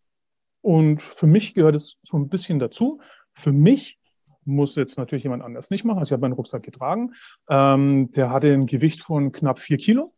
Und 0.62 1.01
für 1.01 1.27
mich 1.27 1.53
gehört 1.53 1.75
es 1.75 1.97
so 2.03 2.17
ein 2.17 2.29
bisschen 2.29 2.60
dazu. 2.60 2.99
Für 3.33 3.51
mich 3.51 3.99
muss 4.43 4.75
jetzt 4.75 4.97
natürlich 4.97 5.23
jemand 5.23 5.43
anders 5.43 5.69
nicht 5.69 5.83
machen. 5.83 5.99
Also 5.99 6.10
ich 6.10 6.13
habe 6.13 6.21
meinen 6.21 6.33
Rucksack 6.33 6.63
getragen. 6.63 7.13
Ähm, 7.49 8.12
der 8.12 8.31
hatte 8.31 8.53
ein 8.53 8.65
Gewicht 8.65 9.01
von 9.01 9.31
knapp 9.31 9.60
vier 9.60 9.77
Kilo. 9.77 10.13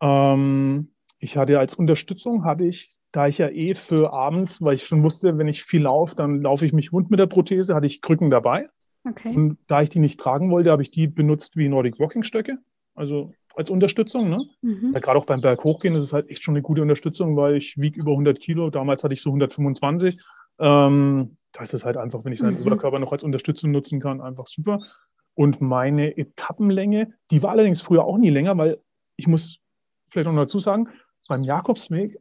Ähm, 0.00 0.92
ich 1.18 1.36
hatte 1.36 1.58
als 1.58 1.74
Unterstützung, 1.74 2.44
hatte 2.44 2.64
ich, 2.64 2.98
da 3.10 3.26
ich 3.26 3.38
ja 3.38 3.48
eh 3.48 3.74
für 3.74 4.12
abends, 4.12 4.60
weil 4.62 4.74
ich 4.74 4.86
schon 4.86 5.02
wusste, 5.02 5.38
wenn 5.38 5.48
ich 5.48 5.64
viel 5.64 5.82
laufe, 5.82 6.14
dann 6.14 6.42
laufe 6.42 6.66
ich 6.66 6.72
mich 6.72 6.92
wund 6.92 7.10
mit 7.10 7.18
der 7.18 7.26
Prothese, 7.26 7.74
hatte 7.74 7.86
ich 7.86 8.02
Krücken 8.02 8.30
dabei. 8.30 8.68
Okay. 9.08 9.34
Und 9.34 9.58
da 9.66 9.82
ich 9.82 9.88
die 9.88 10.00
nicht 10.00 10.20
tragen 10.20 10.50
wollte, 10.50 10.70
habe 10.70 10.82
ich 10.82 10.90
die 10.90 11.06
benutzt 11.06 11.56
wie 11.56 11.68
Nordic 11.68 11.98
Walking 11.98 12.22
Stöcke. 12.22 12.58
Also 12.94 13.32
als 13.56 13.70
Unterstützung. 13.70 14.28
Ne? 14.28 14.44
Mhm. 14.62 14.90
Ja, 14.94 15.00
gerade 15.00 15.18
auch 15.18 15.26
beim 15.26 15.40
Berg 15.40 15.62
hochgehen 15.64 15.94
ist 15.94 16.02
es 16.02 16.12
halt 16.12 16.28
echt 16.30 16.42
schon 16.42 16.54
eine 16.54 16.62
gute 16.62 16.82
Unterstützung, 16.82 17.36
weil 17.36 17.56
ich 17.56 17.76
wiege 17.78 18.00
über 18.00 18.12
100 18.12 18.38
Kilo. 18.40 18.70
Damals 18.70 19.04
hatte 19.04 19.14
ich 19.14 19.22
so 19.22 19.30
125. 19.30 20.20
Ähm, 20.58 21.36
da 21.52 21.62
ist 21.62 21.74
es 21.74 21.84
halt 21.84 21.96
einfach, 21.96 22.24
wenn 22.24 22.32
ich 22.32 22.40
meinen 22.40 22.58
Mhm. 22.60 22.66
Oberkörper 22.66 22.98
noch 22.98 23.12
als 23.12 23.24
Unterstützung 23.24 23.70
nutzen 23.70 24.00
kann, 24.00 24.20
einfach 24.20 24.46
super. 24.46 24.80
Und 25.34 25.60
meine 25.60 26.16
Etappenlänge, 26.16 27.12
die 27.30 27.42
war 27.42 27.50
allerdings 27.50 27.82
früher 27.82 28.04
auch 28.04 28.18
nie 28.18 28.30
länger, 28.30 28.56
weil 28.56 28.80
ich 29.16 29.26
muss 29.26 29.58
vielleicht 30.10 30.28
noch 30.30 30.36
dazu 30.36 30.58
sagen, 30.60 30.88
beim 31.28 31.42
Jakobsweg, 31.42 32.18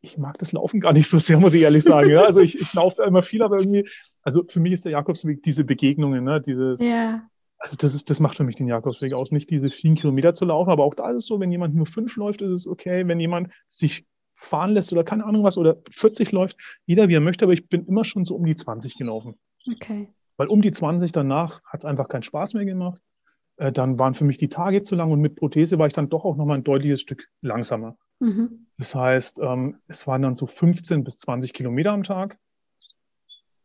ich 0.00 0.18
mag 0.18 0.36
das 0.38 0.52
Laufen 0.52 0.80
gar 0.80 0.92
nicht 0.92 1.08
so 1.08 1.18
sehr, 1.18 1.38
muss 1.40 1.54
ich 1.54 1.62
ehrlich 1.62 1.82
sagen. 1.82 2.10
Ja? 2.10 2.22
Also 2.24 2.40
ich, 2.40 2.54
ich 2.60 2.72
laufe 2.74 3.02
immer 3.04 3.22
viel, 3.22 3.42
aber 3.42 3.56
irgendwie, 3.58 3.88
also 4.22 4.44
für 4.46 4.60
mich 4.60 4.72
ist 4.72 4.84
der 4.84 4.92
Jakobsweg 4.92 5.42
diese 5.42 5.64
Begegnungen, 5.64 6.22
ne? 6.24 6.40
dieses, 6.40 6.80
Ja. 6.80 7.22
Also 7.64 7.76
das, 7.78 7.94
ist, 7.94 8.10
das 8.10 8.20
macht 8.20 8.36
für 8.36 8.44
mich 8.44 8.56
den 8.56 8.68
Jakobsweg 8.68 9.14
aus, 9.14 9.32
nicht 9.32 9.48
diese 9.48 9.70
vielen 9.70 9.94
Kilometer 9.94 10.34
zu 10.34 10.44
laufen, 10.44 10.68
aber 10.68 10.84
auch 10.84 10.94
da 10.94 11.08
ist 11.08 11.16
es 11.16 11.26
so, 11.26 11.40
wenn 11.40 11.50
jemand 11.50 11.74
nur 11.74 11.86
fünf 11.86 12.14
läuft, 12.16 12.42
ist 12.42 12.50
es 12.50 12.68
okay. 12.68 13.08
Wenn 13.08 13.18
jemand 13.18 13.54
sich 13.68 14.06
fahren 14.34 14.72
lässt 14.72 14.92
oder 14.92 15.02
keine 15.02 15.24
Ahnung 15.24 15.44
was 15.44 15.56
oder 15.56 15.78
40 15.90 16.30
läuft, 16.32 16.58
jeder 16.84 17.08
wie 17.08 17.14
er 17.14 17.22
möchte, 17.22 17.46
aber 17.46 17.54
ich 17.54 17.70
bin 17.70 17.86
immer 17.86 18.04
schon 18.04 18.26
so 18.26 18.36
um 18.36 18.44
die 18.44 18.54
20 18.54 18.98
gelaufen. 18.98 19.38
Okay. 19.66 20.12
Weil 20.36 20.48
um 20.48 20.60
die 20.60 20.72
20 20.72 21.10
danach 21.12 21.62
hat 21.64 21.80
es 21.80 21.84
einfach 21.86 22.08
keinen 22.08 22.22
Spaß 22.22 22.52
mehr 22.52 22.66
gemacht. 22.66 23.00
Äh, 23.56 23.72
dann 23.72 23.98
waren 23.98 24.12
für 24.12 24.24
mich 24.24 24.36
die 24.36 24.50
Tage 24.50 24.82
zu 24.82 24.94
lang 24.94 25.10
und 25.10 25.22
mit 25.22 25.36
Prothese 25.36 25.78
war 25.78 25.86
ich 25.86 25.94
dann 25.94 26.10
doch 26.10 26.26
auch 26.26 26.36
nochmal 26.36 26.58
ein 26.58 26.64
deutliches 26.64 27.00
Stück 27.00 27.30
langsamer. 27.40 27.96
Mhm. 28.20 28.66
Das 28.76 28.94
heißt, 28.94 29.38
ähm, 29.38 29.78
es 29.88 30.06
waren 30.06 30.20
dann 30.20 30.34
so 30.34 30.46
15 30.46 31.02
bis 31.02 31.16
20 31.16 31.54
Kilometer 31.54 31.92
am 31.92 32.02
Tag 32.02 32.36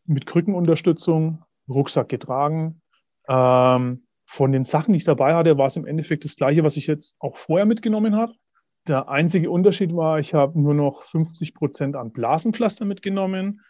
mit 0.06 0.26
Krückenunterstützung, 0.26 1.44
Rucksack 1.68 2.08
getragen. 2.08 2.82
Ähm, 3.30 4.04
von 4.26 4.52
den 4.52 4.64
Sachen, 4.64 4.94
die 4.94 4.98
ich 4.98 5.06
dabei 5.06 5.34
hatte, 5.36 5.58
war 5.58 5.68
es 5.68 5.76
im 5.76 5.86
Endeffekt 5.86 6.24
das 6.24 6.36
gleiche, 6.36 6.64
was 6.64 6.78
ich 6.78 6.88
jetzt 6.88 7.16
auch 7.20 7.36
vorher 7.36 7.66
mitgenommen 7.66 8.16
habe. 8.16 8.34
Der 8.88 9.10
einzige 9.10 9.52
Unterschied 9.52 9.96
war, 9.96 10.20
ich 10.20 10.34
habe 10.34 10.60
nur 10.60 10.74
noch 10.74 11.04
50 11.04 11.54
Prozent 11.54 11.96
an 11.96 12.12
Blasenpflaster 12.12 12.86
mitgenommen, 12.86 13.62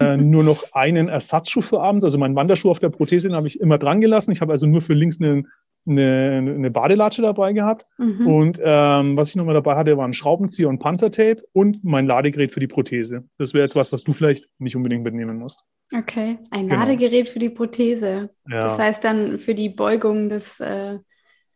äh, 0.00 0.16
nur 0.16 0.42
noch 0.42 0.72
einen 0.72 1.08
Ersatzschuh 1.08 1.60
für 1.60 1.80
abends. 1.80 2.04
Also 2.04 2.18
meinen 2.18 2.36
Wanderschuh 2.36 2.70
auf 2.70 2.78
der 2.78 2.90
Prothese 2.90 3.32
habe 3.32 3.46
ich 3.46 3.60
immer 3.60 3.78
dran 3.78 4.00
gelassen. 4.00 4.32
Ich 4.32 4.40
habe 4.40 4.52
also 4.52 4.66
nur 4.66 4.82
für 4.82 4.94
links 4.94 5.20
einen 5.20 5.48
eine, 5.86 6.42
eine 6.54 6.70
Badelatsche 6.70 7.22
dabei 7.22 7.52
gehabt. 7.52 7.86
Mhm. 7.98 8.26
Und 8.26 8.60
ähm, 8.62 9.16
was 9.16 9.28
ich 9.28 9.36
nochmal 9.36 9.54
dabei 9.54 9.76
hatte, 9.76 9.96
waren 9.96 10.12
Schraubenzieher 10.12 10.68
und 10.68 10.78
Panzertape 10.78 11.42
und 11.52 11.84
mein 11.84 12.06
Ladegerät 12.06 12.52
für 12.52 12.60
die 12.60 12.66
Prothese. 12.66 13.24
Das 13.38 13.54
wäre 13.54 13.64
etwas, 13.64 13.92
was 13.92 14.04
du 14.04 14.12
vielleicht 14.12 14.48
nicht 14.58 14.76
unbedingt 14.76 15.04
mitnehmen 15.04 15.38
musst. 15.38 15.64
Okay, 15.94 16.38
ein 16.50 16.68
genau. 16.68 16.80
Ladegerät 16.80 17.28
für 17.28 17.38
die 17.38 17.50
Prothese. 17.50 18.30
Ja. 18.48 18.60
Das 18.62 18.78
heißt 18.78 19.04
dann 19.04 19.38
für 19.38 19.54
die 19.54 19.68
Beugung 19.68 20.28
des. 20.28 20.60
Äh 20.60 20.98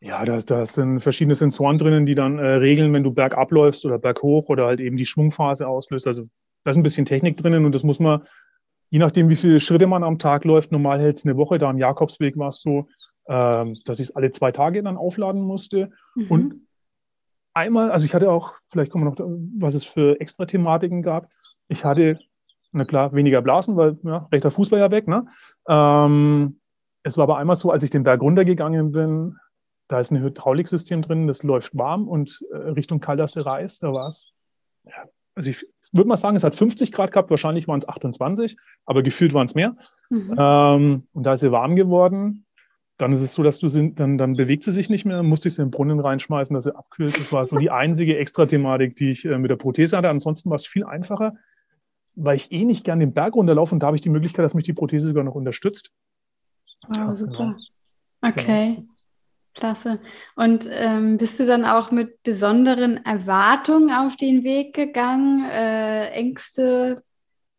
ja, 0.03 0.25
da, 0.25 0.39
da 0.39 0.65
sind 0.65 1.01
verschiedene 1.01 1.35
Sensoren 1.35 1.77
drinnen, 1.77 2.07
die 2.07 2.15
dann 2.15 2.39
äh, 2.39 2.47
regeln, 2.47 2.93
wenn 2.95 3.03
du 3.03 3.13
bergab 3.13 3.51
läufst 3.51 3.85
oder 3.85 3.99
berghoch 3.99 4.49
oder 4.49 4.67
halt 4.67 4.81
eben 4.81 4.97
die 4.97 5.05
Schwungphase 5.05 5.69
auslöst. 5.69 6.07
Also 6.07 6.27
da 6.65 6.71
ist 6.71 6.77
ein 6.77 6.83
bisschen 6.83 7.05
Technik 7.05 7.37
drinnen 7.37 7.67
und 7.67 7.75
das 7.75 7.83
muss 7.83 8.01
man, 8.01 8.23
je 8.89 8.99
nachdem, 8.99 9.29
wie 9.29 9.37
viele 9.37 9.61
Schritte 9.61 9.87
man 9.87 10.03
am 10.03 10.19
Tag 10.19 10.45
läuft, 10.45 10.73
normal 10.73 11.01
hält 11.01 11.19
es 11.19 11.27
eine 11.27 11.37
Woche, 11.37 11.59
da 11.59 11.69
am 11.69 11.77
Jakobsweg 11.77 12.39
war 12.39 12.49
es 12.49 12.63
so, 12.63 12.87
ähm, 13.29 13.79
dass 13.85 14.01
ich 14.01 14.09
es 14.09 14.17
alle 14.17 14.31
zwei 14.31 14.53
Tage 14.53 14.83
dann 14.83 14.97
aufladen 14.97 15.43
musste. 15.43 15.91
Mhm. 16.15 16.27
Und 16.29 16.55
einmal, 17.55 17.91
also 17.91 18.05
ich 18.05 18.15
hatte 18.15 18.31
auch, 18.31 18.55
vielleicht 18.69 18.91
kommen 18.91 19.05
wir 19.05 19.11
noch, 19.11 19.39
was 19.59 19.75
es 19.75 19.85
für 19.85 20.21
extra 20.21 20.47
Thematiken 20.47 21.03
gab. 21.03 21.27
Ich 21.69 21.85
hatte, 21.85 22.19
na 22.73 22.85
klar, 22.85 23.13
weniger 23.13 23.43
Blasen, 23.43 23.77
weil 23.77 23.99
ja, 24.03 24.29
rechter 24.33 24.51
Fuß 24.51 24.71
war 24.71 24.79
ja 24.79 24.91
weg. 24.91 25.09
Ne? 25.09 25.27
Ähm, 25.69 26.61
es 27.03 27.17
war 27.17 27.25
aber 27.25 27.39
einmal 27.39 27.57
so, 27.57 27.71
als 27.71 27.83
ich 27.83 27.91
den 27.91 28.03
Berg 28.03 28.21
runtergegangen 28.21 28.93
bin, 28.93 29.37
da 29.89 29.99
ist 29.99 30.13
ein 30.13 30.23
Hydrauliksystem 30.23 31.03
drin, 31.03 31.27
das 31.27 31.43
läuft 31.43 31.77
warm 31.77 32.09
und 32.09 32.45
äh, 32.53 32.57
Richtung 32.57 33.01
Kaldasse 33.01 33.45
Reis, 33.45 33.81
da 33.81 33.93
war 33.93 34.07
es, 34.07 34.33
ja, 34.85 35.05
also 35.35 35.51
ich 35.51 35.67
würde 35.93 36.09
mal 36.09 36.17
sagen, 36.17 36.37
es 36.37 36.45
hat 36.45 36.55
50 36.55 36.93
Grad 36.93 37.13
gehabt, 37.13 37.31
wahrscheinlich 37.31 37.67
waren 37.67 37.79
es 37.79 37.89
28, 37.89 38.57
aber 38.85 39.03
gefühlt 39.03 39.35
waren 39.35 39.47
es 39.47 39.55
mehr. 39.55 39.77
Mhm. 40.11 40.35
Ähm, 40.39 41.09
und 41.13 41.23
da 41.25 41.33
ist 41.33 41.41
sie 41.41 41.51
warm 41.51 41.77
geworden 41.77 42.47
dann 43.01 43.13
ist 43.13 43.21
es 43.21 43.33
so, 43.33 43.43
dass 43.43 43.59
du 43.59 43.69
sie, 43.69 43.93
dann, 43.95 44.19
dann 44.19 44.37
bewegt 44.37 44.65
sie 44.65 44.73
sich 44.73 44.91
nicht 44.91 45.05
mehr, 45.05 45.23
musste 45.23 45.49
ich 45.49 45.55
sie 45.55 45.63
in 45.63 45.69
den 45.69 45.71
Brunnen 45.73 46.01
reinschmeißen, 46.01 46.55
dass 46.55 46.65
sie 46.65 46.77
abkühlt. 46.77 47.19
Das 47.19 47.33
war 47.33 47.47
so 47.47 47.59
die 47.59 47.71
einzige 47.71 48.19
Extra-Thematik, 48.19 48.97
die 48.97 49.11
ich 49.11 49.25
äh, 49.25 49.39
mit 49.39 49.51
der 49.51 49.57
Prothese 49.57 49.97
hatte. 49.97 50.09
Ansonsten 50.09 50.51
war 50.51 50.57
es 50.57 50.67
viel 50.67 50.85
einfacher, 50.85 51.35
weil 52.15 52.37
ich 52.37 52.53
eh 52.53 52.65
nicht 52.65 52.85
gern 52.85 53.01
den 53.01 53.15
Berg 53.15 53.35
runterlaufe 53.35 53.75
und 53.75 53.81
da 53.81 53.87
habe 53.87 53.97
ich 53.97 54.03
die 54.03 54.11
Möglichkeit, 54.11 54.45
dass 54.45 54.55
mich 54.55 54.65
die 54.65 54.73
Prothese 54.73 55.09
sogar 55.09 55.25
noch 55.25 55.35
unterstützt. 55.35 55.93
Wow, 56.89 56.97
ja, 56.97 57.15
super. 57.15 57.57
Genau. 58.23 58.33
Okay. 58.33 58.75
Genau. 58.77 58.89
Klasse. 59.55 59.99
Und 60.37 60.69
ähm, 60.71 61.17
bist 61.17 61.41
du 61.41 61.47
dann 61.47 61.65
auch 61.65 61.91
mit 61.91 62.23
besonderen 62.23 63.05
Erwartungen 63.05 63.93
auf 63.93 64.17
den 64.17 64.45
Weg 64.45 64.75
gegangen? 64.75 65.45
Äh, 65.51 66.11
Ängste 66.11 67.03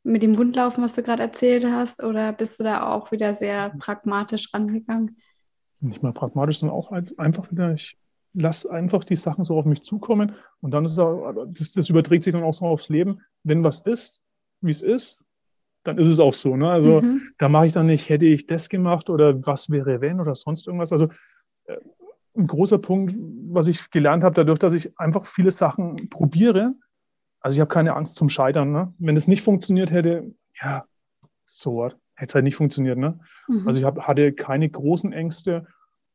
mit 0.03 0.23
dem 0.23 0.37
Wundlaufen, 0.37 0.83
was 0.83 0.93
du 0.93 1.03
gerade 1.03 1.23
erzählt 1.23 1.65
hast? 1.65 2.03
Oder 2.03 2.33
bist 2.33 2.59
du 2.59 2.63
da 2.63 2.87
auch 2.87 3.11
wieder 3.11 3.35
sehr 3.35 3.71
pragmatisch 3.77 4.53
rangegangen? 4.53 5.17
Nicht 5.81 6.03
mal 6.03 6.13
pragmatisch, 6.13 6.59
sondern 6.59 6.77
auch 6.77 6.91
halt 6.91 7.17
einfach 7.19 7.51
wieder, 7.51 7.73
ich 7.73 7.97
lasse 8.33 8.71
einfach 8.71 9.03
die 9.03 9.15
Sachen 9.15 9.43
so 9.43 9.57
auf 9.57 9.65
mich 9.65 9.81
zukommen 9.83 10.33
und 10.61 10.71
dann 10.71 10.85
ist 10.85 10.97
das, 10.97 11.73
das 11.73 11.89
überträgt 11.89 12.23
sich 12.23 12.33
dann 12.33 12.43
auch 12.43 12.53
so 12.53 12.65
aufs 12.65 12.89
Leben. 12.89 13.21
Wenn 13.43 13.63
was 13.63 13.81
ist, 13.81 14.21
wie 14.61 14.71
es 14.71 14.81
ist, 14.81 15.25
dann 15.83 15.97
ist 15.97 16.07
es 16.07 16.19
auch 16.19 16.33
so. 16.33 16.55
Ne? 16.55 16.69
Also 16.69 17.01
mhm. 17.01 17.21
da 17.37 17.49
mache 17.49 17.67
ich 17.67 17.73
dann 17.73 17.87
nicht, 17.87 18.09
hätte 18.09 18.25
ich 18.25 18.45
das 18.45 18.69
gemacht 18.69 19.09
oder 19.09 19.45
was 19.45 19.69
wäre 19.69 20.01
wenn 20.01 20.21
oder 20.21 20.35
sonst 20.35 20.67
irgendwas. 20.67 20.91
Also 20.91 21.07
äh, 21.65 21.77
ein 22.37 22.47
großer 22.47 22.77
Punkt, 22.77 23.15
was 23.49 23.67
ich 23.67 23.89
gelernt 23.89 24.23
habe, 24.23 24.35
dadurch, 24.35 24.59
dass 24.59 24.73
ich 24.73 24.97
einfach 24.97 25.25
viele 25.25 25.51
Sachen 25.51 26.09
probiere. 26.09 26.73
Also 27.41 27.55
ich 27.55 27.59
habe 27.59 27.73
keine 27.73 27.95
Angst 27.95 28.15
zum 28.15 28.29
Scheitern. 28.29 28.71
Ne? 28.71 28.93
Wenn 28.99 29.17
es 29.17 29.27
nicht 29.27 29.41
funktioniert 29.41 29.91
hätte, 29.91 30.33
ja, 30.61 30.85
so 31.43 31.73
what 31.73 32.00
hätte 32.21 32.29
es 32.29 32.35
halt 32.35 32.45
nicht 32.45 32.55
funktioniert. 32.55 32.99
Ne? 32.99 33.19
Mhm. 33.47 33.67
Also 33.67 33.79
ich 33.79 33.85
hab, 33.85 33.99
hatte 34.07 34.31
keine 34.31 34.69
großen 34.69 35.11
Ängste 35.11 35.65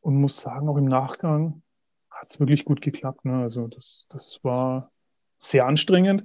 und 0.00 0.14
muss 0.14 0.40
sagen, 0.40 0.68
auch 0.68 0.76
im 0.76 0.84
Nachgang 0.84 1.62
hat 2.10 2.30
es 2.30 2.38
wirklich 2.38 2.64
gut 2.64 2.80
geklappt. 2.80 3.24
Ne? 3.24 3.42
Also 3.42 3.66
das, 3.66 4.06
das 4.08 4.38
war 4.42 4.92
sehr 5.36 5.66
anstrengend. 5.66 6.24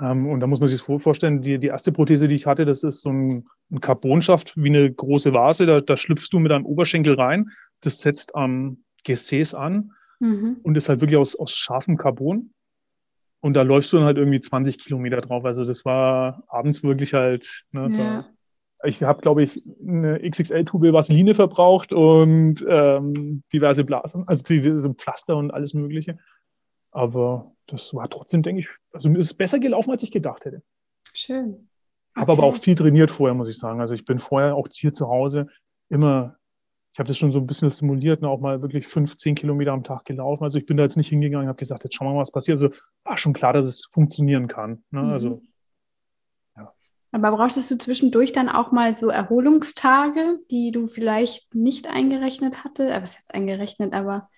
Ähm, 0.00 0.28
und 0.28 0.38
da 0.38 0.46
muss 0.46 0.60
man 0.60 0.68
sich 0.68 0.80
vorstellen, 0.80 1.42
die, 1.42 1.58
die 1.58 1.66
erste 1.66 1.90
Prothese, 1.90 2.28
die 2.28 2.36
ich 2.36 2.46
hatte, 2.46 2.64
das 2.64 2.84
ist 2.84 3.02
so 3.02 3.10
ein, 3.10 3.48
ein 3.72 3.80
Carbonschaft 3.80 4.56
wie 4.56 4.68
eine 4.68 4.90
große 4.90 5.34
Vase. 5.34 5.66
Da, 5.66 5.80
da 5.80 5.96
schlüpfst 5.96 6.28
du 6.30 6.38
mit 6.38 6.52
einem 6.52 6.64
Oberschenkel 6.64 7.14
rein. 7.14 7.50
Das 7.80 7.98
setzt 7.98 8.36
am 8.36 8.84
Gesäß 9.04 9.54
an 9.54 9.92
mhm. 10.20 10.58
und 10.62 10.76
ist 10.76 10.88
halt 10.88 11.00
wirklich 11.00 11.18
aus, 11.18 11.34
aus 11.34 11.56
scharfem 11.56 11.96
Carbon. 11.96 12.54
Und 13.40 13.54
da 13.54 13.62
läufst 13.62 13.92
du 13.92 13.98
dann 13.98 14.06
halt 14.06 14.18
irgendwie 14.18 14.40
20 14.40 14.78
Kilometer 14.78 15.20
drauf. 15.20 15.44
Also 15.44 15.64
das 15.64 15.84
war 15.84 16.42
abends 16.48 16.82
wirklich 16.82 17.14
halt, 17.14 17.64
ne, 17.70 17.88
ja. 17.90 18.22
da, 18.22 18.34
ich 18.84 19.02
habe, 19.02 19.20
glaube 19.20 19.42
ich, 19.42 19.62
eine 19.80 20.20
XXL-Tube 20.28 20.92
Vaseline 20.92 21.34
verbraucht 21.34 21.92
und 21.92 22.64
ähm, 22.68 23.42
diverse 23.52 23.84
Blasen, 23.84 24.26
also 24.26 24.42
diese 24.42 24.94
Pflaster 24.94 25.36
und 25.36 25.52
alles 25.52 25.74
Mögliche. 25.74 26.18
Aber 26.90 27.52
das 27.66 27.92
war 27.94 28.08
trotzdem, 28.08 28.42
denke 28.42 28.62
ich, 28.62 28.68
also 28.92 29.10
es 29.10 29.18
ist 29.18 29.34
besser 29.34 29.58
gelaufen, 29.58 29.90
als 29.90 30.02
ich 30.02 30.10
gedacht 30.10 30.44
hätte. 30.44 30.62
Schön. 31.12 31.68
Okay. 32.14 32.22
Habe 32.22 32.32
aber 32.32 32.44
auch 32.44 32.56
viel 32.56 32.74
trainiert 32.74 33.10
vorher, 33.10 33.34
muss 33.34 33.48
ich 33.48 33.58
sagen. 33.58 33.80
Also 33.80 33.94
ich 33.94 34.04
bin 34.04 34.18
vorher 34.18 34.56
auch 34.56 34.66
hier 34.72 34.94
zu 34.94 35.08
Hause 35.08 35.46
immer 35.88 36.37
ich 36.98 37.00
habe 37.00 37.06
das 37.06 37.18
schon 37.18 37.30
so 37.30 37.38
ein 37.38 37.46
bisschen 37.46 37.70
simuliert, 37.70 38.22
ne, 38.22 38.28
auch 38.28 38.40
mal 38.40 38.60
wirklich 38.60 38.88
15 38.88 39.36
Kilometer 39.36 39.70
am 39.70 39.84
Tag 39.84 40.04
gelaufen. 40.04 40.42
Also 40.42 40.58
ich 40.58 40.66
bin 40.66 40.76
da 40.76 40.82
jetzt 40.82 40.96
nicht 40.96 41.10
hingegangen 41.10 41.44
und 41.44 41.48
habe 41.48 41.56
gesagt, 41.56 41.84
jetzt 41.84 41.94
schauen 41.94 42.08
wir 42.08 42.14
mal, 42.14 42.22
was 42.22 42.32
passiert. 42.32 42.60
Also 42.60 42.74
war 43.04 43.16
schon 43.16 43.34
klar, 43.34 43.52
dass 43.52 43.66
es 43.66 43.84
funktionieren 43.84 44.48
kann. 44.48 44.82
Ne? 44.90 45.02
Mhm. 45.04 45.10
Also, 45.10 45.42
ja. 46.56 46.74
Aber 47.12 47.36
brauchtest 47.36 47.70
du 47.70 47.78
zwischendurch 47.78 48.32
dann 48.32 48.48
auch 48.48 48.72
mal 48.72 48.94
so 48.94 49.10
Erholungstage, 49.10 50.40
die 50.50 50.72
du 50.72 50.88
vielleicht 50.88 51.54
nicht 51.54 51.86
eingerechnet 51.86 52.64
hatte? 52.64 52.88
Aber 52.88 52.96
äh, 52.96 53.02
was 53.02 53.10
ist 53.10 53.18
jetzt 53.18 53.32
eingerechnet, 53.32 53.92
aber. 53.92 54.28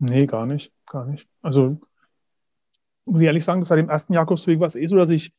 Nee, 0.00 0.26
gar 0.26 0.44
nicht, 0.44 0.74
gar 0.84 1.06
nicht. 1.06 1.30
Also 1.40 1.80
muss 3.06 3.22
ich 3.22 3.26
ehrlich 3.26 3.44
sagen, 3.44 3.62
seit 3.62 3.78
dem 3.78 3.88
ersten 3.88 4.12
Jakobsweg 4.12 4.60
war 4.60 4.66
es 4.66 4.76
eh 4.76 4.84
so, 4.84 4.96
dass 4.96 5.08
ich 5.08 5.32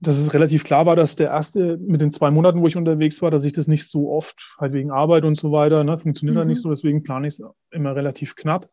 dass 0.00 0.16
es 0.16 0.32
relativ 0.32 0.64
klar 0.64 0.86
war, 0.86 0.94
dass 0.94 1.16
der 1.16 1.28
erste 1.28 1.76
mit 1.78 2.00
den 2.00 2.12
zwei 2.12 2.30
Monaten, 2.30 2.60
wo 2.60 2.66
ich 2.68 2.76
unterwegs 2.76 3.20
war, 3.20 3.30
dass 3.30 3.44
ich 3.44 3.52
das 3.52 3.66
nicht 3.66 3.88
so 3.88 4.10
oft, 4.10 4.56
halt 4.58 4.72
wegen 4.72 4.90
Arbeit 4.90 5.24
und 5.24 5.36
so 5.36 5.50
weiter, 5.50 5.82
ne, 5.82 5.98
funktioniert 5.98 6.34
mhm. 6.34 6.38
halt 6.38 6.48
nicht 6.48 6.60
so, 6.60 6.70
deswegen 6.70 7.02
plane 7.02 7.26
ich 7.26 7.34
es 7.34 7.42
immer 7.70 7.96
relativ 7.96 8.36
knapp, 8.36 8.68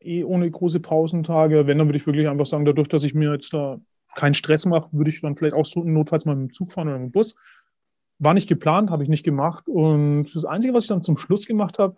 eh 0.00 0.24
ohne 0.24 0.50
große 0.50 0.80
Pausentage. 0.80 1.66
Wenn, 1.66 1.78
dann 1.78 1.88
würde 1.88 1.98
ich 1.98 2.06
wirklich 2.06 2.28
einfach 2.28 2.46
sagen, 2.46 2.64
dadurch, 2.64 2.88
dass 2.88 3.04
ich 3.04 3.14
mir 3.14 3.32
jetzt 3.32 3.52
da 3.52 3.78
keinen 4.14 4.34
Stress 4.34 4.64
mache, 4.64 4.88
würde 4.92 5.10
ich 5.10 5.20
dann 5.20 5.34
vielleicht 5.34 5.56
auch 5.56 5.66
so 5.66 5.84
notfalls 5.84 6.24
mal 6.24 6.36
mit 6.36 6.50
dem 6.50 6.52
Zug 6.54 6.72
fahren 6.72 6.88
oder 6.88 6.98
mit 6.98 7.08
dem 7.08 7.12
Bus. 7.12 7.34
War 8.18 8.32
nicht 8.32 8.48
geplant, 8.48 8.90
habe 8.90 9.02
ich 9.02 9.08
nicht 9.08 9.24
gemacht. 9.24 9.68
Und 9.68 10.34
das 10.34 10.44
Einzige, 10.44 10.72
was 10.72 10.84
ich 10.84 10.88
dann 10.88 11.02
zum 11.02 11.18
Schluss 11.18 11.46
gemacht 11.46 11.78
habe, 11.78 11.96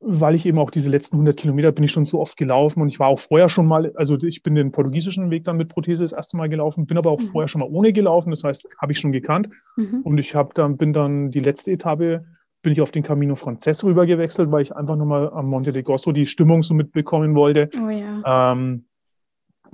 weil 0.00 0.34
ich 0.34 0.46
eben 0.46 0.58
auch 0.58 0.70
diese 0.70 0.88
letzten 0.88 1.16
100 1.16 1.36
Kilometer 1.36 1.72
bin 1.72 1.84
ich 1.84 1.92
schon 1.92 2.06
so 2.06 2.20
oft 2.20 2.36
gelaufen 2.38 2.80
und 2.80 2.88
ich 2.88 2.98
war 2.98 3.08
auch 3.08 3.18
vorher 3.18 3.50
schon 3.50 3.66
mal, 3.66 3.92
also 3.96 4.16
ich 4.16 4.42
bin 4.42 4.54
den 4.54 4.72
portugiesischen 4.72 5.30
Weg 5.30 5.44
dann 5.44 5.58
mit 5.58 5.68
Prothese 5.68 6.02
das 6.04 6.12
erste 6.12 6.38
Mal 6.38 6.48
gelaufen, 6.48 6.86
bin 6.86 6.96
aber 6.96 7.10
auch 7.10 7.20
mhm. 7.20 7.26
vorher 7.26 7.48
schon 7.48 7.60
mal 7.60 7.68
ohne 7.70 7.92
gelaufen, 7.92 8.30
das 8.30 8.42
heißt, 8.42 8.66
habe 8.80 8.92
ich 8.92 8.98
schon 8.98 9.12
gekannt 9.12 9.50
mhm. 9.76 10.00
und 10.02 10.18
ich 10.18 10.34
habe 10.34 10.54
dann, 10.54 10.78
bin 10.78 10.94
dann 10.94 11.30
die 11.30 11.40
letzte 11.40 11.72
Etappe, 11.72 12.24
bin 12.62 12.72
ich 12.72 12.80
auf 12.80 12.90
den 12.90 13.02
Camino 13.02 13.34
Frances 13.34 13.84
rüber 13.84 14.06
gewechselt, 14.06 14.50
weil 14.50 14.62
ich 14.62 14.74
einfach 14.74 14.96
nochmal 14.96 15.30
am 15.30 15.46
Monte 15.46 15.72
de 15.72 15.82
Gosso 15.82 16.12
die 16.12 16.26
Stimmung 16.26 16.62
so 16.62 16.72
mitbekommen 16.72 17.34
wollte. 17.34 17.68
Oh 17.76 17.90
ja. 17.90 18.52
Ähm, 18.52 18.86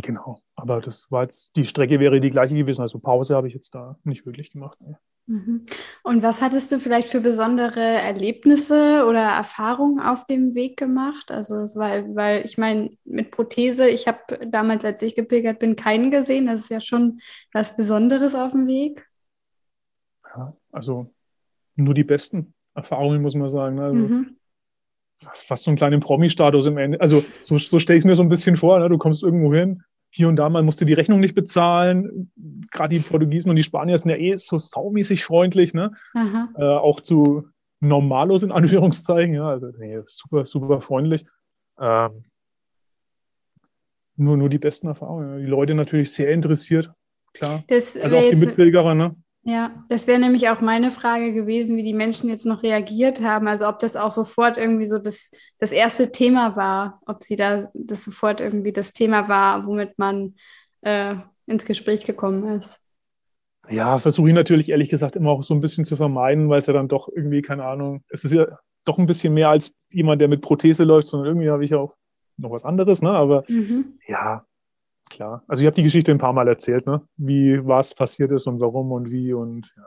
genau, 0.02 0.40
aber 0.56 0.80
das 0.80 1.10
war 1.10 1.22
jetzt, 1.22 1.54
die 1.54 1.64
Strecke 1.64 2.00
wäre 2.00 2.20
die 2.20 2.30
gleiche 2.30 2.56
gewesen, 2.56 2.82
also 2.82 2.98
Pause 2.98 3.36
habe 3.36 3.46
ich 3.46 3.54
jetzt 3.54 3.76
da 3.76 3.96
nicht 4.02 4.26
wirklich 4.26 4.50
gemacht. 4.50 4.80
Ne. 4.80 4.98
Mhm. 5.28 5.66
Und 6.04 6.22
was 6.22 6.40
hattest 6.40 6.70
du 6.70 6.78
vielleicht 6.78 7.08
für 7.08 7.20
besondere 7.20 7.80
Erlebnisse 7.80 9.04
oder 9.08 9.22
Erfahrungen 9.22 9.98
auf 9.98 10.24
dem 10.26 10.54
Weg 10.54 10.76
gemacht? 10.76 11.32
Also, 11.32 11.54
weil, 11.78 12.14
weil 12.14 12.44
ich 12.44 12.58
meine, 12.58 12.90
mit 13.04 13.32
Prothese, 13.32 13.88
ich 13.88 14.06
habe 14.06 14.46
damals, 14.46 14.84
als 14.84 15.02
ich 15.02 15.16
gepilgert 15.16 15.58
bin, 15.58 15.74
keinen 15.74 16.12
gesehen. 16.12 16.46
Das 16.46 16.60
ist 16.60 16.70
ja 16.70 16.80
schon 16.80 17.20
was 17.52 17.76
Besonderes 17.76 18.36
auf 18.36 18.52
dem 18.52 18.68
Weg. 18.68 19.04
Ja, 20.36 20.56
also 20.70 21.12
nur 21.74 21.94
die 21.94 22.04
besten 22.04 22.54
Erfahrungen, 22.74 23.20
muss 23.20 23.34
man 23.34 23.48
sagen. 23.48 23.80
Also, 23.80 23.96
mhm. 23.96 24.36
fast 25.32 25.64
so 25.64 25.72
einen 25.72 25.78
kleinen 25.78 26.00
Promi-Status 26.00 26.66
im 26.66 26.78
Ende. 26.78 27.00
Also 27.00 27.24
so, 27.40 27.58
so 27.58 27.80
stelle 27.80 27.96
ich 27.96 28.02
es 28.02 28.06
mir 28.06 28.14
so 28.14 28.22
ein 28.22 28.28
bisschen 28.28 28.56
vor. 28.56 28.78
Ne? 28.78 28.88
Du 28.88 28.98
kommst 28.98 29.24
irgendwo 29.24 29.52
hin, 29.52 29.82
hier 30.16 30.28
und 30.28 30.36
da 30.36 30.48
mal 30.48 30.62
musst 30.62 30.80
du 30.80 30.86
die 30.86 30.94
Rechnung 30.94 31.20
nicht 31.20 31.34
bezahlen. 31.34 32.32
Gerade 32.72 32.96
die 32.96 33.02
Portugiesen 33.02 33.50
und 33.50 33.56
die 33.56 33.62
Spanier 33.62 33.98
sind 33.98 34.10
ja 34.10 34.16
eh 34.16 34.36
so 34.36 34.56
saumäßig 34.56 35.24
freundlich, 35.24 35.74
ne? 35.74 35.92
Äh, 36.56 36.64
auch 36.64 37.00
zu 37.00 37.48
Normalos 37.80 38.42
in 38.42 38.50
Anführungszeichen, 38.50 39.34
ja. 39.34 39.46
Also 39.46 39.68
nee, 39.78 40.00
super, 40.06 40.46
super 40.46 40.80
freundlich. 40.80 41.26
Ähm, 41.78 42.24
nur, 44.16 44.38
nur 44.38 44.48
die 44.48 44.58
besten 44.58 44.86
Erfahrungen. 44.86 45.38
Die 45.38 45.46
Leute 45.46 45.74
natürlich 45.74 46.10
sehr 46.10 46.30
interessiert, 46.30 46.90
klar. 47.34 47.62
Das 47.68 47.94
also 47.98 48.16
auch 48.16 48.30
die 48.30 48.36
Mitpilgerer, 48.36 48.94
ne? 48.94 49.14
Ja, 49.48 49.84
das 49.88 50.08
wäre 50.08 50.18
nämlich 50.18 50.48
auch 50.48 50.60
meine 50.60 50.90
Frage 50.90 51.32
gewesen, 51.32 51.76
wie 51.76 51.84
die 51.84 51.92
Menschen 51.92 52.28
jetzt 52.28 52.46
noch 52.46 52.64
reagiert 52.64 53.22
haben. 53.22 53.46
Also 53.46 53.68
ob 53.68 53.78
das 53.78 53.94
auch 53.94 54.10
sofort 54.10 54.58
irgendwie 54.58 54.86
so 54.86 54.98
das, 54.98 55.30
das 55.60 55.70
erste 55.70 56.10
Thema 56.10 56.56
war, 56.56 57.00
ob 57.06 57.22
sie 57.22 57.36
da 57.36 57.68
das 57.72 58.04
sofort 58.04 58.40
irgendwie 58.40 58.72
das 58.72 58.92
Thema 58.92 59.28
war, 59.28 59.64
womit 59.64 60.00
man 60.00 60.34
äh, 60.80 61.14
ins 61.46 61.64
Gespräch 61.64 62.04
gekommen 62.04 62.58
ist. 62.58 62.80
Ja, 63.68 63.98
versuche 63.98 64.28
ich 64.28 64.34
natürlich 64.34 64.68
ehrlich 64.68 64.88
gesagt 64.88 65.14
immer 65.14 65.30
auch 65.30 65.44
so 65.44 65.54
ein 65.54 65.60
bisschen 65.60 65.84
zu 65.84 65.94
vermeiden, 65.94 66.48
weil 66.48 66.58
es 66.58 66.66
ja 66.66 66.72
dann 66.72 66.88
doch 66.88 67.08
irgendwie, 67.14 67.40
keine 67.40 67.66
Ahnung, 67.66 68.02
es 68.08 68.24
ist 68.24 68.32
ja 68.32 68.46
doch 68.84 68.98
ein 68.98 69.06
bisschen 69.06 69.32
mehr 69.32 69.50
als 69.50 69.72
jemand, 69.90 70.20
der 70.20 70.28
mit 70.28 70.42
Prothese 70.42 70.82
läuft, 70.82 71.06
sondern 71.06 71.28
irgendwie 71.28 71.50
habe 71.50 71.64
ich 71.64 71.72
auch 71.72 71.94
noch 72.36 72.50
was 72.50 72.64
anderes, 72.64 73.00
ne? 73.00 73.10
Aber 73.10 73.44
mhm. 73.46 73.98
ja, 74.08 74.44
klar. 75.10 75.44
Also 75.48 75.62
ich 75.62 75.66
habe 75.66 75.76
die 75.76 75.82
Geschichte 75.82 76.10
ein 76.10 76.18
paar 76.18 76.32
Mal 76.32 76.48
erzählt, 76.48 76.86
ne? 76.86 77.02
wie 77.16 77.64
was 77.66 77.94
passiert 77.94 78.32
ist 78.32 78.46
und 78.46 78.60
warum 78.60 78.92
und 78.92 79.10
wie 79.10 79.32
und 79.32 79.72
ja. 79.76 79.84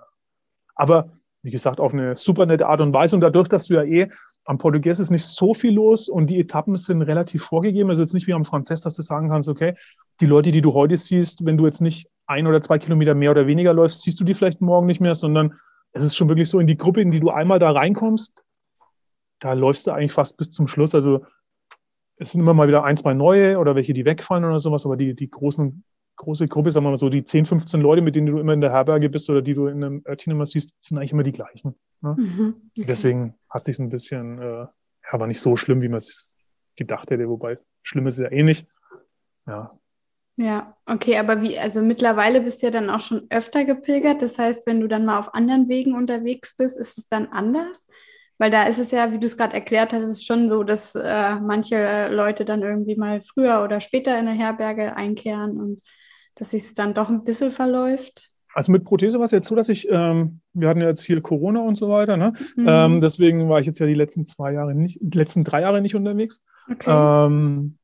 Aber 0.76 1.11
wie 1.41 1.51
gesagt, 1.51 1.80
auf 1.80 1.93
eine 1.93 2.15
super 2.15 2.45
nette 2.45 2.67
Art 2.67 2.82
und 2.82 2.93
Weise. 2.93 3.15
Und 3.15 3.22
dadurch, 3.22 3.47
dass 3.47 3.67
du 3.67 3.76
ja 3.76 3.84
eh 3.84 4.09
am 4.45 4.57
Portugies 4.57 4.99
ist 4.99 5.09
nicht 5.09 5.26
so 5.26 5.53
viel 5.53 5.74
los 5.74 6.09
und 6.09 6.28
die 6.28 6.39
Etappen 6.39 6.76
sind 6.76 7.01
relativ 7.01 7.43
vorgegeben. 7.43 7.89
Es 7.89 7.97
ist 7.97 8.07
jetzt 8.07 8.13
nicht 8.13 8.28
wie 8.28 8.34
am 8.34 8.43
Franzess, 8.43 8.82
dass 8.82 8.95
du 8.95 9.01
sagen 9.01 9.30
kannst, 9.30 9.47
okay, 9.47 9.76
die 10.20 10.26
Leute, 10.26 10.51
die 10.51 10.61
du 10.61 10.74
heute 10.74 10.97
siehst, 10.97 11.45
wenn 11.45 11.57
du 11.57 11.65
jetzt 11.65 11.82
nicht 11.82 12.09
ein 12.26 12.45
oder 12.45 12.61
zwei 12.61 12.78
Kilometer 12.78 13.15
mehr 13.15 13.32
oder 13.32 13.47
weniger 13.47 13.74
läufst, 13.74 14.01
siehst 14.01 14.20
du 14.20 14.26
die 14.26 14.34
vielleicht 14.34 14.59
morgen 14.59 14.86
nicht 14.86 14.99
mehr, 14.99 15.15
sondern 15.15 15.53
es 15.93 16.03
ist 16.03 16.15
schon 16.15 16.30
wirklich 16.30 16.49
so 16.49 16.59
in 16.59 16.67
die 16.67 16.78
Gruppe, 16.78 17.01
in 17.01 17.11
die 17.11 17.20
du 17.20 17.30
einmal 17.30 17.59
da 17.59 17.72
reinkommst, 17.72 18.43
da 19.39 19.53
läufst 19.53 19.88
du 19.88 19.91
eigentlich 19.91 20.11
fast 20.11 20.36
bis 20.38 20.51
zum 20.51 20.67
Schluss. 20.67 20.93
Also 20.93 21.26
es 22.20 22.34
sind 22.34 22.41
immer 22.41 22.53
mal 22.53 22.67
wieder 22.67 22.84
ein, 22.84 22.97
zwei 22.97 23.13
neue 23.13 23.57
oder 23.57 23.76
welche, 23.76 23.93
die 23.93 24.05
wegfallen 24.05 24.43
oder 24.43 24.59
sowas, 24.59 24.86
aber 24.86 24.97
die, 24.97 25.15
die 25.15 25.30
großen, 25.30 25.84
große 26.17 26.47
Gruppe, 26.49 26.70
sagen 26.70 26.86
wir 26.86 26.91
mal 26.91 26.97
so, 26.97 27.09
die 27.09 27.24
10, 27.24 27.45
15 27.45 27.80
Leute, 27.82 28.01
mit 28.01 28.15
denen 28.15 28.28
du 28.28 28.39
immer 28.39 28.53
in 28.53 28.61
der 28.61 28.72
Herberge 28.72 29.09
bist 29.09 29.30
oder 29.30 29.41
die 29.41 29.53
du 29.53 29.67
in 29.67 29.84
einem 29.84 30.03
Örtchen 30.05 30.34
immer 30.34 30.45
siehst, 30.45 30.76
sind 30.80 30.97
eigentlich 30.97 31.13
immer 31.13 31.24
die 31.24 31.32
gleichen. 31.32 31.76
Ne? 32.01 32.15
Mhm, 32.17 32.55
okay. 32.72 32.86
Deswegen 32.88 33.36
hat 33.49 33.63
sich 33.65 33.80
ein 33.80 33.89
bisschen, 33.89 34.38
äh, 34.38 34.67
ja, 35.11 35.20
war 35.20 35.28
nicht 35.28 35.39
so 35.39 35.55
schlimm, 35.55 35.82
wie 35.82 35.88
man 35.88 35.99
es 35.99 36.36
gedacht 36.76 37.09
hätte, 37.09 37.30
wobei 37.30 37.57
schlimm 37.84 38.05
ist 38.05 38.15
es 38.15 38.20
ja 38.20 38.32
eh 38.32 38.43
nicht. 38.43 38.67
Ja. 39.47 39.80
Ja, 40.36 40.78
okay, 40.86 41.17
aber 41.17 41.41
wie, 41.41 41.57
also 41.57 41.82
mittlerweile 41.82 42.41
bist 42.41 42.61
du 42.61 42.67
ja 42.67 42.72
dann 42.72 42.89
auch 42.89 43.01
schon 43.01 43.28
öfter 43.30 43.65
gepilgert. 43.65 44.22
Das 44.22 44.39
heißt, 44.39 44.67
wenn 44.67 44.80
du 44.80 44.88
dann 44.88 45.05
mal 45.05 45.20
auf 45.20 45.34
anderen 45.34 45.67
Wegen 45.67 45.95
unterwegs 45.95 46.55
bist, 46.55 46.78
ist 46.78 46.97
es 46.97 47.07
dann 47.07 47.28
anders? 47.28 47.88
Weil 48.39 48.51
da 48.51 48.63
ist 48.63 48.79
es 48.79 48.91
ja, 48.91 49.11
wie 49.11 49.19
du 49.19 49.25
es 49.25 49.37
gerade 49.37 49.53
erklärt 49.53 49.91
hast, 49.91 50.09
ist 50.09 50.25
schon 50.25 50.47
so, 50.47 50.63
dass 50.63 50.95
äh, 50.95 51.35
manche 51.35 52.07
Leute 52.09 52.45
dann 52.45 52.63
irgendwie 52.63 52.95
mal 52.95 53.21
früher 53.21 53.63
oder 53.63 53.81
später 53.81 54.17
in 54.17 54.27
eine 54.27 54.37
Herberge 54.37 54.95
einkehren 54.95 55.59
und 55.59 55.81
dass 56.35 56.51
sich 56.51 56.73
dann 56.73 56.93
doch 56.93 57.09
ein 57.09 57.25
bisschen 57.25 57.51
verläuft. 57.51 58.31
Also 58.53 58.71
mit 58.71 58.85
Prothese 58.85 59.19
war 59.19 59.25
es 59.25 59.31
jetzt 59.31 59.47
so, 59.47 59.55
dass 59.55 59.67
ich, 59.69 59.87
ähm, 59.91 60.39
wir 60.53 60.69
hatten 60.69 60.81
ja 60.81 60.87
jetzt 60.87 61.03
hier 61.03 61.21
Corona 61.21 61.59
und 61.59 61.77
so 61.77 61.89
weiter, 61.89 62.17
ne? 62.17 62.33
Mhm. 62.55 62.65
Ähm, 62.67 63.01
deswegen 63.01 63.49
war 63.49 63.59
ich 63.59 63.67
jetzt 63.67 63.79
ja 63.79 63.85
die 63.85 63.93
letzten 63.93 64.25
zwei 64.25 64.53
Jahre 64.53 64.73
nicht, 64.73 64.97
die 65.01 65.17
letzten 65.17 65.43
drei 65.43 65.61
Jahre 65.61 65.81
nicht 65.81 65.95
unterwegs. 65.95 66.43
Okay. 66.71 66.89
Ähm, 66.89 67.77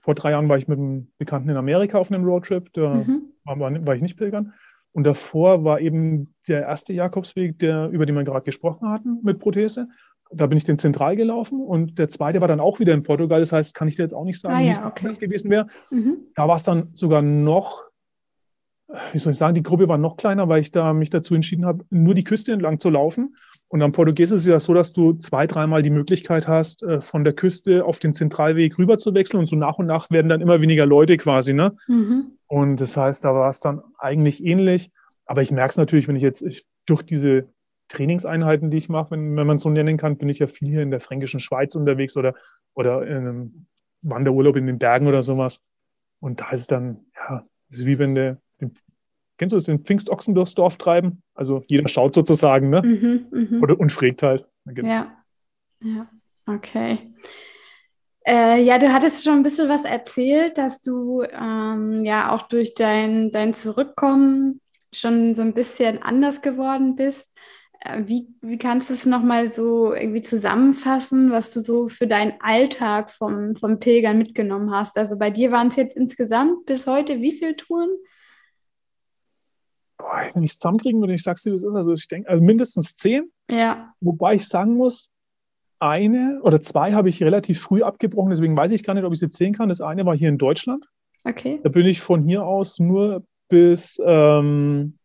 vor 0.00 0.14
drei 0.14 0.30
Jahren 0.30 0.48
war 0.48 0.56
ich 0.56 0.68
mit 0.68 0.78
einem 0.78 1.08
Bekannten 1.18 1.50
in 1.50 1.56
Amerika 1.58 1.98
auf 1.98 2.10
einem 2.10 2.24
Roadtrip, 2.24 2.72
da 2.72 2.94
mhm. 2.94 3.26
war, 3.44 3.86
war 3.86 3.94
ich 3.94 4.02
nicht 4.02 4.16
pilgern. 4.16 4.54
Und 4.92 5.04
davor 5.04 5.64
war 5.64 5.80
eben 5.80 6.34
der 6.48 6.62
erste 6.62 6.92
Jakobsweg, 6.92 7.58
der, 7.58 7.88
über 7.88 8.06
den 8.06 8.14
wir 8.14 8.24
gerade 8.24 8.44
gesprochen 8.44 8.90
hatten, 8.90 9.20
mit 9.22 9.38
Prothese. 9.38 9.88
Da 10.30 10.46
bin 10.46 10.56
ich 10.56 10.64
den 10.64 10.78
zentral 10.78 11.16
gelaufen 11.16 11.60
und 11.60 11.98
der 11.98 12.08
zweite 12.08 12.40
war 12.40 12.48
dann 12.48 12.60
auch 12.60 12.78
wieder 12.78 12.94
in 12.94 13.02
Portugal. 13.02 13.40
Das 13.40 13.52
heißt, 13.52 13.74
kann 13.74 13.88
ich 13.88 13.96
dir 13.96 14.02
jetzt 14.02 14.14
auch 14.14 14.24
nicht 14.24 14.40
sagen, 14.40 14.54
ah, 14.54 14.60
ja, 14.60 14.66
wie 14.66 14.70
es 14.70 14.78
okay. 14.78 15.26
gewesen 15.26 15.50
wäre. 15.50 15.66
Mhm. 15.90 16.18
Da 16.34 16.48
war 16.48 16.56
es 16.56 16.62
dann 16.62 16.88
sogar 16.92 17.20
noch, 17.20 17.82
wie 19.12 19.18
soll 19.18 19.32
ich 19.32 19.38
sagen, 19.38 19.54
die 19.54 19.62
Gruppe 19.62 19.88
war 19.88 19.98
noch 19.98 20.16
kleiner, 20.16 20.48
weil 20.48 20.60
ich 20.60 20.70
da 20.70 20.92
mich 20.92 21.10
dazu 21.10 21.34
entschieden 21.34 21.64
habe, 21.64 21.84
nur 21.90 22.14
die 22.14 22.24
Küste 22.24 22.52
entlang 22.52 22.78
zu 22.78 22.90
laufen. 22.90 23.36
Und 23.68 23.80
am 23.80 23.92
Portugies 23.92 24.30
ist 24.30 24.42
es 24.42 24.46
ja 24.46 24.60
so, 24.60 24.74
dass 24.74 24.92
du 24.92 25.14
zwei, 25.14 25.46
dreimal 25.46 25.80
die 25.80 25.90
Möglichkeit 25.90 26.46
hast, 26.46 26.82
äh, 26.82 27.00
von 27.00 27.24
der 27.24 27.32
Küste 27.32 27.84
auf 27.84 27.98
den 28.00 28.14
Zentralweg 28.14 28.76
rüber 28.78 28.98
zu 28.98 29.14
wechseln 29.14 29.38
und 29.38 29.46
so 29.46 29.56
nach 29.56 29.78
und 29.78 29.86
nach 29.86 30.10
werden 30.10 30.28
dann 30.28 30.42
immer 30.42 30.60
weniger 30.60 30.84
Leute 30.84 31.16
quasi, 31.16 31.54
ne? 31.54 31.74
Mhm. 31.88 32.32
Und 32.48 32.80
das 32.82 32.96
heißt, 32.96 33.24
da 33.24 33.34
war 33.34 33.48
es 33.48 33.60
dann 33.60 33.80
eigentlich 33.98 34.44
ähnlich. 34.44 34.90
Aber 35.24 35.40
ich 35.40 35.50
merke 35.50 35.70
es 35.70 35.76
natürlich, 35.78 36.06
wenn 36.06 36.16
ich 36.16 36.22
jetzt 36.22 36.42
ich, 36.42 36.66
durch 36.84 37.02
diese 37.02 37.48
Trainingseinheiten, 37.88 38.70
die 38.70 38.76
ich 38.76 38.90
mache, 38.90 39.12
wenn, 39.12 39.34
wenn 39.36 39.46
man 39.46 39.56
es 39.56 39.62
so 39.62 39.70
nennen 39.70 39.96
kann, 39.96 40.18
bin 40.18 40.28
ich 40.28 40.38
ja 40.38 40.46
viel 40.46 40.68
hier 40.68 40.82
in 40.82 40.90
der 40.90 41.00
fränkischen 41.00 41.40
Schweiz 41.40 41.74
unterwegs 41.74 42.14
oder, 42.16 42.34
oder 42.74 43.06
in 43.06 43.16
einem 43.16 43.66
Wanderurlaub 44.02 44.56
in 44.56 44.66
den 44.66 44.78
Bergen 44.78 45.06
oder 45.06 45.22
sowas. 45.22 45.60
Und 46.20 46.40
da 46.40 46.50
ist 46.50 46.60
es 46.60 46.66
dann, 46.66 47.06
ja, 47.16 47.46
ist 47.70 47.86
wie 47.86 47.98
wenn 47.98 48.14
der, 48.14 48.36
den, 48.36 48.41
kennst 49.38 49.52
du 49.52 49.56
das, 49.56 49.64
den 49.64 49.84
Pfingstochsen 49.84 50.34
durchs 50.34 50.54
Dorf 50.54 50.76
treiben? 50.76 51.22
Also 51.34 51.62
jeder 51.68 51.88
schaut 51.88 52.14
sozusagen, 52.14 52.70
ne? 52.70 52.82
Mhm, 52.82 53.26
mh. 53.30 53.62
Oder, 53.62 53.78
und 53.78 53.90
fragt 53.90 54.22
halt. 54.22 54.46
Genau. 54.64 54.88
Ja, 54.88 55.24
ja, 55.80 56.08
okay. 56.46 57.12
Äh, 58.24 58.62
ja, 58.62 58.78
du 58.78 58.92
hattest 58.92 59.24
schon 59.24 59.34
ein 59.34 59.42
bisschen 59.42 59.68
was 59.68 59.84
erzählt, 59.84 60.56
dass 60.56 60.80
du 60.80 61.22
ähm, 61.22 62.04
ja 62.04 62.32
auch 62.32 62.42
durch 62.42 62.74
dein, 62.74 63.32
dein 63.32 63.52
Zurückkommen 63.54 64.60
schon 64.94 65.34
so 65.34 65.42
ein 65.42 65.54
bisschen 65.54 66.02
anders 66.02 66.40
geworden 66.40 66.94
bist. 66.94 67.36
Äh, 67.80 68.02
wie, 68.06 68.28
wie 68.40 68.58
kannst 68.58 68.90
du 68.90 68.94
es 68.94 69.06
nochmal 69.06 69.48
so 69.48 69.92
irgendwie 69.92 70.22
zusammenfassen, 70.22 71.32
was 71.32 71.52
du 71.52 71.60
so 71.60 71.88
für 71.88 72.06
deinen 72.06 72.34
Alltag 72.40 73.10
vom, 73.10 73.56
vom 73.56 73.80
Pilgern 73.80 74.18
mitgenommen 74.18 74.70
hast? 74.70 74.96
Also 74.96 75.18
bei 75.18 75.30
dir 75.30 75.50
waren 75.50 75.68
es 75.68 75.76
jetzt 75.76 75.96
insgesamt 75.96 76.66
bis 76.66 76.86
heute 76.86 77.20
wie 77.20 77.32
viele 77.32 77.56
Touren? 77.56 77.90
Boah, 80.02 80.28
wenn 80.34 80.42
ich 80.42 80.52
es 80.52 80.58
zusammenkriegen 80.58 81.00
würde, 81.00 81.14
ich 81.14 81.22
sag's 81.22 81.42
dir, 81.42 81.50
wie 81.50 81.54
es 81.54 81.62
ist. 81.62 81.74
Also 81.74 81.92
ich 81.92 82.08
denke, 82.08 82.28
also 82.28 82.42
mindestens 82.42 82.96
zehn. 82.96 83.30
Ja. 83.48 83.94
Wobei 84.00 84.34
ich 84.34 84.48
sagen 84.48 84.76
muss, 84.76 85.10
eine 85.78 86.40
oder 86.42 86.60
zwei 86.60 86.92
habe 86.92 87.08
ich 87.08 87.22
relativ 87.22 87.60
früh 87.60 87.82
abgebrochen, 87.82 88.30
deswegen 88.30 88.56
weiß 88.56 88.72
ich 88.72 88.82
gar 88.82 88.94
nicht, 88.94 89.04
ob 89.04 89.12
ich 89.12 89.20
sie 89.20 89.30
zählen 89.30 89.52
kann. 89.52 89.68
Das 89.68 89.80
eine 89.80 90.04
war 90.04 90.16
hier 90.16 90.28
in 90.28 90.38
Deutschland. 90.38 90.84
Okay. 91.24 91.60
Da 91.62 91.68
bin 91.68 91.86
ich 91.86 92.00
von 92.00 92.24
hier 92.24 92.44
aus 92.44 92.80
nur 92.80 93.24
bis, 93.48 94.00
ähm, 94.04 94.98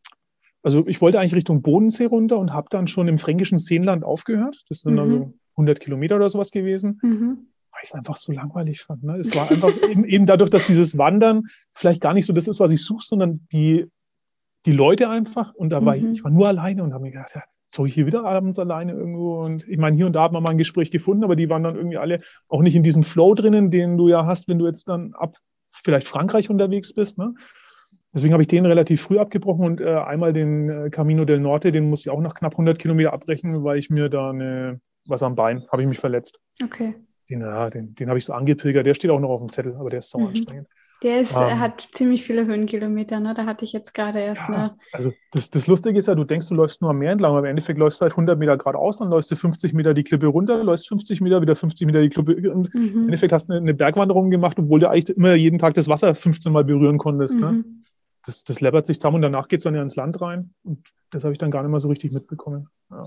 also 0.64 0.88
ich 0.88 1.00
wollte 1.00 1.20
eigentlich 1.20 1.36
Richtung 1.36 1.62
Bodensee 1.62 2.06
runter 2.06 2.40
und 2.40 2.54
habe 2.54 2.68
dann 2.72 2.88
schon 2.88 3.08
im 3.08 3.20
fränkischen 3.20 3.60
Seenland 3.60 4.04
aufgehört. 4.04 4.64
Das 4.68 4.80
sind 4.80 4.94
mhm. 4.94 5.00
also 5.00 5.34
100 5.52 5.80
Kilometer 5.80 6.16
oder 6.16 6.30
sowas 6.30 6.50
gewesen. 6.50 7.00
Mhm. 7.04 7.50
Weil 7.72 7.82
ich 7.84 7.90
es 7.90 7.94
einfach 7.94 8.18
so 8.18 8.32
langweilig 8.32 8.82
fand. 8.82 9.04
Ne? 9.04 9.18
Es 9.18 9.36
war 9.36 9.52
einfach 9.52 9.72
eben, 9.90 10.06
eben 10.06 10.26
dadurch, 10.26 10.50
dass 10.50 10.66
dieses 10.66 10.98
Wandern 10.98 11.44
vielleicht 11.74 12.02
gar 12.02 12.16
nicht 12.16 12.26
so 12.26 12.34
das 12.34 12.48
ist, 12.48 12.60
was 12.60 12.72
ich 12.72 12.84
suche, 12.84 13.04
sondern 13.04 13.46
die, 13.52 13.86
die 14.68 14.74
Leute 14.74 15.10
einfach. 15.10 15.54
Und 15.56 15.70
da 15.72 15.84
war 15.84 15.96
mhm. 15.96 16.12
ich, 16.12 16.18
ich 16.20 16.24
war 16.24 16.32
nur 16.32 16.48
alleine 16.48 16.84
und 16.84 16.94
habe 16.94 17.04
mir 17.04 17.12
gedacht, 17.12 17.32
ja, 17.34 17.44
soll 17.74 17.88
ich 17.88 17.94
hier 17.94 18.06
wieder 18.06 18.24
abends 18.24 18.60
alleine 18.60 18.94
irgendwo? 18.94 19.44
Und 19.44 19.68
ich 19.68 19.78
meine, 19.78 19.96
hier 19.96 20.06
und 20.06 20.14
da 20.14 20.24
hat 20.24 20.32
man 20.32 20.44
mal 20.44 20.52
ein 20.52 20.58
Gespräch 20.58 20.92
gefunden, 20.92 21.24
aber 21.24 21.36
die 21.36 21.50
waren 21.50 21.64
dann 21.64 21.76
irgendwie 21.76 21.98
alle 21.98 22.22
auch 22.48 22.62
nicht 22.62 22.76
in 22.76 22.84
diesem 22.84 23.04
Flow 23.04 23.34
drinnen, 23.34 23.72
den 23.72 23.98
du 23.98 24.10
ja 24.10 24.26
hast, 24.26 24.48
wenn 24.48 24.60
du 24.60 24.68
jetzt 24.68 24.88
dann 24.88 25.14
ab 25.14 25.38
vielleicht 25.72 26.08
Frankreich 26.08 26.50
unterwegs 26.50 26.94
bist. 26.94 27.18
Ne? 27.18 27.34
Deswegen 28.14 28.34
habe 28.34 28.44
ich 28.44 28.48
den 28.48 28.66
relativ 28.66 29.02
früh 29.02 29.20
abgebrochen 29.20 29.66
und 29.66 29.82
äh, 29.82 29.96
einmal 29.96 30.34
den 30.34 30.70
äh, 30.70 30.90
Camino 30.90 31.26
del 31.26 31.40
Norte, 31.40 31.72
den 31.72 31.90
muss 31.90 32.02
ich 32.02 32.10
auch 32.10 32.22
nach 32.22 32.34
knapp 32.34 32.54
100 32.54 32.80
Kilometer 32.80 33.14
abbrechen, 33.14 33.64
weil 33.64 33.78
ich 33.78 33.90
mir 33.90 34.10
da 34.10 34.30
eine, 34.30 34.80
was 35.06 35.24
am 35.24 35.36
Bein, 35.36 35.66
habe 35.72 35.82
ich 35.82 35.88
mich 35.88 36.00
verletzt. 36.00 36.40
Okay. 36.64 36.96
Den, 37.30 37.42
ja, 37.42 37.70
den, 37.70 37.94
den 37.96 38.08
habe 38.08 38.18
ich 38.18 38.26
so 38.26 38.34
angepilgert, 38.34 38.86
der 38.86 38.94
steht 38.94 39.12
auch 39.12 39.20
noch 39.20 39.30
auf 39.30 39.42
dem 39.42 39.52
Zettel, 39.52 39.76
aber 39.76 39.90
der 39.90 40.00
ist 40.00 40.10
sau 40.10 40.20
mhm. 40.20 40.28
anstrengend. 40.28 40.68
Der 41.04 41.22
ist, 41.22 41.36
ähm, 41.36 41.60
hat 41.60 41.88
ziemlich 41.92 42.24
viele 42.24 42.48
Höhenkilometer, 42.48 43.20
ne? 43.20 43.36
Da 43.36 43.46
hatte 43.46 43.66
ich 43.66 43.72
jetzt 43.72 43.94
gerade 43.94 44.20
erst 44.20 44.42
ja, 44.42 44.48
eine. 44.48 44.78
Also 44.92 45.14
das, 45.32 45.52
das 45.52 45.68
Lustige 45.68 46.00
ist 46.00 46.08
ja, 46.08 46.16
du 46.16 46.24
denkst, 46.24 46.48
du 46.48 46.56
läufst 46.56 46.82
nur 46.82 46.90
am 46.90 46.98
Meer 46.98 47.12
entlang, 47.12 47.32
aber 47.32 47.40
im 47.40 47.46
Endeffekt 47.46 47.78
läufst 47.78 48.02
du 48.02 48.04
halt 48.04 48.14
100 48.14 48.40
Meter 48.40 48.58
geradeaus, 48.58 48.98
dann 48.98 49.10
läufst 49.10 49.30
du 49.30 49.36
50 49.36 49.74
Meter 49.74 49.94
die 49.94 50.04
Klippe 50.04 50.26
runter, 50.26 50.64
läufst 50.64 50.88
50 50.88 51.22
Meter, 51.22 51.42
wieder 51.42 51.56
50 51.56 51.86
Meter 51.86 52.02
die 52.02 52.10
Klippe 52.10 52.52
und 52.52 52.74
mhm. 52.74 52.92
im 52.94 53.04
Endeffekt 53.04 53.32
hast 53.32 53.48
du 53.48 53.54
eine, 53.54 53.62
eine, 53.62 53.74
Bergwanderung 53.76 54.32
gemacht, 54.32 54.58
obwohl 54.58 54.80
du 54.80 54.90
eigentlich 54.90 55.16
immer 55.16 55.36
jeden 55.36 55.60
Tag 55.60 55.76
das 55.76 55.88
Wasser 55.88 56.16
15 56.16 56.52
Mal 56.52 56.64
berühren 56.64 56.98
konntest. 56.98 57.40
Ne? 57.40 57.52
Mhm. 57.52 57.58
Ne? 57.58 57.66
Das, 58.26 58.44
das 58.44 58.60
läppert 58.60 58.88
sich 58.88 59.00
zusammen 59.00 59.18
und 59.18 59.22
danach 59.22 59.48
geht 59.48 59.60
es 59.60 59.66
dann 59.66 59.76
ja 59.76 59.84
ins 59.84 59.96
Land 59.96 60.20
rein 60.20 60.54
und 60.64 60.88
das 61.12 61.24
habe 61.24 61.32
ich 61.32 61.38
dann 61.38 61.52
gar 61.52 61.62
nicht 61.62 61.72
mal 61.72 61.80
so 61.80 61.90
richtig 61.90 62.12
mitbekommen. 62.12 62.70
Ja. 62.90 63.06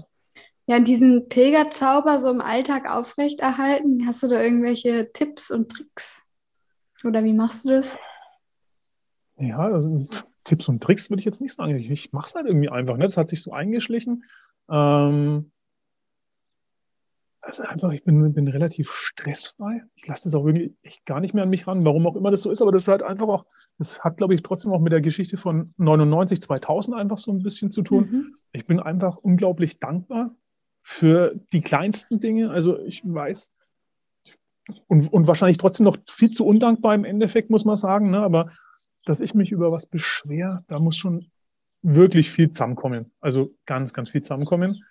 Ja, 0.67 0.79
diesen 0.79 1.29
Pilgerzauber 1.29 2.21
so 2.21 2.31
im 2.31 2.41
Alltag 2.41 2.89
aufrechterhalten, 2.89 4.07
hast 4.07 4.23
du 4.23 4.29
da 4.29 4.41
irgendwelche 4.41 5.11
Tipps 5.13 5.51
und 5.51 5.69
Tricks? 5.69 6.23
Oder 7.05 7.25
wie 7.25 7.33
machst 7.33 7.65
du 7.65 7.71
das? 7.71 7.99
Ja, 9.39 9.59
also 9.59 10.07
Tipps 10.45 10.69
und 10.69 10.83
Tricks 10.83 11.11
würde 11.11 11.21
ich 11.21 11.25
jetzt 11.27 11.41
nicht 11.41 11.55
sagen. 11.55 11.75
Ich, 11.77 11.91
ich 11.91 12.13
mache 12.13 12.29
es 12.29 12.35
halt 12.35 12.47
irgendwie 12.47 12.69
einfach. 12.69 12.97
Ne? 12.97 13.05
Das 13.05 13.17
hat 13.17 13.29
sich 13.29 13.43
so 13.43 13.53
eingeschlichen. 13.53 14.25
Ähm, 14.71 15.51
Also 17.43 17.63
einfach, 17.63 17.91
ich 17.93 18.05
bin, 18.05 18.33
bin 18.35 18.49
relativ 18.49 18.93
stressfrei. 18.93 19.83
Ich 19.95 20.07
lasse 20.07 20.25
das 20.25 20.35
auch 20.35 20.45
wirklich 20.45 20.75
echt 20.83 21.07
gar 21.07 21.21
nicht 21.21 21.33
mehr 21.33 21.45
an 21.45 21.51
mich 21.51 21.67
ran, 21.67 21.85
warum 21.85 22.07
auch 22.07 22.17
immer 22.17 22.31
das 22.31 22.43
so 22.43 22.51
ist, 22.51 22.61
aber 22.61 22.71
das 22.71 22.83
ist 22.83 22.89
halt 22.89 23.03
einfach 23.03 23.29
auch, 23.29 23.47
das 23.79 24.05
hat, 24.05 24.19
glaube 24.19 24.35
ich, 24.35 24.43
trotzdem 24.43 24.73
auch 24.73 24.81
mit 24.81 24.93
der 24.93 25.01
Geschichte 25.01 25.37
von 25.37 25.73
99, 25.79 26.43
2000 26.43 26.97
einfach 26.97 27.19
so 27.19 27.33
ein 27.33 27.43
bisschen 27.43 27.71
zu 27.71 27.83
tun. 27.83 28.09
Mhm. 28.11 28.35
Ich 28.53 28.67
bin 28.67 28.79
einfach 28.79 29.17
unglaublich 29.17 29.81
dankbar 29.81 30.35
für 30.83 31.35
die 31.53 31.63
kleinsten 31.63 32.21
Dinge. 32.21 32.51
Also 32.51 32.79
ich 32.79 33.03
weiß, 33.05 33.53
und, 34.87 35.13
und 35.13 35.27
wahrscheinlich 35.27 35.59
trotzdem 35.59 35.85
noch 35.85 35.97
viel 36.09 36.31
zu 36.31 36.47
undankbar 36.47 36.95
im 36.95 37.05
Endeffekt, 37.05 37.51
muss 37.51 37.65
man 37.65 37.77
sagen, 37.77 38.11
ne? 38.11 38.21
aber 38.21 38.51
dass 39.05 39.21
ich 39.21 39.35
mich 39.35 39.51
über 39.51 39.73
was 39.73 39.87
beschwer, 39.87 40.63
da 40.67 40.79
muss 40.79 40.97
schon 40.97 41.31
wirklich 41.83 42.31
viel 42.31 42.51
zusammenkommen. 42.51 43.13
Also 43.21 43.55
ganz, 43.67 43.93
ganz 43.93 44.11
viel 44.11 44.23
zusammenkommen. 44.23 44.85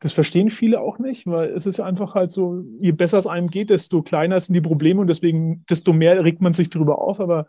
Das 0.00 0.12
verstehen 0.12 0.50
viele 0.50 0.80
auch 0.80 0.98
nicht, 0.98 1.26
weil 1.26 1.50
es 1.50 1.66
ist 1.66 1.80
einfach 1.80 2.14
halt 2.14 2.30
so, 2.30 2.62
je 2.78 2.92
besser 2.92 3.18
es 3.18 3.26
einem 3.26 3.48
geht, 3.48 3.70
desto 3.70 4.02
kleiner 4.02 4.38
sind 4.38 4.54
die 4.54 4.60
Probleme 4.60 5.00
und 5.00 5.08
deswegen, 5.08 5.64
desto 5.68 5.92
mehr 5.92 6.24
regt 6.24 6.40
man 6.40 6.52
sich 6.52 6.70
darüber 6.70 7.00
auf. 7.00 7.18
Aber 7.18 7.48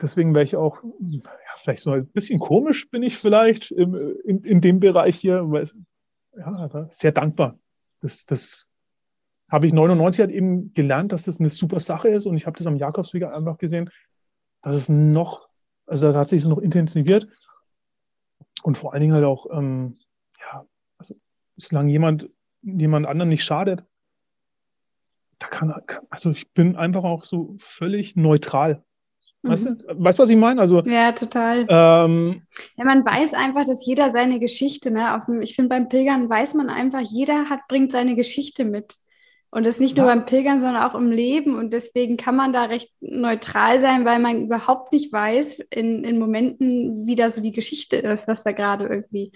deswegen 0.00 0.34
wäre 0.34 0.44
ich 0.44 0.56
auch, 0.56 0.82
ja, 1.00 1.20
vielleicht 1.56 1.82
so 1.82 1.92
ein 1.92 2.06
bisschen 2.08 2.38
komisch 2.38 2.90
bin 2.90 3.02
ich 3.02 3.16
vielleicht 3.16 3.70
im, 3.70 3.94
in, 4.24 4.44
in 4.44 4.60
dem 4.60 4.80
Bereich 4.80 5.16
hier, 5.16 5.50
weil 5.50 5.70
ja, 6.36 6.88
sehr 6.90 7.12
dankbar. 7.12 7.58
Das, 8.00 8.26
das 8.26 8.68
habe 9.52 9.66
ich 9.66 9.74
99 9.74 10.20
halt 10.20 10.34
eben 10.34 10.72
gelernt, 10.72 11.12
dass 11.12 11.24
das 11.24 11.38
eine 11.38 11.50
super 11.50 11.78
Sache 11.78 12.08
ist 12.08 12.24
und 12.24 12.36
ich 12.36 12.46
habe 12.46 12.56
das 12.56 12.66
am 12.66 12.76
Jakobsweg 12.76 13.24
einfach 13.24 13.58
gesehen, 13.58 13.90
dass 14.62 14.74
es 14.74 14.88
noch, 14.88 15.46
also 15.86 16.10
da 16.10 16.18
hat 16.18 16.30
sich 16.30 16.42
es 16.42 16.48
noch 16.48 16.58
intensiviert 16.58 17.28
und 18.62 18.78
vor 18.78 18.92
allen 18.94 19.02
Dingen 19.02 19.12
halt 19.12 19.26
auch, 19.26 19.46
ähm, 19.52 19.98
ja, 20.40 20.64
also 20.96 21.14
solange 21.56 21.92
jemand, 21.92 22.30
jemand 22.62 23.06
anderen 23.06 23.28
nicht 23.28 23.44
schadet, 23.44 23.84
da 25.38 25.48
kann, 25.48 25.74
also 26.08 26.30
ich 26.30 26.50
bin 26.54 26.76
einfach 26.76 27.04
auch 27.04 27.26
so 27.26 27.54
völlig 27.58 28.16
neutral. 28.16 28.82
Weißt 29.42 29.68
mhm. 29.68 29.78
du, 29.78 29.84
weißt, 30.02 30.18
was 30.20 30.30
ich 30.30 30.36
meine? 30.36 30.60
Also, 30.60 30.82
ja, 30.82 31.12
total. 31.12 31.66
Ähm, 31.68 32.42
ja, 32.76 32.84
man 32.84 33.04
weiß 33.04 33.34
einfach, 33.34 33.64
dass 33.66 33.84
jeder 33.84 34.12
seine 34.12 34.38
Geschichte, 34.38 34.90
ne, 34.92 35.16
auf 35.16 35.26
dem, 35.26 35.42
ich 35.42 35.56
finde, 35.56 35.70
beim 35.70 35.88
Pilgern 35.88 36.30
weiß 36.30 36.54
man 36.54 36.70
einfach, 36.70 37.00
jeder 37.00 37.50
hat, 37.50 37.60
bringt 37.68 37.90
seine 37.90 38.14
Geschichte 38.14 38.64
mit. 38.64 39.01
Und 39.54 39.66
das 39.66 39.78
nicht 39.78 39.98
nur 39.98 40.06
ja. 40.06 40.14
beim 40.14 40.24
Pilgern, 40.24 40.60
sondern 40.60 40.82
auch 40.82 40.94
im 40.94 41.10
Leben. 41.10 41.58
Und 41.58 41.74
deswegen 41.74 42.16
kann 42.16 42.34
man 42.34 42.54
da 42.54 42.64
recht 42.64 42.90
neutral 43.00 43.80
sein, 43.80 44.06
weil 44.06 44.18
man 44.18 44.46
überhaupt 44.46 44.92
nicht 44.92 45.12
weiß, 45.12 45.60
in, 45.68 46.04
in 46.04 46.18
Momenten, 46.18 47.06
wie 47.06 47.16
da 47.16 47.30
so 47.30 47.42
die 47.42 47.52
Geschichte 47.52 47.96
ist, 47.96 48.26
was 48.28 48.44
da 48.44 48.52
gerade 48.52 48.86
irgendwie 48.86 49.32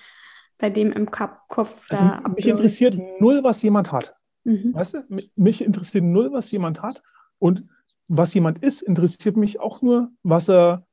bei 0.56 0.70
dem 0.70 0.90
im 0.90 1.10
Kopf 1.10 1.86
also 1.90 2.02
da 2.02 2.22
Mich 2.34 2.46
interessiert 2.46 2.98
null, 3.20 3.44
was 3.44 3.60
jemand 3.60 3.92
hat. 3.92 4.14
Mhm. 4.44 4.72
Weißt 4.72 4.94
du? 4.94 5.22
Mich 5.36 5.62
interessiert 5.62 6.02
null, 6.02 6.32
was 6.32 6.50
jemand 6.50 6.80
hat. 6.80 7.02
Und 7.38 7.68
was 8.08 8.32
jemand 8.32 8.62
ist, 8.62 8.80
interessiert 8.80 9.36
mich 9.36 9.60
auch 9.60 9.82
nur, 9.82 10.10
was 10.22 10.48
er 10.48 10.86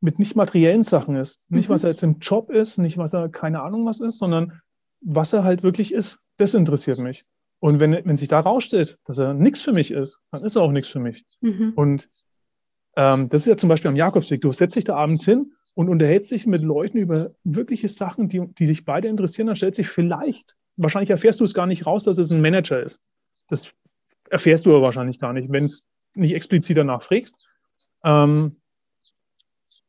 mit 0.00 0.20
nicht 0.20 0.36
materiellen 0.36 0.84
Sachen 0.84 1.16
ist. 1.16 1.40
Nicht, 1.50 1.68
mhm. 1.68 1.72
was 1.72 1.82
er 1.82 1.90
jetzt 1.90 2.04
im 2.04 2.20
Job 2.20 2.48
ist, 2.48 2.78
nicht, 2.78 2.96
was 2.96 3.12
er 3.12 3.28
keine 3.28 3.62
Ahnung 3.62 3.84
was 3.86 3.98
ist, 3.98 4.18
sondern 4.18 4.60
was 5.00 5.32
er 5.32 5.42
halt 5.42 5.64
wirklich 5.64 5.92
ist. 5.92 6.20
Das 6.36 6.54
interessiert 6.54 7.00
mich. 7.00 7.26
Und 7.60 7.80
wenn, 7.80 7.92
wenn 7.92 8.16
sich 8.16 8.28
da 8.28 8.40
rausstellt, 8.40 8.98
dass 9.04 9.18
er 9.18 9.34
nichts 9.34 9.62
für 9.62 9.72
mich 9.72 9.90
ist, 9.90 10.20
dann 10.30 10.44
ist 10.44 10.56
er 10.56 10.62
auch 10.62 10.70
nichts 10.70 10.88
für 10.88 11.00
mich. 11.00 11.24
Mhm. 11.40 11.72
Und 11.74 12.08
ähm, 12.96 13.28
das 13.28 13.42
ist 13.42 13.48
ja 13.48 13.56
zum 13.56 13.68
Beispiel 13.68 13.88
am 13.88 13.96
Jakobsweg. 13.96 14.40
Du 14.40 14.52
setzt 14.52 14.76
dich 14.76 14.84
da 14.84 14.96
abends 14.96 15.24
hin 15.24 15.52
und 15.74 15.88
unterhältst 15.88 16.30
dich 16.30 16.46
mit 16.46 16.62
Leuten 16.62 16.98
über 16.98 17.34
wirkliche 17.44 17.88
Sachen, 17.88 18.28
die, 18.28 18.46
die 18.54 18.66
dich 18.66 18.84
beide 18.84 19.08
interessieren. 19.08 19.48
Dann 19.48 19.56
stellt 19.56 19.74
sich 19.74 19.88
vielleicht, 19.88 20.56
wahrscheinlich 20.76 21.10
erfährst 21.10 21.40
du 21.40 21.44
es 21.44 21.54
gar 21.54 21.66
nicht 21.66 21.86
raus, 21.86 22.04
dass 22.04 22.18
es 22.18 22.30
ein 22.30 22.40
Manager 22.40 22.82
ist. 22.82 23.02
Das 23.48 23.72
erfährst 24.30 24.66
du 24.66 24.70
aber 24.70 24.82
wahrscheinlich 24.82 25.18
gar 25.18 25.32
nicht, 25.32 25.50
wenn 25.50 25.64
es 25.64 25.88
nicht 26.14 26.34
explizit 26.34 26.76
danach 26.76 27.02
fragst. 27.02 27.36
Ähm, 28.04 28.56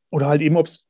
oder 0.09 0.27
halt 0.27 0.41
eben, 0.41 0.57
ob 0.57 0.67
es, 0.67 0.87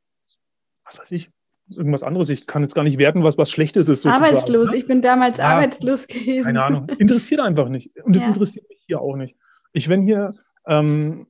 was 0.85 0.97
weiß 0.99 1.11
ich, 1.11 1.29
irgendwas 1.75 2.03
anderes. 2.03 2.29
Ich 2.29 2.47
kann 2.47 2.61
jetzt 2.61 2.75
gar 2.75 2.83
nicht 2.83 2.97
werten, 2.97 3.23
was 3.23 3.37
was 3.37 3.51
Schlechtes 3.51 3.87
ist. 3.89 4.01
Sozusagen. 4.01 4.23
Arbeitslos. 4.23 4.71
Ne? 4.71 4.77
Ich 4.77 4.87
bin 4.87 5.01
damals 5.01 5.37
ja, 5.37 5.45
arbeitslos 5.45 6.07
gewesen. 6.07 6.43
Keine 6.43 6.63
Ahnung. 6.63 6.87
Interessiert 6.97 7.39
einfach 7.41 7.69
nicht. 7.69 7.91
Und 8.03 8.15
das 8.15 8.23
ja. 8.23 8.29
interessiert 8.29 8.67
mich 8.69 8.79
hier 8.85 9.01
auch 9.01 9.15
nicht. 9.15 9.35
Ich, 9.73 9.89
wenn 9.89 10.01
hier, 10.01 10.33
ähm, 10.67 11.27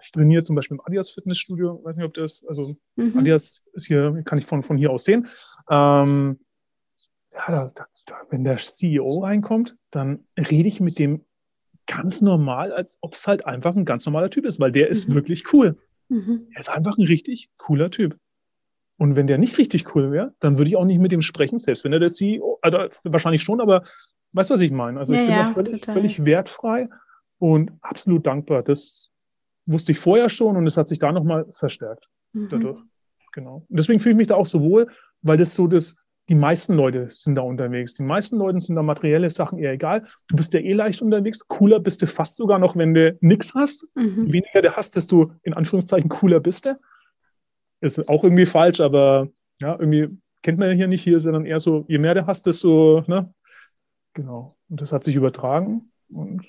ich 0.00 0.12
trainiere 0.12 0.44
zum 0.44 0.56
Beispiel 0.56 0.76
im 0.76 0.82
Adidas 0.84 1.10
Fitnessstudio, 1.10 1.82
weiß 1.84 1.96
nicht, 1.96 2.06
ob 2.06 2.14
das, 2.14 2.44
also 2.46 2.76
mhm. 2.96 3.18
Adidas 3.18 3.62
ist 3.72 3.86
hier, 3.86 4.22
kann 4.24 4.38
ich 4.38 4.46
von, 4.46 4.62
von 4.62 4.76
hier 4.76 4.90
aus 4.90 5.04
sehen. 5.04 5.26
Ähm, 5.70 6.38
ja, 7.32 7.44
da, 7.48 7.72
da, 7.74 7.86
da, 8.06 8.16
wenn 8.30 8.44
der 8.44 8.56
CEO 8.56 9.20
reinkommt, 9.20 9.76
dann 9.90 10.24
rede 10.38 10.68
ich 10.68 10.80
mit 10.80 10.98
dem 10.98 11.22
ganz 11.86 12.20
normal, 12.20 12.72
als 12.72 12.98
ob 13.00 13.14
es 13.14 13.26
halt 13.26 13.46
einfach 13.46 13.74
ein 13.76 13.84
ganz 13.84 14.06
normaler 14.06 14.30
Typ 14.30 14.44
ist, 14.44 14.60
weil 14.60 14.72
der 14.72 14.88
ist 14.88 15.08
mhm. 15.08 15.14
wirklich 15.14 15.52
cool. 15.52 15.78
Mhm. 16.08 16.48
Er 16.54 16.60
ist 16.60 16.70
einfach 16.70 16.96
ein 16.98 17.06
richtig 17.06 17.50
cooler 17.56 17.90
Typ. 17.90 18.16
Und 18.98 19.16
wenn 19.16 19.26
der 19.26 19.38
nicht 19.38 19.58
richtig 19.58 19.94
cool 19.94 20.10
wäre, 20.10 20.34
dann 20.40 20.56
würde 20.56 20.70
ich 20.70 20.76
auch 20.76 20.84
nicht 20.84 21.00
mit 21.00 21.12
ihm 21.12 21.22
sprechen, 21.22 21.58
selbst 21.58 21.84
wenn 21.84 21.92
er 21.92 21.98
der 21.98 22.08
CEO, 22.08 22.58
also 22.62 22.78
wahrscheinlich 23.04 23.42
schon, 23.42 23.60
aber 23.60 23.82
weißt 24.32 24.50
du, 24.50 24.54
was 24.54 24.60
ich 24.60 24.70
meine? 24.70 24.98
Also 24.98 25.12
ich 25.12 25.20
ja, 25.20 25.24
bin 25.24 25.34
ja, 25.34 25.44
da 25.44 25.52
völlig, 25.52 25.84
völlig 25.84 26.24
wertfrei 26.24 26.88
und 27.38 27.72
absolut 27.82 28.26
dankbar. 28.26 28.62
Das 28.62 29.10
wusste 29.66 29.92
ich 29.92 29.98
vorher 29.98 30.30
schon 30.30 30.56
und 30.56 30.66
es 30.66 30.76
hat 30.76 30.88
sich 30.88 30.98
da 30.98 31.12
nochmal 31.12 31.46
verstärkt 31.50 32.08
mhm. 32.32 32.48
dadurch. 32.50 32.78
Genau. 33.32 33.66
Und 33.68 33.78
deswegen 33.78 34.00
fühle 34.00 34.12
ich 34.12 34.16
mich 34.16 34.26
da 34.28 34.36
auch 34.36 34.46
so 34.46 34.62
wohl, 34.62 34.88
weil 35.22 35.36
das 35.36 35.54
so 35.54 35.66
das, 35.66 35.96
die 36.28 36.34
meisten 36.34 36.74
Leute 36.74 37.08
sind 37.10 37.34
da 37.34 37.42
unterwegs. 37.42 37.94
Die 37.94 38.02
meisten 38.02 38.36
Leute 38.36 38.60
sind 38.60 38.76
da 38.76 38.82
materielle 38.82 39.28
Sachen 39.28 39.58
eher 39.58 39.72
egal. 39.72 40.06
Du 40.28 40.36
bist 40.36 40.54
ja 40.54 40.60
eh 40.60 40.72
leicht 40.72 41.02
unterwegs. 41.02 41.46
Cooler 41.46 41.78
bist 41.78 42.00
du 42.00 42.06
fast 42.06 42.36
sogar 42.36 42.58
noch, 42.58 42.76
wenn 42.76 42.94
du 42.94 43.16
nichts 43.20 43.54
hast. 43.54 43.86
Mhm. 43.94 44.32
Weniger 44.32 44.62
du 44.62 44.74
hast, 44.74 44.96
desto 44.96 45.32
in 45.42 45.52
Anführungszeichen 45.52 46.08
cooler 46.08 46.40
bist 46.40 46.64
du. 46.64 46.78
Ist 47.80 48.08
auch 48.08 48.24
irgendwie 48.24 48.46
falsch, 48.46 48.80
aber 48.80 49.28
ja, 49.60 49.76
irgendwie 49.78 50.18
kennt 50.42 50.58
man 50.58 50.68
ja 50.68 50.74
hier 50.74 50.88
nicht 50.88 51.02
hier, 51.02 51.20
sondern 51.20 51.44
eher 51.44 51.60
so, 51.60 51.84
je 51.88 51.98
mehr 51.98 52.14
du 52.14 52.26
hast, 52.26 52.46
desto, 52.46 53.02
ne? 53.06 53.32
Genau. 54.14 54.56
Und 54.68 54.80
das 54.80 54.92
hat 54.92 55.04
sich 55.04 55.14
übertragen 55.14 55.92
und 56.08 56.48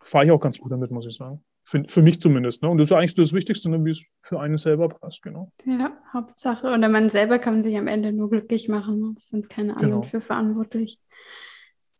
fahre 0.00 0.24
ich 0.24 0.30
auch 0.30 0.40
ganz 0.40 0.58
gut 0.58 0.72
damit, 0.72 0.90
muss 0.90 1.06
ich 1.06 1.16
sagen. 1.16 1.44
Für, 1.66 1.82
für 1.84 2.02
mich 2.02 2.20
zumindest. 2.20 2.62
Ne? 2.62 2.68
Und 2.68 2.78
das 2.78 2.86
ist 2.86 2.92
eigentlich 2.92 3.14
das 3.14 3.32
Wichtigste, 3.32 3.70
ne? 3.70 3.84
wie 3.84 3.90
es 3.90 4.02
für 4.22 4.38
einen 4.38 4.58
selber 4.58 4.88
passt, 4.88 5.22
genau. 5.22 5.50
Ja, 5.64 5.92
Hauptsache. 6.12 6.66
Oder 6.66 6.88
man 6.88 7.08
selber 7.08 7.38
kann 7.38 7.62
sich 7.62 7.76
am 7.76 7.86
Ende 7.86 8.12
nur 8.12 8.30
glücklich 8.30 8.68
machen. 8.68 9.16
Es 9.18 9.28
sind 9.28 9.48
keine 9.48 9.76
anderen 9.76 9.90
genau. 9.90 10.02
für 10.02 10.20
verantwortlich. 10.20 11.00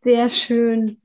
Sehr 0.03 0.29
schön. 0.29 1.01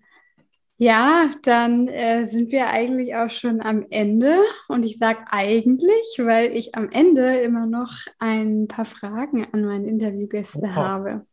Ja, 0.82 1.30
dann 1.42 1.88
äh, 1.88 2.24
sind 2.24 2.52
wir 2.52 2.68
eigentlich 2.68 3.14
auch 3.14 3.28
schon 3.28 3.60
am 3.60 3.84
Ende. 3.90 4.38
Und 4.66 4.82
ich 4.82 4.96
sage 4.96 5.18
eigentlich, 5.30 6.16
weil 6.16 6.56
ich 6.56 6.74
am 6.74 6.88
Ende 6.88 7.42
immer 7.42 7.66
noch 7.66 7.92
ein 8.18 8.66
paar 8.66 8.86
Fragen 8.86 9.46
an 9.52 9.66
meine 9.66 9.86
Interviewgäste 9.86 10.60
Oha. 10.62 10.74
habe. 10.74 11.26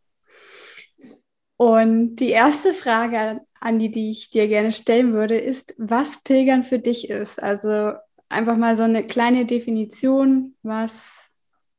Und 1.55 2.17
die 2.17 2.31
erste 2.31 2.73
Frage 2.73 3.39
an 3.61 3.79
die, 3.79 3.89
die 3.89 4.11
ich 4.11 4.31
dir 4.31 4.49
gerne 4.49 4.73
stellen 4.73 5.13
würde, 5.13 5.37
ist, 5.37 5.73
was 5.77 6.21
Pilgern 6.23 6.65
für 6.65 6.79
dich 6.79 7.09
ist. 7.09 7.41
Also 7.41 7.93
einfach 8.27 8.57
mal 8.57 8.75
so 8.75 8.83
eine 8.83 9.07
kleine 9.07 9.45
Definition. 9.45 10.55
Was 10.61 11.29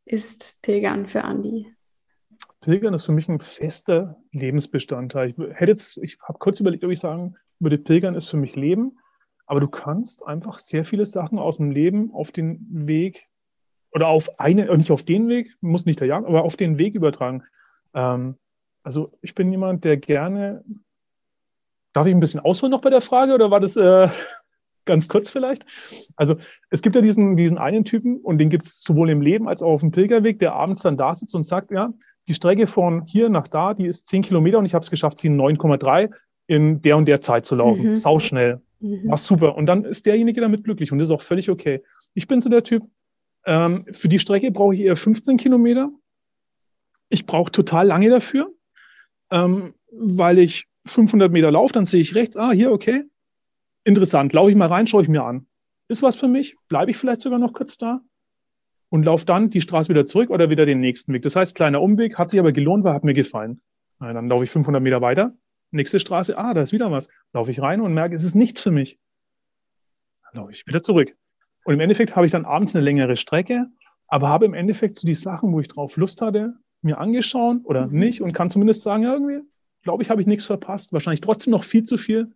ist 0.07 0.57
Pilgern 0.63 1.07
für 1.07 1.23
Andi? 1.23 1.67
Pilgern 2.69 2.93
ist 2.93 3.07
für 3.07 3.13
mich 3.13 3.31
ein 3.31 3.41
fester 3.41 4.19
Lebensbestandteil. 4.31 5.31
Ich 5.31 5.37
hätte 5.39 5.71
jetzt, 5.71 5.97
ich 6.03 6.19
habe 6.21 6.39
kurz 6.39 6.61
überlegt, 6.61 6.85
ob 6.85 6.91
ich 6.91 7.01
sagen 7.01 7.35
würde, 7.61 7.79
Pilgern 7.79 8.15
ist 8.15 8.27
für 8.27 8.37
mich 8.37 8.57
Leben. 8.57 8.99
Aber 9.47 9.61
du 9.61 9.69
kannst 9.69 10.27
einfach 10.27 10.59
sehr 10.59 10.85
viele 10.85 11.07
Sachen 11.07 11.39
aus 11.39 11.57
dem 11.57 11.71
Leben 11.71 12.13
auf 12.13 12.31
den 12.31 12.67
Weg 12.69 13.27
oder 13.91 14.09
auf 14.09 14.39
eine, 14.39 14.67
nicht 14.77 14.91
auf 14.91 15.03
den 15.03 15.29
Weg, 15.29 15.57
muss 15.63 15.87
nicht 15.87 16.01
der 16.01 16.09
Jagd, 16.09 16.27
aber 16.27 16.45
auf 16.45 16.57
den 16.57 16.77
Weg 16.77 16.95
übertragen. 16.95 17.43
Ähm, 17.95 18.37
also 18.83 19.17
ich 19.23 19.35
bin 19.35 19.51
jemand, 19.51 19.85
der 19.87 19.97
gerne. 19.97 20.63
Darf 21.95 22.07
ich 22.07 22.15
ein 22.15 22.21
bisschen 22.21 22.41
ausholen 22.41 22.71
noch 22.71 22.83
bei 22.83 22.91
der 22.91 23.01
Frage 23.01 23.33
oder 23.33 23.51
war 23.51 23.61
das 23.61 23.77
äh, 23.77 24.11
ganz 24.89 25.07
kurz 25.07 25.31
vielleicht? 25.31 25.65
Also 26.17 26.37
es 26.71 26.83
gibt 26.83 26.97
ja 26.97 27.03
diesen, 27.03 27.37
diesen 27.37 27.59
einen 27.59 27.85
Typen 27.85 28.17
und 28.17 28.39
den 28.39 28.51
gibt 28.51 28.67
es 28.67 28.83
sowohl 28.83 29.11
im 29.11 29.21
Leben 29.21 29.49
als 29.49 29.63
auch 29.63 29.71
auf 29.71 29.81
dem 29.81 29.93
Pilgerweg, 29.93 30.41
der 30.41 30.55
abends 30.55 30.83
dann 30.83 30.97
da 30.97 31.15
sitzt 31.15 31.37
und 31.37 31.45
sagt, 31.45 31.71
ja, 31.71 31.93
die 32.27 32.35
Strecke 32.35 32.67
von 32.67 33.05
hier 33.05 33.29
nach 33.29 33.47
da, 33.47 33.75
die 33.75 33.87
ist 33.87 34.09
10 34.09 34.23
Kilometer 34.23 34.59
und 34.59 34.67
ich 34.67 34.75
habe 34.75 34.83
es 34.83 34.91
geschafft, 34.91 35.21
sie 35.21 35.29
in 35.29 35.41
9,3 35.41 36.11
in 36.49 36.83
der 36.83 36.97
und 36.97 37.07
der 37.07 37.21
Zeit 37.21 37.47
zu 37.47 37.55
laufen. 37.55 37.91
Mhm. 37.91 37.95
Sau 37.95 38.19
schnell. 38.19 38.61
Mhm. 38.81 39.09
War 39.09 39.19
super. 39.19 39.57
Und 39.57 39.67
dann 39.67 39.85
ist 39.85 40.07
derjenige 40.07 40.41
damit 40.41 40.65
glücklich 40.65 40.91
und 40.91 40.99
das 40.99 41.09
ist 41.09 41.15
auch 41.15 41.23
völlig 41.23 41.51
okay. 41.51 41.83
Ich 42.15 42.27
bin 42.27 42.41
so 42.41 42.51
der 42.51 42.65
Typ, 42.65 42.83
ähm, 43.47 43.87
für 43.93 44.09
die 44.09 44.19
Strecke 44.19 44.51
brauche 44.51 44.75
ich 44.75 44.81
eher 44.81 44.97
15 44.97 45.37
Kilometer. 45.37 45.91
Ich 47.09 47.27
brauche 47.27 47.53
total 47.53 47.87
lange 47.87 48.11
dafür, 48.11 48.53
ähm, 49.31 49.75
weil 49.91 50.39
ich 50.39 50.67
500 50.87 51.31
Meter 51.31 51.51
laufe, 51.51 51.73
dann 51.73 51.85
sehe 51.85 52.01
ich 52.01 52.15
rechts, 52.15 52.37
ah, 52.37 52.51
hier, 52.51 52.73
okay. 52.73 53.05
Interessant, 53.85 54.33
laufe 54.33 54.51
ich 54.51 54.57
mal 54.57 54.69
rein, 54.69 54.87
schaue 54.87 55.03
ich 55.03 55.09
mir 55.09 55.25
an. 55.25 55.47
Ist 55.89 56.03
was 56.03 56.17
für 56.17 56.29
mich? 56.29 56.57
Bleibe 56.69 56.91
ich 56.91 56.97
vielleicht 56.97 57.21
sogar 57.21 57.39
noch 57.39 57.53
kurz 57.53 57.79
da? 57.79 58.01
und 58.91 59.05
laufe 59.05 59.27
dann 59.27 59.51
die 59.51 59.61
Straße 59.61 59.89
wieder 59.89 60.07
zurück 60.07 60.31
oder 60.31 60.51
wieder 60.51 60.67
den 60.67 60.81
nächsten 60.81 61.13
Weg. 61.13 61.23
Das 61.23 61.37
heißt, 61.37 61.55
kleiner 61.55 61.83
Umweg, 61.83 62.19
hat 62.19 62.31
sich 62.31 62.41
aber 62.41 62.53
gelohnt, 62.53 62.85
weil 62.85 62.95
hat 62.95 63.05
mir 63.05 63.15
gefallen. 63.15 63.61
Na, 63.99 64.13
dann 64.13 64.29
laufe 64.29 64.45
ich 64.45 64.51
500 64.51 64.83
Meter 64.83 65.01
weiter 65.01 65.35
Nächste 65.71 66.01
Straße, 66.01 66.39
ah, 66.39 66.55
da 66.55 66.63
ist 66.63 66.73
wieder 66.73 66.91
was. 66.91 67.09
Laufe 67.35 67.51
ich 67.51 67.61
rein 67.61 67.83
und 67.83 67.93
merke, 67.93 68.15
es 68.15 68.25
ist 68.25 68.35
nichts 68.35 68.63
für 68.63 68.71
mich. 68.71 68.99
Dann 70.23 70.41
laufe 70.41 70.53
ich 70.53 70.67
wieder 70.67 70.83
zurück. 70.83 71.15
Und 71.65 71.75
im 71.75 71.81
Endeffekt 71.81 72.17
habe 72.17 72.25
ich 72.25 72.33
dann 72.33 72.47
abends 72.47 72.75
eine 72.75 72.83
längere 72.83 73.19
Strecke, 73.19 73.67
aber 74.07 74.31
habe 74.31 74.47
im 74.47 74.55
Endeffekt 74.55 74.97
so 74.97 75.07
die 75.07 75.15
Sachen, 75.15 75.53
wo 75.53 75.61
ich 75.61 75.69
drauf 75.69 75.99
Lust 75.99 76.23
hatte, 76.23 76.55
mir 76.81 76.99
angeschaut 76.99 77.59
oder 77.65 77.87
mhm. 77.87 77.99
nicht 77.99 78.23
und 78.23 78.33
kann 78.33 78.49
zumindest 78.49 78.81
sagen, 78.81 79.03
ja, 79.03 79.13
irgendwie, 79.13 79.41
glaube 79.83 80.03
ich, 80.03 80.09
habe 80.09 80.23
ich 80.23 80.27
nichts 80.27 80.47
verpasst. 80.47 80.95
Wahrscheinlich 80.95 81.21
trotzdem 81.21 81.51
noch 81.51 81.65
viel 81.65 81.83
zu 81.83 81.99
viel. 81.99 82.33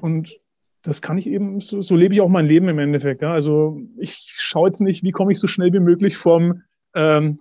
Und 0.00 0.38
das 0.82 1.00
kann 1.00 1.18
ich 1.18 1.26
eben, 1.26 1.60
so, 1.60 1.80
so 1.80 1.96
lebe 1.96 2.14
ich 2.14 2.20
auch 2.20 2.28
mein 2.28 2.46
Leben 2.46 2.68
im 2.68 2.78
Endeffekt. 2.78 3.22
Ja. 3.22 3.32
Also 3.32 3.80
ich 3.96 4.34
schaue 4.36 4.68
jetzt 4.68 4.80
nicht, 4.80 5.02
wie 5.02 5.12
komme 5.12 5.32
ich 5.32 5.38
so 5.38 5.46
schnell 5.46 5.72
wie 5.72 5.80
möglich 5.80 6.16
vom 6.16 6.62
ähm, 6.94 7.40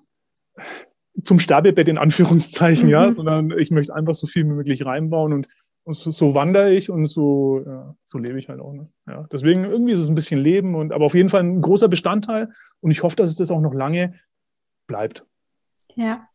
zum 1.23 1.39
Sterbebett 1.39 1.87
in 1.87 1.97
Anführungszeichen, 1.97 2.85
mhm. 2.85 2.91
ja, 2.91 3.11
sondern 3.11 3.51
ich 3.57 3.71
möchte 3.71 3.93
einfach 3.93 4.15
so 4.15 4.27
viel 4.27 4.45
wie 4.45 4.53
möglich 4.53 4.85
reinbauen 4.85 5.33
und, 5.33 5.47
und 5.83 5.95
so, 5.95 6.11
so, 6.11 6.33
wandere 6.33 6.73
ich 6.73 6.89
und 6.89 7.05
so, 7.05 7.61
ja, 7.65 7.95
so 8.03 8.17
lebe 8.17 8.39
ich 8.39 8.49
halt 8.49 8.59
auch. 8.59 8.73
Ne? 8.73 8.89
Ja, 9.07 9.27
deswegen 9.31 9.65
irgendwie 9.65 9.93
ist 9.93 9.99
es 9.99 10.09
ein 10.09 10.15
bisschen 10.15 10.39
Leben 10.39 10.75
und 10.75 10.91
aber 10.91 11.05
auf 11.05 11.13
jeden 11.13 11.29
Fall 11.29 11.43
ein 11.43 11.61
großer 11.61 11.87
Bestandteil 11.87 12.51
und 12.79 12.91
ich 12.91 13.03
hoffe, 13.03 13.15
dass 13.15 13.29
es 13.29 13.35
das 13.35 13.51
auch 13.51 13.61
noch 13.61 13.73
lange 13.73 14.19
bleibt. 14.87 15.25
Ja, 15.95 16.27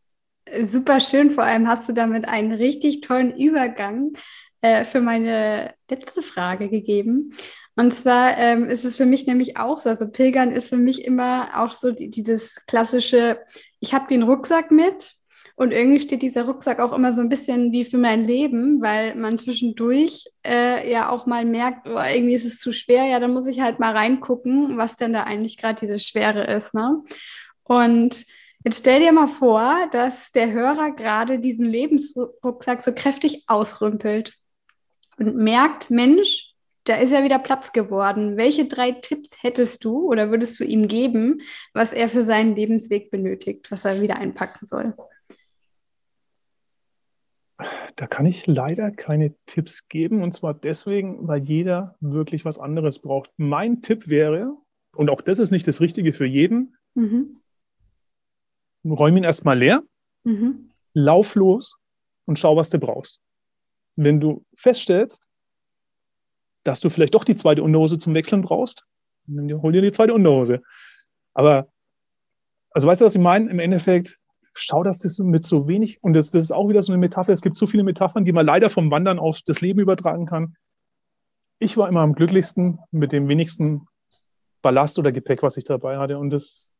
super 0.63 0.99
schön. 0.99 1.31
Vor 1.31 1.43
allem 1.43 1.67
hast 1.67 1.87
du 1.87 1.93
damit 1.93 2.27
einen 2.27 2.51
richtig 2.51 3.01
tollen 3.01 3.35
Übergang 3.35 4.13
äh, 4.61 4.83
für 4.83 5.01
meine 5.01 5.73
letzte 5.89 6.21
Frage 6.21 6.69
gegeben. 6.69 7.33
Und 7.75 7.93
zwar 7.93 8.37
ähm, 8.37 8.69
ist 8.69 8.83
es 8.83 8.97
für 8.97 9.05
mich 9.05 9.25
nämlich 9.25 9.55
auch 9.57 9.79
so, 9.79 9.89
also 9.89 10.07
Pilgern 10.07 10.51
ist 10.51 10.69
für 10.69 10.77
mich 10.77 11.05
immer 11.05 11.51
auch 11.55 11.71
so 11.71 11.91
die, 11.91 12.09
dieses 12.09 12.65
klassische, 12.67 13.39
ich 13.79 13.93
habe 13.93 14.09
den 14.09 14.23
Rucksack 14.23 14.69
mit 14.69 15.13
und 15.55 15.71
irgendwie 15.71 15.99
steht 15.99 16.21
dieser 16.21 16.45
Rucksack 16.45 16.79
auch 16.79 16.91
immer 16.91 17.11
so 17.11 17.21
ein 17.21 17.29
bisschen 17.29 17.71
wie 17.71 17.85
für 17.85 17.97
mein 17.97 18.25
Leben, 18.25 18.81
weil 18.81 19.15
man 19.15 19.37
zwischendurch 19.37 20.25
äh, 20.45 20.91
ja 20.91 21.09
auch 21.09 21.25
mal 21.25 21.45
merkt, 21.45 21.87
oh, 21.87 21.99
irgendwie 21.99 22.33
ist 22.33 22.45
es 22.45 22.59
zu 22.59 22.73
schwer, 22.73 23.05
ja, 23.05 23.19
dann 23.19 23.33
muss 23.33 23.47
ich 23.47 23.61
halt 23.61 23.79
mal 23.79 23.95
reingucken, 23.95 24.77
was 24.77 24.95
denn 24.95 25.13
da 25.13 25.23
eigentlich 25.23 25.57
gerade 25.57 25.79
diese 25.79 25.99
Schwere 25.99 26.45
ist. 26.53 26.73
Ne? 26.73 27.01
Und 27.63 28.25
Jetzt 28.65 28.79
stell 28.79 28.99
dir 28.99 29.13
mal 29.13 29.27
vor, 29.27 29.87
dass 29.91 30.31
der 30.33 30.51
Hörer 30.51 30.91
gerade 30.91 31.39
diesen 31.39 31.65
Lebensrucksack 31.65 32.81
so 32.81 32.91
kräftig 32.93 33.45
ausrümpelt 33.47 34.33
und 35.17 35.37
merkt, 35.37 35.89
Mensch, 35.89 36.53
da 36.83 36.95
ist 36.95 37.13
ja 37.13 37.23
wieder 37.23 37.39
Platz 37.39 37.71
geworden. 37.71 38.35
Welche 38.35 38.65
drei 38.65 38.91
Tipps 38.91 39.41
hättest 39.41 39.85
du 39.85 40.09
oder 40.09 40.29
würdest 40.29 40.59
du 40.59 40.65
ihm 40.65 40.89
geben, 40.89 41.41
was 41.73 41.93
er 41.93 42.09
für 42.09 42.23
seinen 42.23 42.53
Lebensweg 42.53 43.11
benötigt, 43.11 43.71
was 43.71 43.85
er 43.85 44.01
wieder 44.01 44.17
einpacken 44.17 44.67
soll? 44.67 44.93
Da 47.95 48.07
kann 48.07 48.25
ich 48.25 48.45
leider 48.45 48.91
keine 48.91 49.35
Tipps 49.45 49.87
geben 49.87 50.21
und 50.21 50.33
zwar 50.33 50.53
deswegen, 50.53 51.27
weil 51.27 51.39
jeder 51.39 51.95
wirklich 52.01 52.43
was 52.43 52.59
anderes 52.59 52.99
braucht. 52.99 53.31
Mein 53.37 53.81
Tipp 53.81 54.09
wäre, 54.09 54.57
und 54.95 55.09
auch 55.09 55.21
das 55.21 55.39
ist 55.39 55.51
nicht 55.51 55.67
das 55.67 55.79
Richtige 55.79 56.11
für 56.11 56.25
jeden, 56.25 56.75
mhm 56.93 57.39
räum 58.85 59.17
ihn 59.17 59.23
erstmal 59.23 59.57
leer, 59.57 59.83
mhm. 60.23 60.71
lauf 60.93 61.35
los 61.35 61.77
und 62.25 62.39
schau, 62.39 62.55
was 62.55 62.69
du 62.69 62.79
brauchst. 62.79 63.21
Wenn 63.95 64.19
du 64.19 64.45
feststellst, 64.55 65.27
dass 66.63 66.79
du 66.79 66.89
vielleicht 66.89 67.15
doch 67.15 67.23
die 67.23 67.35
zweite 67.35 67.63
Unterhose 67.63 67.97
zum 67.97 68.13
Wechseln 68.13 68.41
brauchst, 68.41 68.85
dann 69.27 69.61
hol 69.61 69.71
dir 69.71 69.81
die 69.81 69.91
zweite 69.91 70.13
Unterhose. 70.13 70.61
Aber, 71.33 71.69
also 72.71 72.87
weißt 72.87 73.01
du, 73.01 73.05
was 73.05 73.15
ich 73.15 73.21
meine? 73.21 73.49
Im 73.49 73.59
Endeffekt, 73.59 74.17
schau, 74.53 74.83
dass 74.83 74.99
das 74.99 75.19
mit 75.19 75.45
so 75.45 75.67
wenig, 75.67 76.01
und 76.03 76.13
das, 76.13 76.31
das 76.31 76.45
ist 76.45 76.51
auch 76.51 76.69
wieder 76.69 76.81
so 76.81 76.91
eine 76.91 76.99
Metapher, 76.99 77.33
es 77.33 77.41
gibt 77.41 77.55
so 77.55 77.67
viele 77.67 77.83
Metaphern, 77.83 78.25
die 78.25 78.33
man 78.33 78.45
leider 78.45 78.69
vom 78.69 78.91
Wandern 78.91 79.19
auf 79.19 79.39
das 79.45 79.61
Leben 79.61 79.79
übertragen 79.79 80.25
kann. 80.25 80.55
Ich 81.59 81.77
war 81.77 81.89
immer 81.89 82.01
am 82.01 82.15
glücklichsten 82.15 82.79
mit 82.91 83.11
dem 83.11 83.27
wenigsten 83.27 83.87
Ballast 84.61 84.99
oder 84.99 85.11
Gepäck, 85.11 85.43
was 85.43 85.57
ich 85.57 85.63
dabei 85.63 85.97
hatte. 85.97 86.17
Und 86.17 86.29
das 86.29 86.71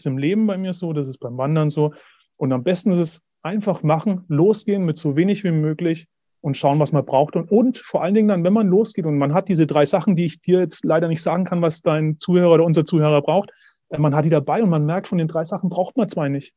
ist 0.00 0.06
im 0.06 0.18
Leben 0.18 0.46
bei 0.46 0.56
mir 0.58 0.72
so, 0.72 0.92
das 0.92 1.08
ist 1.08 1.18
beim 1.18 1.36
Wandern 1.36 1.70
so. 1.70 1.92
Und 2.36 2.52
am 2.52 2.64
besten 2.64 2.92
ist 2.92 2.98
es 2.98 3.20
einfach 3.42 3.82
machen, 3.82 4.24
losgehen 4.28 4.84
mit 4.84 4.98
so 4.98 5.16
wenig 5.16 5.44
wie 5.44 5.50
möglich 5.50 6.06
und 6.40 6.56
schauen, 6.56 6.78
was 6.78 6.92
man 6.92 7.04
braucht. 7.04 7.36
Und, 7.36 7.50
und 7.50 7.78
vor 7.78 8.02
allen 8.02 8.14
Dingen 8.14 8.28
dann, 8.28 8.44
wenn 8.44 8.52
man 8.52 8.68
losgeht 8.68 9.06
und 9.06 9.18
man 9.18 9.34
hat 9.34 9.48
diese 9.48 9.66
drei 9.66 9.84
Sachen, 9.84 10.16
die 10.16 10.24
ich 10.24 10.40
dir 10.40 10.60
jetzt 10.60 10.84
leider 10.84 11.08
nicht 11.08 11.22
sagen 11.22 11.44
kann, 11.44 11.62
was 11.62 11.82
dein 11.82 12.18
Zuhörer 12.18 12.54
oder 12.54 12.64
unser 12.64 12.84
Zuhörer 12.84 13.22
braucht, 13.22 13.50
äh, 13.90 13.98
man 13.98 14.14
hat 14.14 14.24
die 14.24 14.30
dabei 14.30 14.62
und 14.62 14.70
man 14.70 14.86
merkt, 14.86 15.08
von 15.08 15.18
den 15.18 15.28
drei 15.28 15.44
Sachen 15.44 15.68
braucht 15.68 15.96
man 15.96 16.08
zwei 16.08 16.28
nicht. 16.28 16.54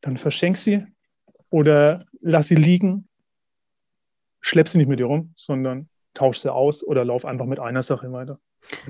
Dann 0.00 0.16
verschenk 0.16 0.56
sie 0.56 0.84
oder 1.50 2.04
lass 2.20 2.48
sie 2.48 2.56
liegen, 2.56 3.08
schlepp 4.40 4.68
sie 4.68 4.78
nicht 4.78 4.88
mit 4.88 4.98
dir 4.98 5.06
rum, 5.06 5.32
sondern 5.36 5.88
tausch 6.14 6.38
sie 6.38 6.52
aus 6.52 6.84
oder 6.84 7.04
lauf 7.04 7.24
einfach 7.24 7.46
mit 7.46 7.60
einer 7.60 7.82
Sache 7.82 8.12
weiter. 8.12 8.38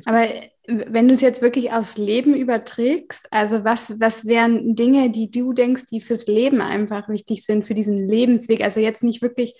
Aber 0.05 0.29
wenn 0.67 1.09
du 1.09 1.15
es 1.15 1.21
jetzt 1.21 1.43
wirklich 1.43 1.73
aufs 1.73 1.97
Leben 1.97 2.35
überträgst, 2.35 3.29
also 3.33 3.65
was, 3.65 4.01
was 4.01 4.27
wären 4.27 4.75
Dinge, 4.75 5.11
die 5.11 5.31
du 5.31 5.53
denkst, 5.53 5.87
die 5.91 6.01
fürs 6.01 6.27
Leben 6.27 6.61
einfach 6.61 7.09
wichtig 7.09 7.45
sind, 7.45 7.65
für 7.65 7.75
diesen 7.75 8.09
Lebensweg? 8.09 8.63
Also 8.63 8.81
jetzt 8.81 9.03
nicht 9.03 9.23
wirklich 9.23 9.57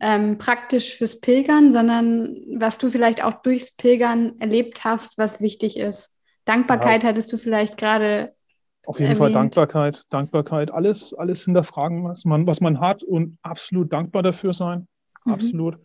ähm, 0.00 0.36
praktisch 0.36 0.96
fürs 0.96 1.20
Pilgern, 1.20 1.72
sondern 1.72 2.36
was 2.56 2.78
du 2.78 2.90
vielleicht 2.90 3.24
auch 3.24 3.34
durchs 3.42 3.76
Pilgern 3.76 4.38
erlebt 4.40 4.84
hast, 4.84 5.16
was 5.16 5.40
wichtig 5.40 5.76
ist. 5.76 6.16
Dankbarkeit 6.44 7.02
ja. 7.02 7.10
hattest 7.10 7.32
du 7.32 7.38
vielleicht 7.38 7.76
gerade. 7.78 8.34
Auf 8.84 8.98
jeden 8.98 9.12
erwähnt. 9.12 9.18
Fall 9.18 9.32
Dankbarkeit, 9.32 10.02
Dankbarkeit, 10.10 10.72
alles, 10.72 11.14
alles 11.14 11.44
hinterfragen, 11.44 12.02
was 12.02 12.24
man, 12.24 12.48
was 12.48 12.60
man 12.60 12.80
hat 12.80 13.04
und 13.04 13.38
absolut 13.42 13.92
dankbar 13.92 14.24
dafür 14.24 14.52
sein. 14.52 14.88
Mhm. 15.24 15.32
Absolut. 15.32 15.78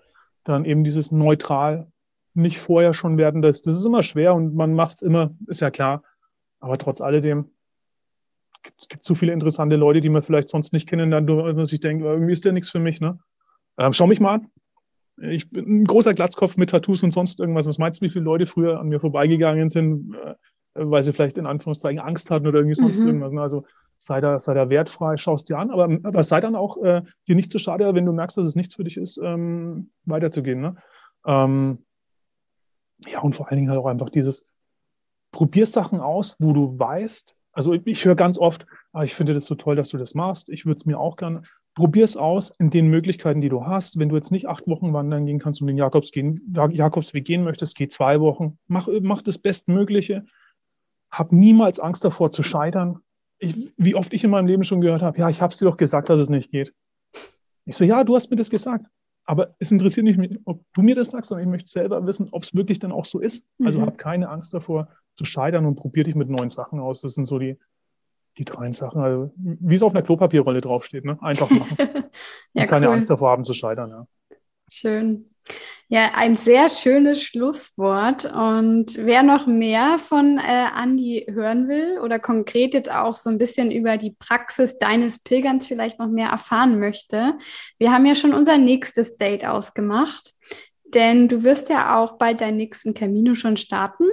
Dann 0.44 0.66
eben 0.66 0.84
dieses 0.84 1.12
neutral 1.12 1.92
nicht 2.38 2.60
vorher 2.60 2.94
schon 2.94 3.18
werden. 3.18 3.42
Das, 3.42 3.62
das 3.62 3.76
ist 3.76 3.86
immer 3.86 4.04
schwer 4.04 4.34
und 4.34 4.56
man 4.56 4.74
macht 4.74 4.98
es 4.98 5.02
immer, 5.02 5.32
ist 5.48 5.62
ja 5.62 5.72
klar. 5.72 6.04
Aber 6.60 6.78
trotz 6.78 7.02
alledem 7.02 7.52
gibt 8.90 9.02
es 9.02 9.08
so 9.08 9.16
viele 9.16 9.34
interessante 9.34 9.76
Leute, 9.76 10.02
die 10.02 10.10
man 10.10 10.22
vielleicht 10.22 10.50
sonst 10.50 10.74
nicht 10.74 10.88
kennen, 10.88 11.12
dann 11.12 11.26
man 11.26 11.66
sich 11.66 11.80
denkt, 11.80 12.04
oh, 12.04 12.10
irgendwie 12.10 12.34
ist 12.34 12.46
der 12.46 12.54
nichts 12.54 12.70
für 12.70 12.80
mich. 12.80 13.00
Ne? 13.00 13.20
Ähm, 13.78 13.94
schau 13.94 14.08
mich 14.08 14.20
mal 14.20 14.36
an. 14.36 14.48
Ich 15.20 15.50
bin 15.50 15.82
ein 15.82 15.86
großer 15.86 16.14
Glatzkopf 16.14 16.58
mit 16.58 16.70
Tattoos 16.70 17.02
und 17.04 17.12
sonst 17.12 17.40
irgendwas. 17.40 17.68
Was 17.68 17.80
meinst 17.80 18.02
du, 18.02 18.06
wie 18.06 18.10
viele 18.10 18.26
Leute 18.26 18.46
früher 18.46 18.80
an 18.80 18.90
mir 18.90 19.00
vorbeigegangen 19.00 19.70
sind, 19.70 20.16
äh, 20.16 20.36
weil 20.74 21.02
sie 21.02 21.14
vielleicht 21.14 21.38
in 21.38 21.48
Anführungszeichen 21.48 22.00
Angst 22.00 22.30
hatten 22.30 22.46
oder 22.46 22.60
irgendwie 22.60 22.76
sonst 22.76 23.00
mhm. 23.00 23.08
irgendwas? 23.08 23.32
Ne? 23.32 23.42
Also 23.42 23.66
sei 23.98 24.22
da, 24.22 24.40
sei 24.40 24.54
da 24.54 24.70
wertfrei, 24.70 25.18
schau 25.18 25.34
es 25.34 25.44
dir 25.44 25.58
an, 25.58 25.72
aber, 25.72 25.86
aber 26.04 26.24
sei 26.24 26.40
dann 26.40 26.56
auch 26.56 26.78
äh, 26.84 27.02
dir 27.28 27.36
nicht 27.36 27.52
zu 27.52 27.58
schade, 27.58 27.96
wenn 27.96 28.06
du 28.06 28.12
merkst, 28.12 28.38
dass 28.38 28.46
es 28.46 28.56
nichts 28.56 28.76
für 28.76 28.84
dich 28.84 28.98
ist, 28.98 29.20
ähm, 29.24 29.90
weiterzugehen. 30.06 30.62
Ne? 30.62 30.76
Ähm, 31.26 31.80
ja, 33.06 33.22
und 33.22 33.36
vor 33.36 33.50
allen 33.50 33.58
Dingen 33.58 33.70
halt 33.70 33.80
auch 33.80 33.86
einfach 33.86 34.10
dieses, 34.10 34.46
probier 35.32 35.66
Sachen 35.66 36.00
aus, 36.00 36.36
wo 36.40 36.54
du 36.54 36.78
weißt, 36.80 37.36
also 37.52 37.74
ich 37.74 38.06
höre 38.06 38.16
ganz 38.16 38.38
oft, 38.38 38.66
ah, 38.94 39.04
ich 39.04 39.16
finde 39.16 39.34
das 39.34 39.46
so 39.46 39.56
toll, 39.56 39.76
dass 39.76 39.90
du 39.90 39.98
das 39.98 40.14
machst, 40.16 40.50
ich 40.50 40.66
würde 40.66 40.78
es 40.78 40.86
mir 40.86 41.00
auch 41.00 41.16
gerne, 41.16 41.42
probier 41.76 42.06
es 42.06 42.18
aus 42.18 42.52
in 42.60 42.70
den 42.70 42.88
Möglichkeiten, 42.88 43.42
die 43.42 43.50
du 43.50 43.66
hast. 43.66 44.00
Wenn 44.00 44.10
du 44.10 44.16
jetzt 44.16 44.32
nicht 44.32 44.48
acht 44.48 44.68
Wochen 44.68 44.94
wandern 44.94 45.26
gehen 45.26 45.40
kannst 45.40 45.62
und 45.62 45.68
den 45.68 45.78
Jakobs 45.78 46.12
gehen, 46.12 46.42
Jakobsweg 46.72 47.24
gehen 47.26 47.44
möchtest, 47.44 47.76
geh 47.76 47.88
zwei 47.88 48.20
Wochen, 48.20 48.58
mach, 48.68 48.88
mach 49.02 49.22
das 49.22 49.38
Bestmögliche, 49.38 50.26
hab 51.12 51.32
niemals 51.32 51.80
Angst 51.80 52.04
davor 52.04 52.32
zu 52.32 52.42
scheitern. 52.42 53.00
Ich, 53.40 53.72
wie 53.78 53.94
oft 53.94 54.14
ich 54.14 54.24
in 54.24 54.32
meinem 54.32 54.48
Leben 54.48 54.64
schon 54.64 54.82
gehört 54.82 55.04
habe, 55.04 55.20
ja, 55.20 55.30
ich 55.30 55.42
habe 55.42 55.52
es 55.54 55.60
dir 55.60 55.66
doch 55.66 55.78
gesagt, 55.78 56.10
dass 56.10 56.20
es 56.20 56.30
nicht 56.30 56.50
geht. 56.50 56.74
Ich 57.66 57.78
so, 57.78 57.84
ja, 57.84 58.04
du 58.04 58.16
hast 58.16 58.32
mir 58.32 58.38
das 58.38 58.50
gesagt. 58.50 58.88
Aber 59.28 59.56
es 59.60 59.72
interessiert 59.72 60.06
nicht, 60.06 60.40
ob 60.46 60.64
du 60.74 60.82
mir 60.82 60.96
das 60.96 61.12
sagst, 61.12 61.28
sondern 61.30 61.48
ich 61.48 61.52
möchte 61.52 61.70
selber 61.70 62.06
wissen, 62.08 62.30
ob 62.32 62.44
es 62.44 62.56
wirklich 62.56 62.80
dann 62.80 62.94
auch 62.94 63.06
so 63.06 63.20
ist. 63.20 63.46
Also 63.64 63.80
mhm. 63.80 63.86
hab 63.86 63.98
keine 63.98 64.30
Angst 64.30 64.54
davor 64.54 64.88
zu 65.16 65.26
scheitern 65.26 65.66
und 65.66 65.76
probier 65.76 66.06
dich 66.06 66.16
mit 66.16 66.30
neuen 66.30 66.50
Sachen 66.50 66.80
aus. 66.80 67.02
Das 67.02 67.14
sind 67.14 67.26
so 67.26 67.38
die, 67.38 67.58
die 68.38 68.46
drei 68.46 68.72
Sachen. 68.72 69.02
Also, 69.02 69.34
wie 69.36 69.76
es 69.76 69.84
auf 69.84 69.94
einer 69.94 70.02
Klopapierrolle 70.02 70.62
draufsteht, 70.62 71.04
ne? 71.04 71.22
Einfach 71.22 71.50
machen. 71.50 71.78
ja, 72.54 72.64
und 72.64 72.70
keine 72.70 72.88
cool. 72.88 72.94
Angst 72.94 73.10
davor 73.10 73.32
haben 73.32 73.44
zu 73.44 73.54
scheitern, 73.54 73.90
ja. 73.90 74.08
Schön. 74.70 75.30
Ja, 75.90 76.12
ein 76.16 76.36
sehr 76.36 76.68
schönes 76.68 77.24
Schlusswort. 77.24 78.26
Und 78.26 78.98
wer 78.98 79.24
noch 79.24 79.48
mehr 79.48 79.98
von 79.98 80.38
äh, 80.38 80.42
Andi 80.42 81.26
hören 81.30 81.70
will 81.70 82.00
oder 82.04 82.20
konkret 82.20 82.74
jetzt 82.74 82.92
auch 82.92 83.16
so 83.16 83.30
ein 83.30 83.38
bisschen 83.38 83.72
über 83.72 83.96
die 83.96 84.12
Praxis 84.12 84.78
deines 84.80 85.20
Pilgerns 85.20 85.66
vielleicht 85.66 85.98
noch 85.98 86.10
mehr 86.10 86.28
erfahren 86.28 86.78
möchte, 86.78 87.38
wir 87.78 87.94
haben 87.94 88.06
ja 88.06 88.16
schon 88.16 88.34
unser 88.34 88.58
nächstes 88.58 89.16
Date 89.16 89.46
ausgemacht. 89.46 90.34
Denn 90.94 91.30
du 91.30 91.44
wirst 91.44 91.70
ja 91.70 91.98
auch 91.98 92.18
bald 92.18 92.42
deinen 92.42 92.58
nächsten 92.58 92.94
Camino 92.94 93.34
schon 93.36 93.56
starten. 93.56 94.06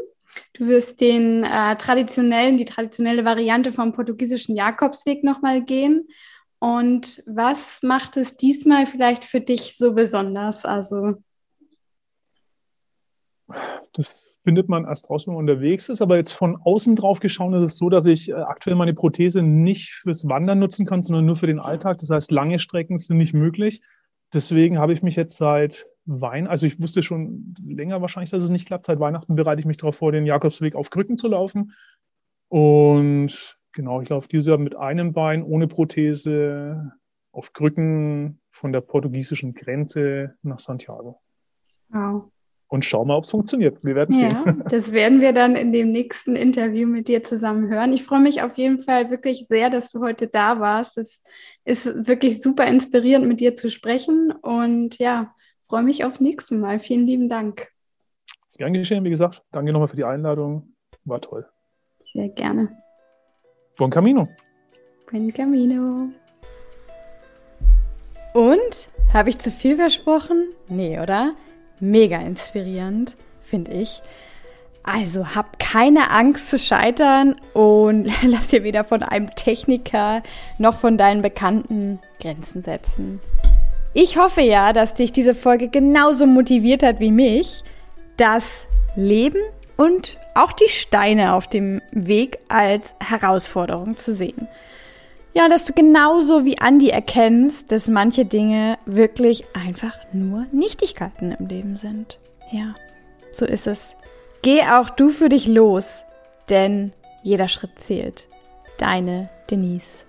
Du 0.53 0.69
wirst 0.69 1.01
den 1.01 1.43
äh, 1.43 1.77
traditionellen, 1.77 2.57
die 2.57 2.65
traditionelle 2.65 3.25
Variante 3.25 3.73
vom 3.73 3.93
portugiesischen 3.93 4.55
Jakobsweg 4.55 5.25
nochmal 5.25 5.63
gehen. 5.63 6.07
Und 6.59 7.23
was 7.27 7.83
macht 7.83 8.17
es 8.17 8.37
diesmal 8.37 8.87
vielleicht 8.87 9.25
für 9.25 9.41
dich 9.41 9.77
so 9.77 9.95
besonders? 9.95 10.65
Also 10.65 11.17
das 13.93 14.31
findet 14.45 14.69
man 14.69 14.85
erst 14.85 15.09
raus, 15.09 15.27
wenn 15.27 15.35
man 15.35 15.49
unterwegs 15.49 15.89
ist. 15.89 16.03
Aber 16.03 16.17
jetzt 16.17 16.33
von 16.33 16.57
außen 16.57 16.97
drauf 16.97 17.21
geschaut 17.21 17.55
ist 17.55 17.63
es 17.63 17.79
so, 17.79 17.89
dass 17.89 18.07
ich 18.07 18.29
äh, 18.29 18.35
aktuell 18.35 18.77
meine 18.77 18.95
Prothese 18.95 19.43
nicht 19.43 19.93
fürs 19.93 20.29
Wandern 20.29 20.59
nutzen 20.59 20.87
kann, 20.87 21.03
sondern 21.03 21.27
nur 21.27 21.37
für 21.37 21.47
den 21.47 21.61
Alltag. 21.61 21.99
Das 21.99 22.11
heißt, 22.11 22.31
lange 22.31 22.59
Strecken 22.59 22.99
sind 22.99 23.17
nicht 23.17 23.35
möglich. 23.35 23.83
deswegen 24.33 24.79
habe 24.79 24.93
ich 24.93 25.03
mich 25.03 25.17
jetzt 25.17 25.37
seit 25.37 25.87
Wein, 26.07 26.47
also 26.47 26.67
ich 26.67 26.81
wusste 26.83 27.03
schon 27.03 27.55
länger 27.65 28.03
wahrscheinlich, 28.03 28.31
dass 28.31 28.43
es 28.43 28.51
nicht 28.51 28.67
klappt. 28.67 28.85
Seit 28.85 29.01
Weihnachten 29.01 29.37
bereite 29.37 29.61
ich 29.61 29.67
mich 29.67 29.79
darauf 29.79 29.97
vor, 29.97 30.13
den 30.13 30.27
Jakobsweg 30.27 30.75
auf 30.75 30.91
Krücken 30.91 31.17
zu 31.17 31.29
laufen. 31.29 31.73
Und 32.49 33.57
genau, 33.75 34.01
ich 34.01 34.09
laufe 34.09 34.29
dieses 34.29 34.47
Jahr 34.47 34.59
mit 34.59 34.77
einem 34.77 35.13
Bein 35.13 35.43
ohne 35.43 35.67
Prothese 35.67 36.93
auf 37.33 37.53
Krücken 37.53 38.41
von 38.51 38.73
der 38.73 38.81
portugiesischen 38.81 39.55
Grenze 39.55 40.37
nach 40.43 40.61
Santiago. 40.61 41.21
Wow. 41.91 42.31
Und 42.69 42.85
schau 42.85 43.05
mal, 43.05 43.17
ob 43.17 43.25
es 43.25 43.31
funktioniert. 43.31 43.85
Wir 43.85 43.95
werden 43.95 44.19
ja, 44.19 44.43
sehen. 44.43 44.65
Das 44.69 44.91
werden 44.91 45.21
wir 45.21 45.33
dann 45.33 45.55
in 45.55 45.73
dem 45.73 45.93
nächsten 45.93 46.35
Interview 46.35 46.89
mit 46.89 47.09
dir 47.09 47.23
zusammen 47.23 47.69
hören. 47.69 47.93
Ich 47.93 48.03
freue 48.03 48.21
mich 48.21 48.43
auf 48.43 48.57
jeden 48.57 48.79
Fall 48.79 49.11
wirklich 49.11 49.47
sehr, 49.47 49.71
dass 49.71 49.91
du 49.91 50.01
heute 50.01 50.27
da 50.27 50.59
warst. 50.61 50.97
Es 50.97 51.23
ist 51.65 52.09
wirklich 52.09 52.43
super 52.43 52.67
inspirierend, 52.67 53.27
mit 53.27 53.41
dir 53.41 53.55
zu 53.55 53.71
sprechen. 53.71 54.33
Und 54.33 54.99
ja, 54.99 55.35
freue 55.69 55.83
mich 55.83 56.05
aufs 56.05 56.21
nächste 56.21 56.55
Mal. 56.57 56.81
Vielen 56.81 57.07
lieben 57.07 57.29
Dank. 57.29 57.69
Ist 58.49 58.59
gern 58.59 58.73
geschehen, 58.73 59.05
wie 59.05 59.11
gesagt. 59.11 59.43
Danke 59.53 59.73
nochmal 59.73 59.89
für 59.89 59.97
die 59.97 60.05
Einladung. 60.05 60.75
War 61.05 61.21
toll. 61.21 61.47
Sehr 62.13 62.31
gerne. 62.31 62.84
Buon 63.77 63.91
Camino. 63.91 64.29
Buen 65.11 65.33
Camino. 65.35 66.09
Und? 68.33 68.89
Habe 69.13 69.31
ich 69.31 69.39
zu 69.41 69.51
viel 69.51 69.75
versprochen? 69.75 70.51
Nee, 70.69 71.01
oder? 71.01 71.35
Mega 71.81 72.19
inspirierend, 72.19 73.17
finde 73.43 73.73
ich. 73.73 74.01
Also 74.85 75.35
hab 75.35 75.59
keine 75.59 76.11
Angst 76.11 76.51
zu 76.51 76.59
scheitern 76.59 77.35
und 77.53 78.09
lass 78.23 78.49
dir 78.49 78.63
weder 78.63 78.85
von 78.85 79.03
einem 79.03 79.35
Techniker 79.35 80.23
noch 80.59 80.75
von 80.75 80.97
deinen 80.97 81.23
Bekannten 81.23 81.99
Grenzen 82.21 82.63
setzen. 82.63 83.21
Ich 83.93 84.17
hoffe 84.19 84.43
ja, 84.43 84.73
dass 84.73 84.95
dich 84.95 85.11
diese 85.11 85.35
Folge 85.35 85.69
genauso 85.69 86.27
motiviert 86.27 86.85
hat 86.85 87.01
wie 87.01 87.11
mich, 87.11 87.65
das 88.17 88.69
Leben 88.95 89.41
und 89.77 90.19
auch 90.35 90.53
die 90.53 90.69
Steine 90.69 91.35
auf 91.35 91.49
dem 91.49 91.81
Weg 91.91 92.39
als 92.49 92.95
Herausforderung 93.01 93.97
zu 93.97 94.15
sehen. 94.15 94.49
Ja, 95.33 95.49
dass 95.49 95.65
du 95.65 95.73
genauso 95.73 96.45
wie 96.45 96.59
Andi 96.59 96.91
erkennst, 96.91 97.73
dass 97.73 97.89
manche 97.89 98.25
Dinge 98.25 98.79
wirklich 98.87 99.45
einfach 99.55 99.99
nur 100.13 100.47
Nichtigkeiten 100.53 101.33
im 101.33 101.49
Leben 101.49 101.77
sind. 101.77 102.21
Ja, 102.53 102.75
so 103.33 103.45
ist 103.45 103.67
es. 103.67 103.97
Geh 104.43 104.63
auch 104.63 104.91
du 104.91 105.11
für 105.11 105.29
dich 105.29 105.49
los, 105.49 106.05
denn 106.51 106.93
jeder 107.23 107.49
Schritt 107.49 107.81
zählt. 107.81 108.29
Deine 108.79 109.29
Denise. 109.51 110.05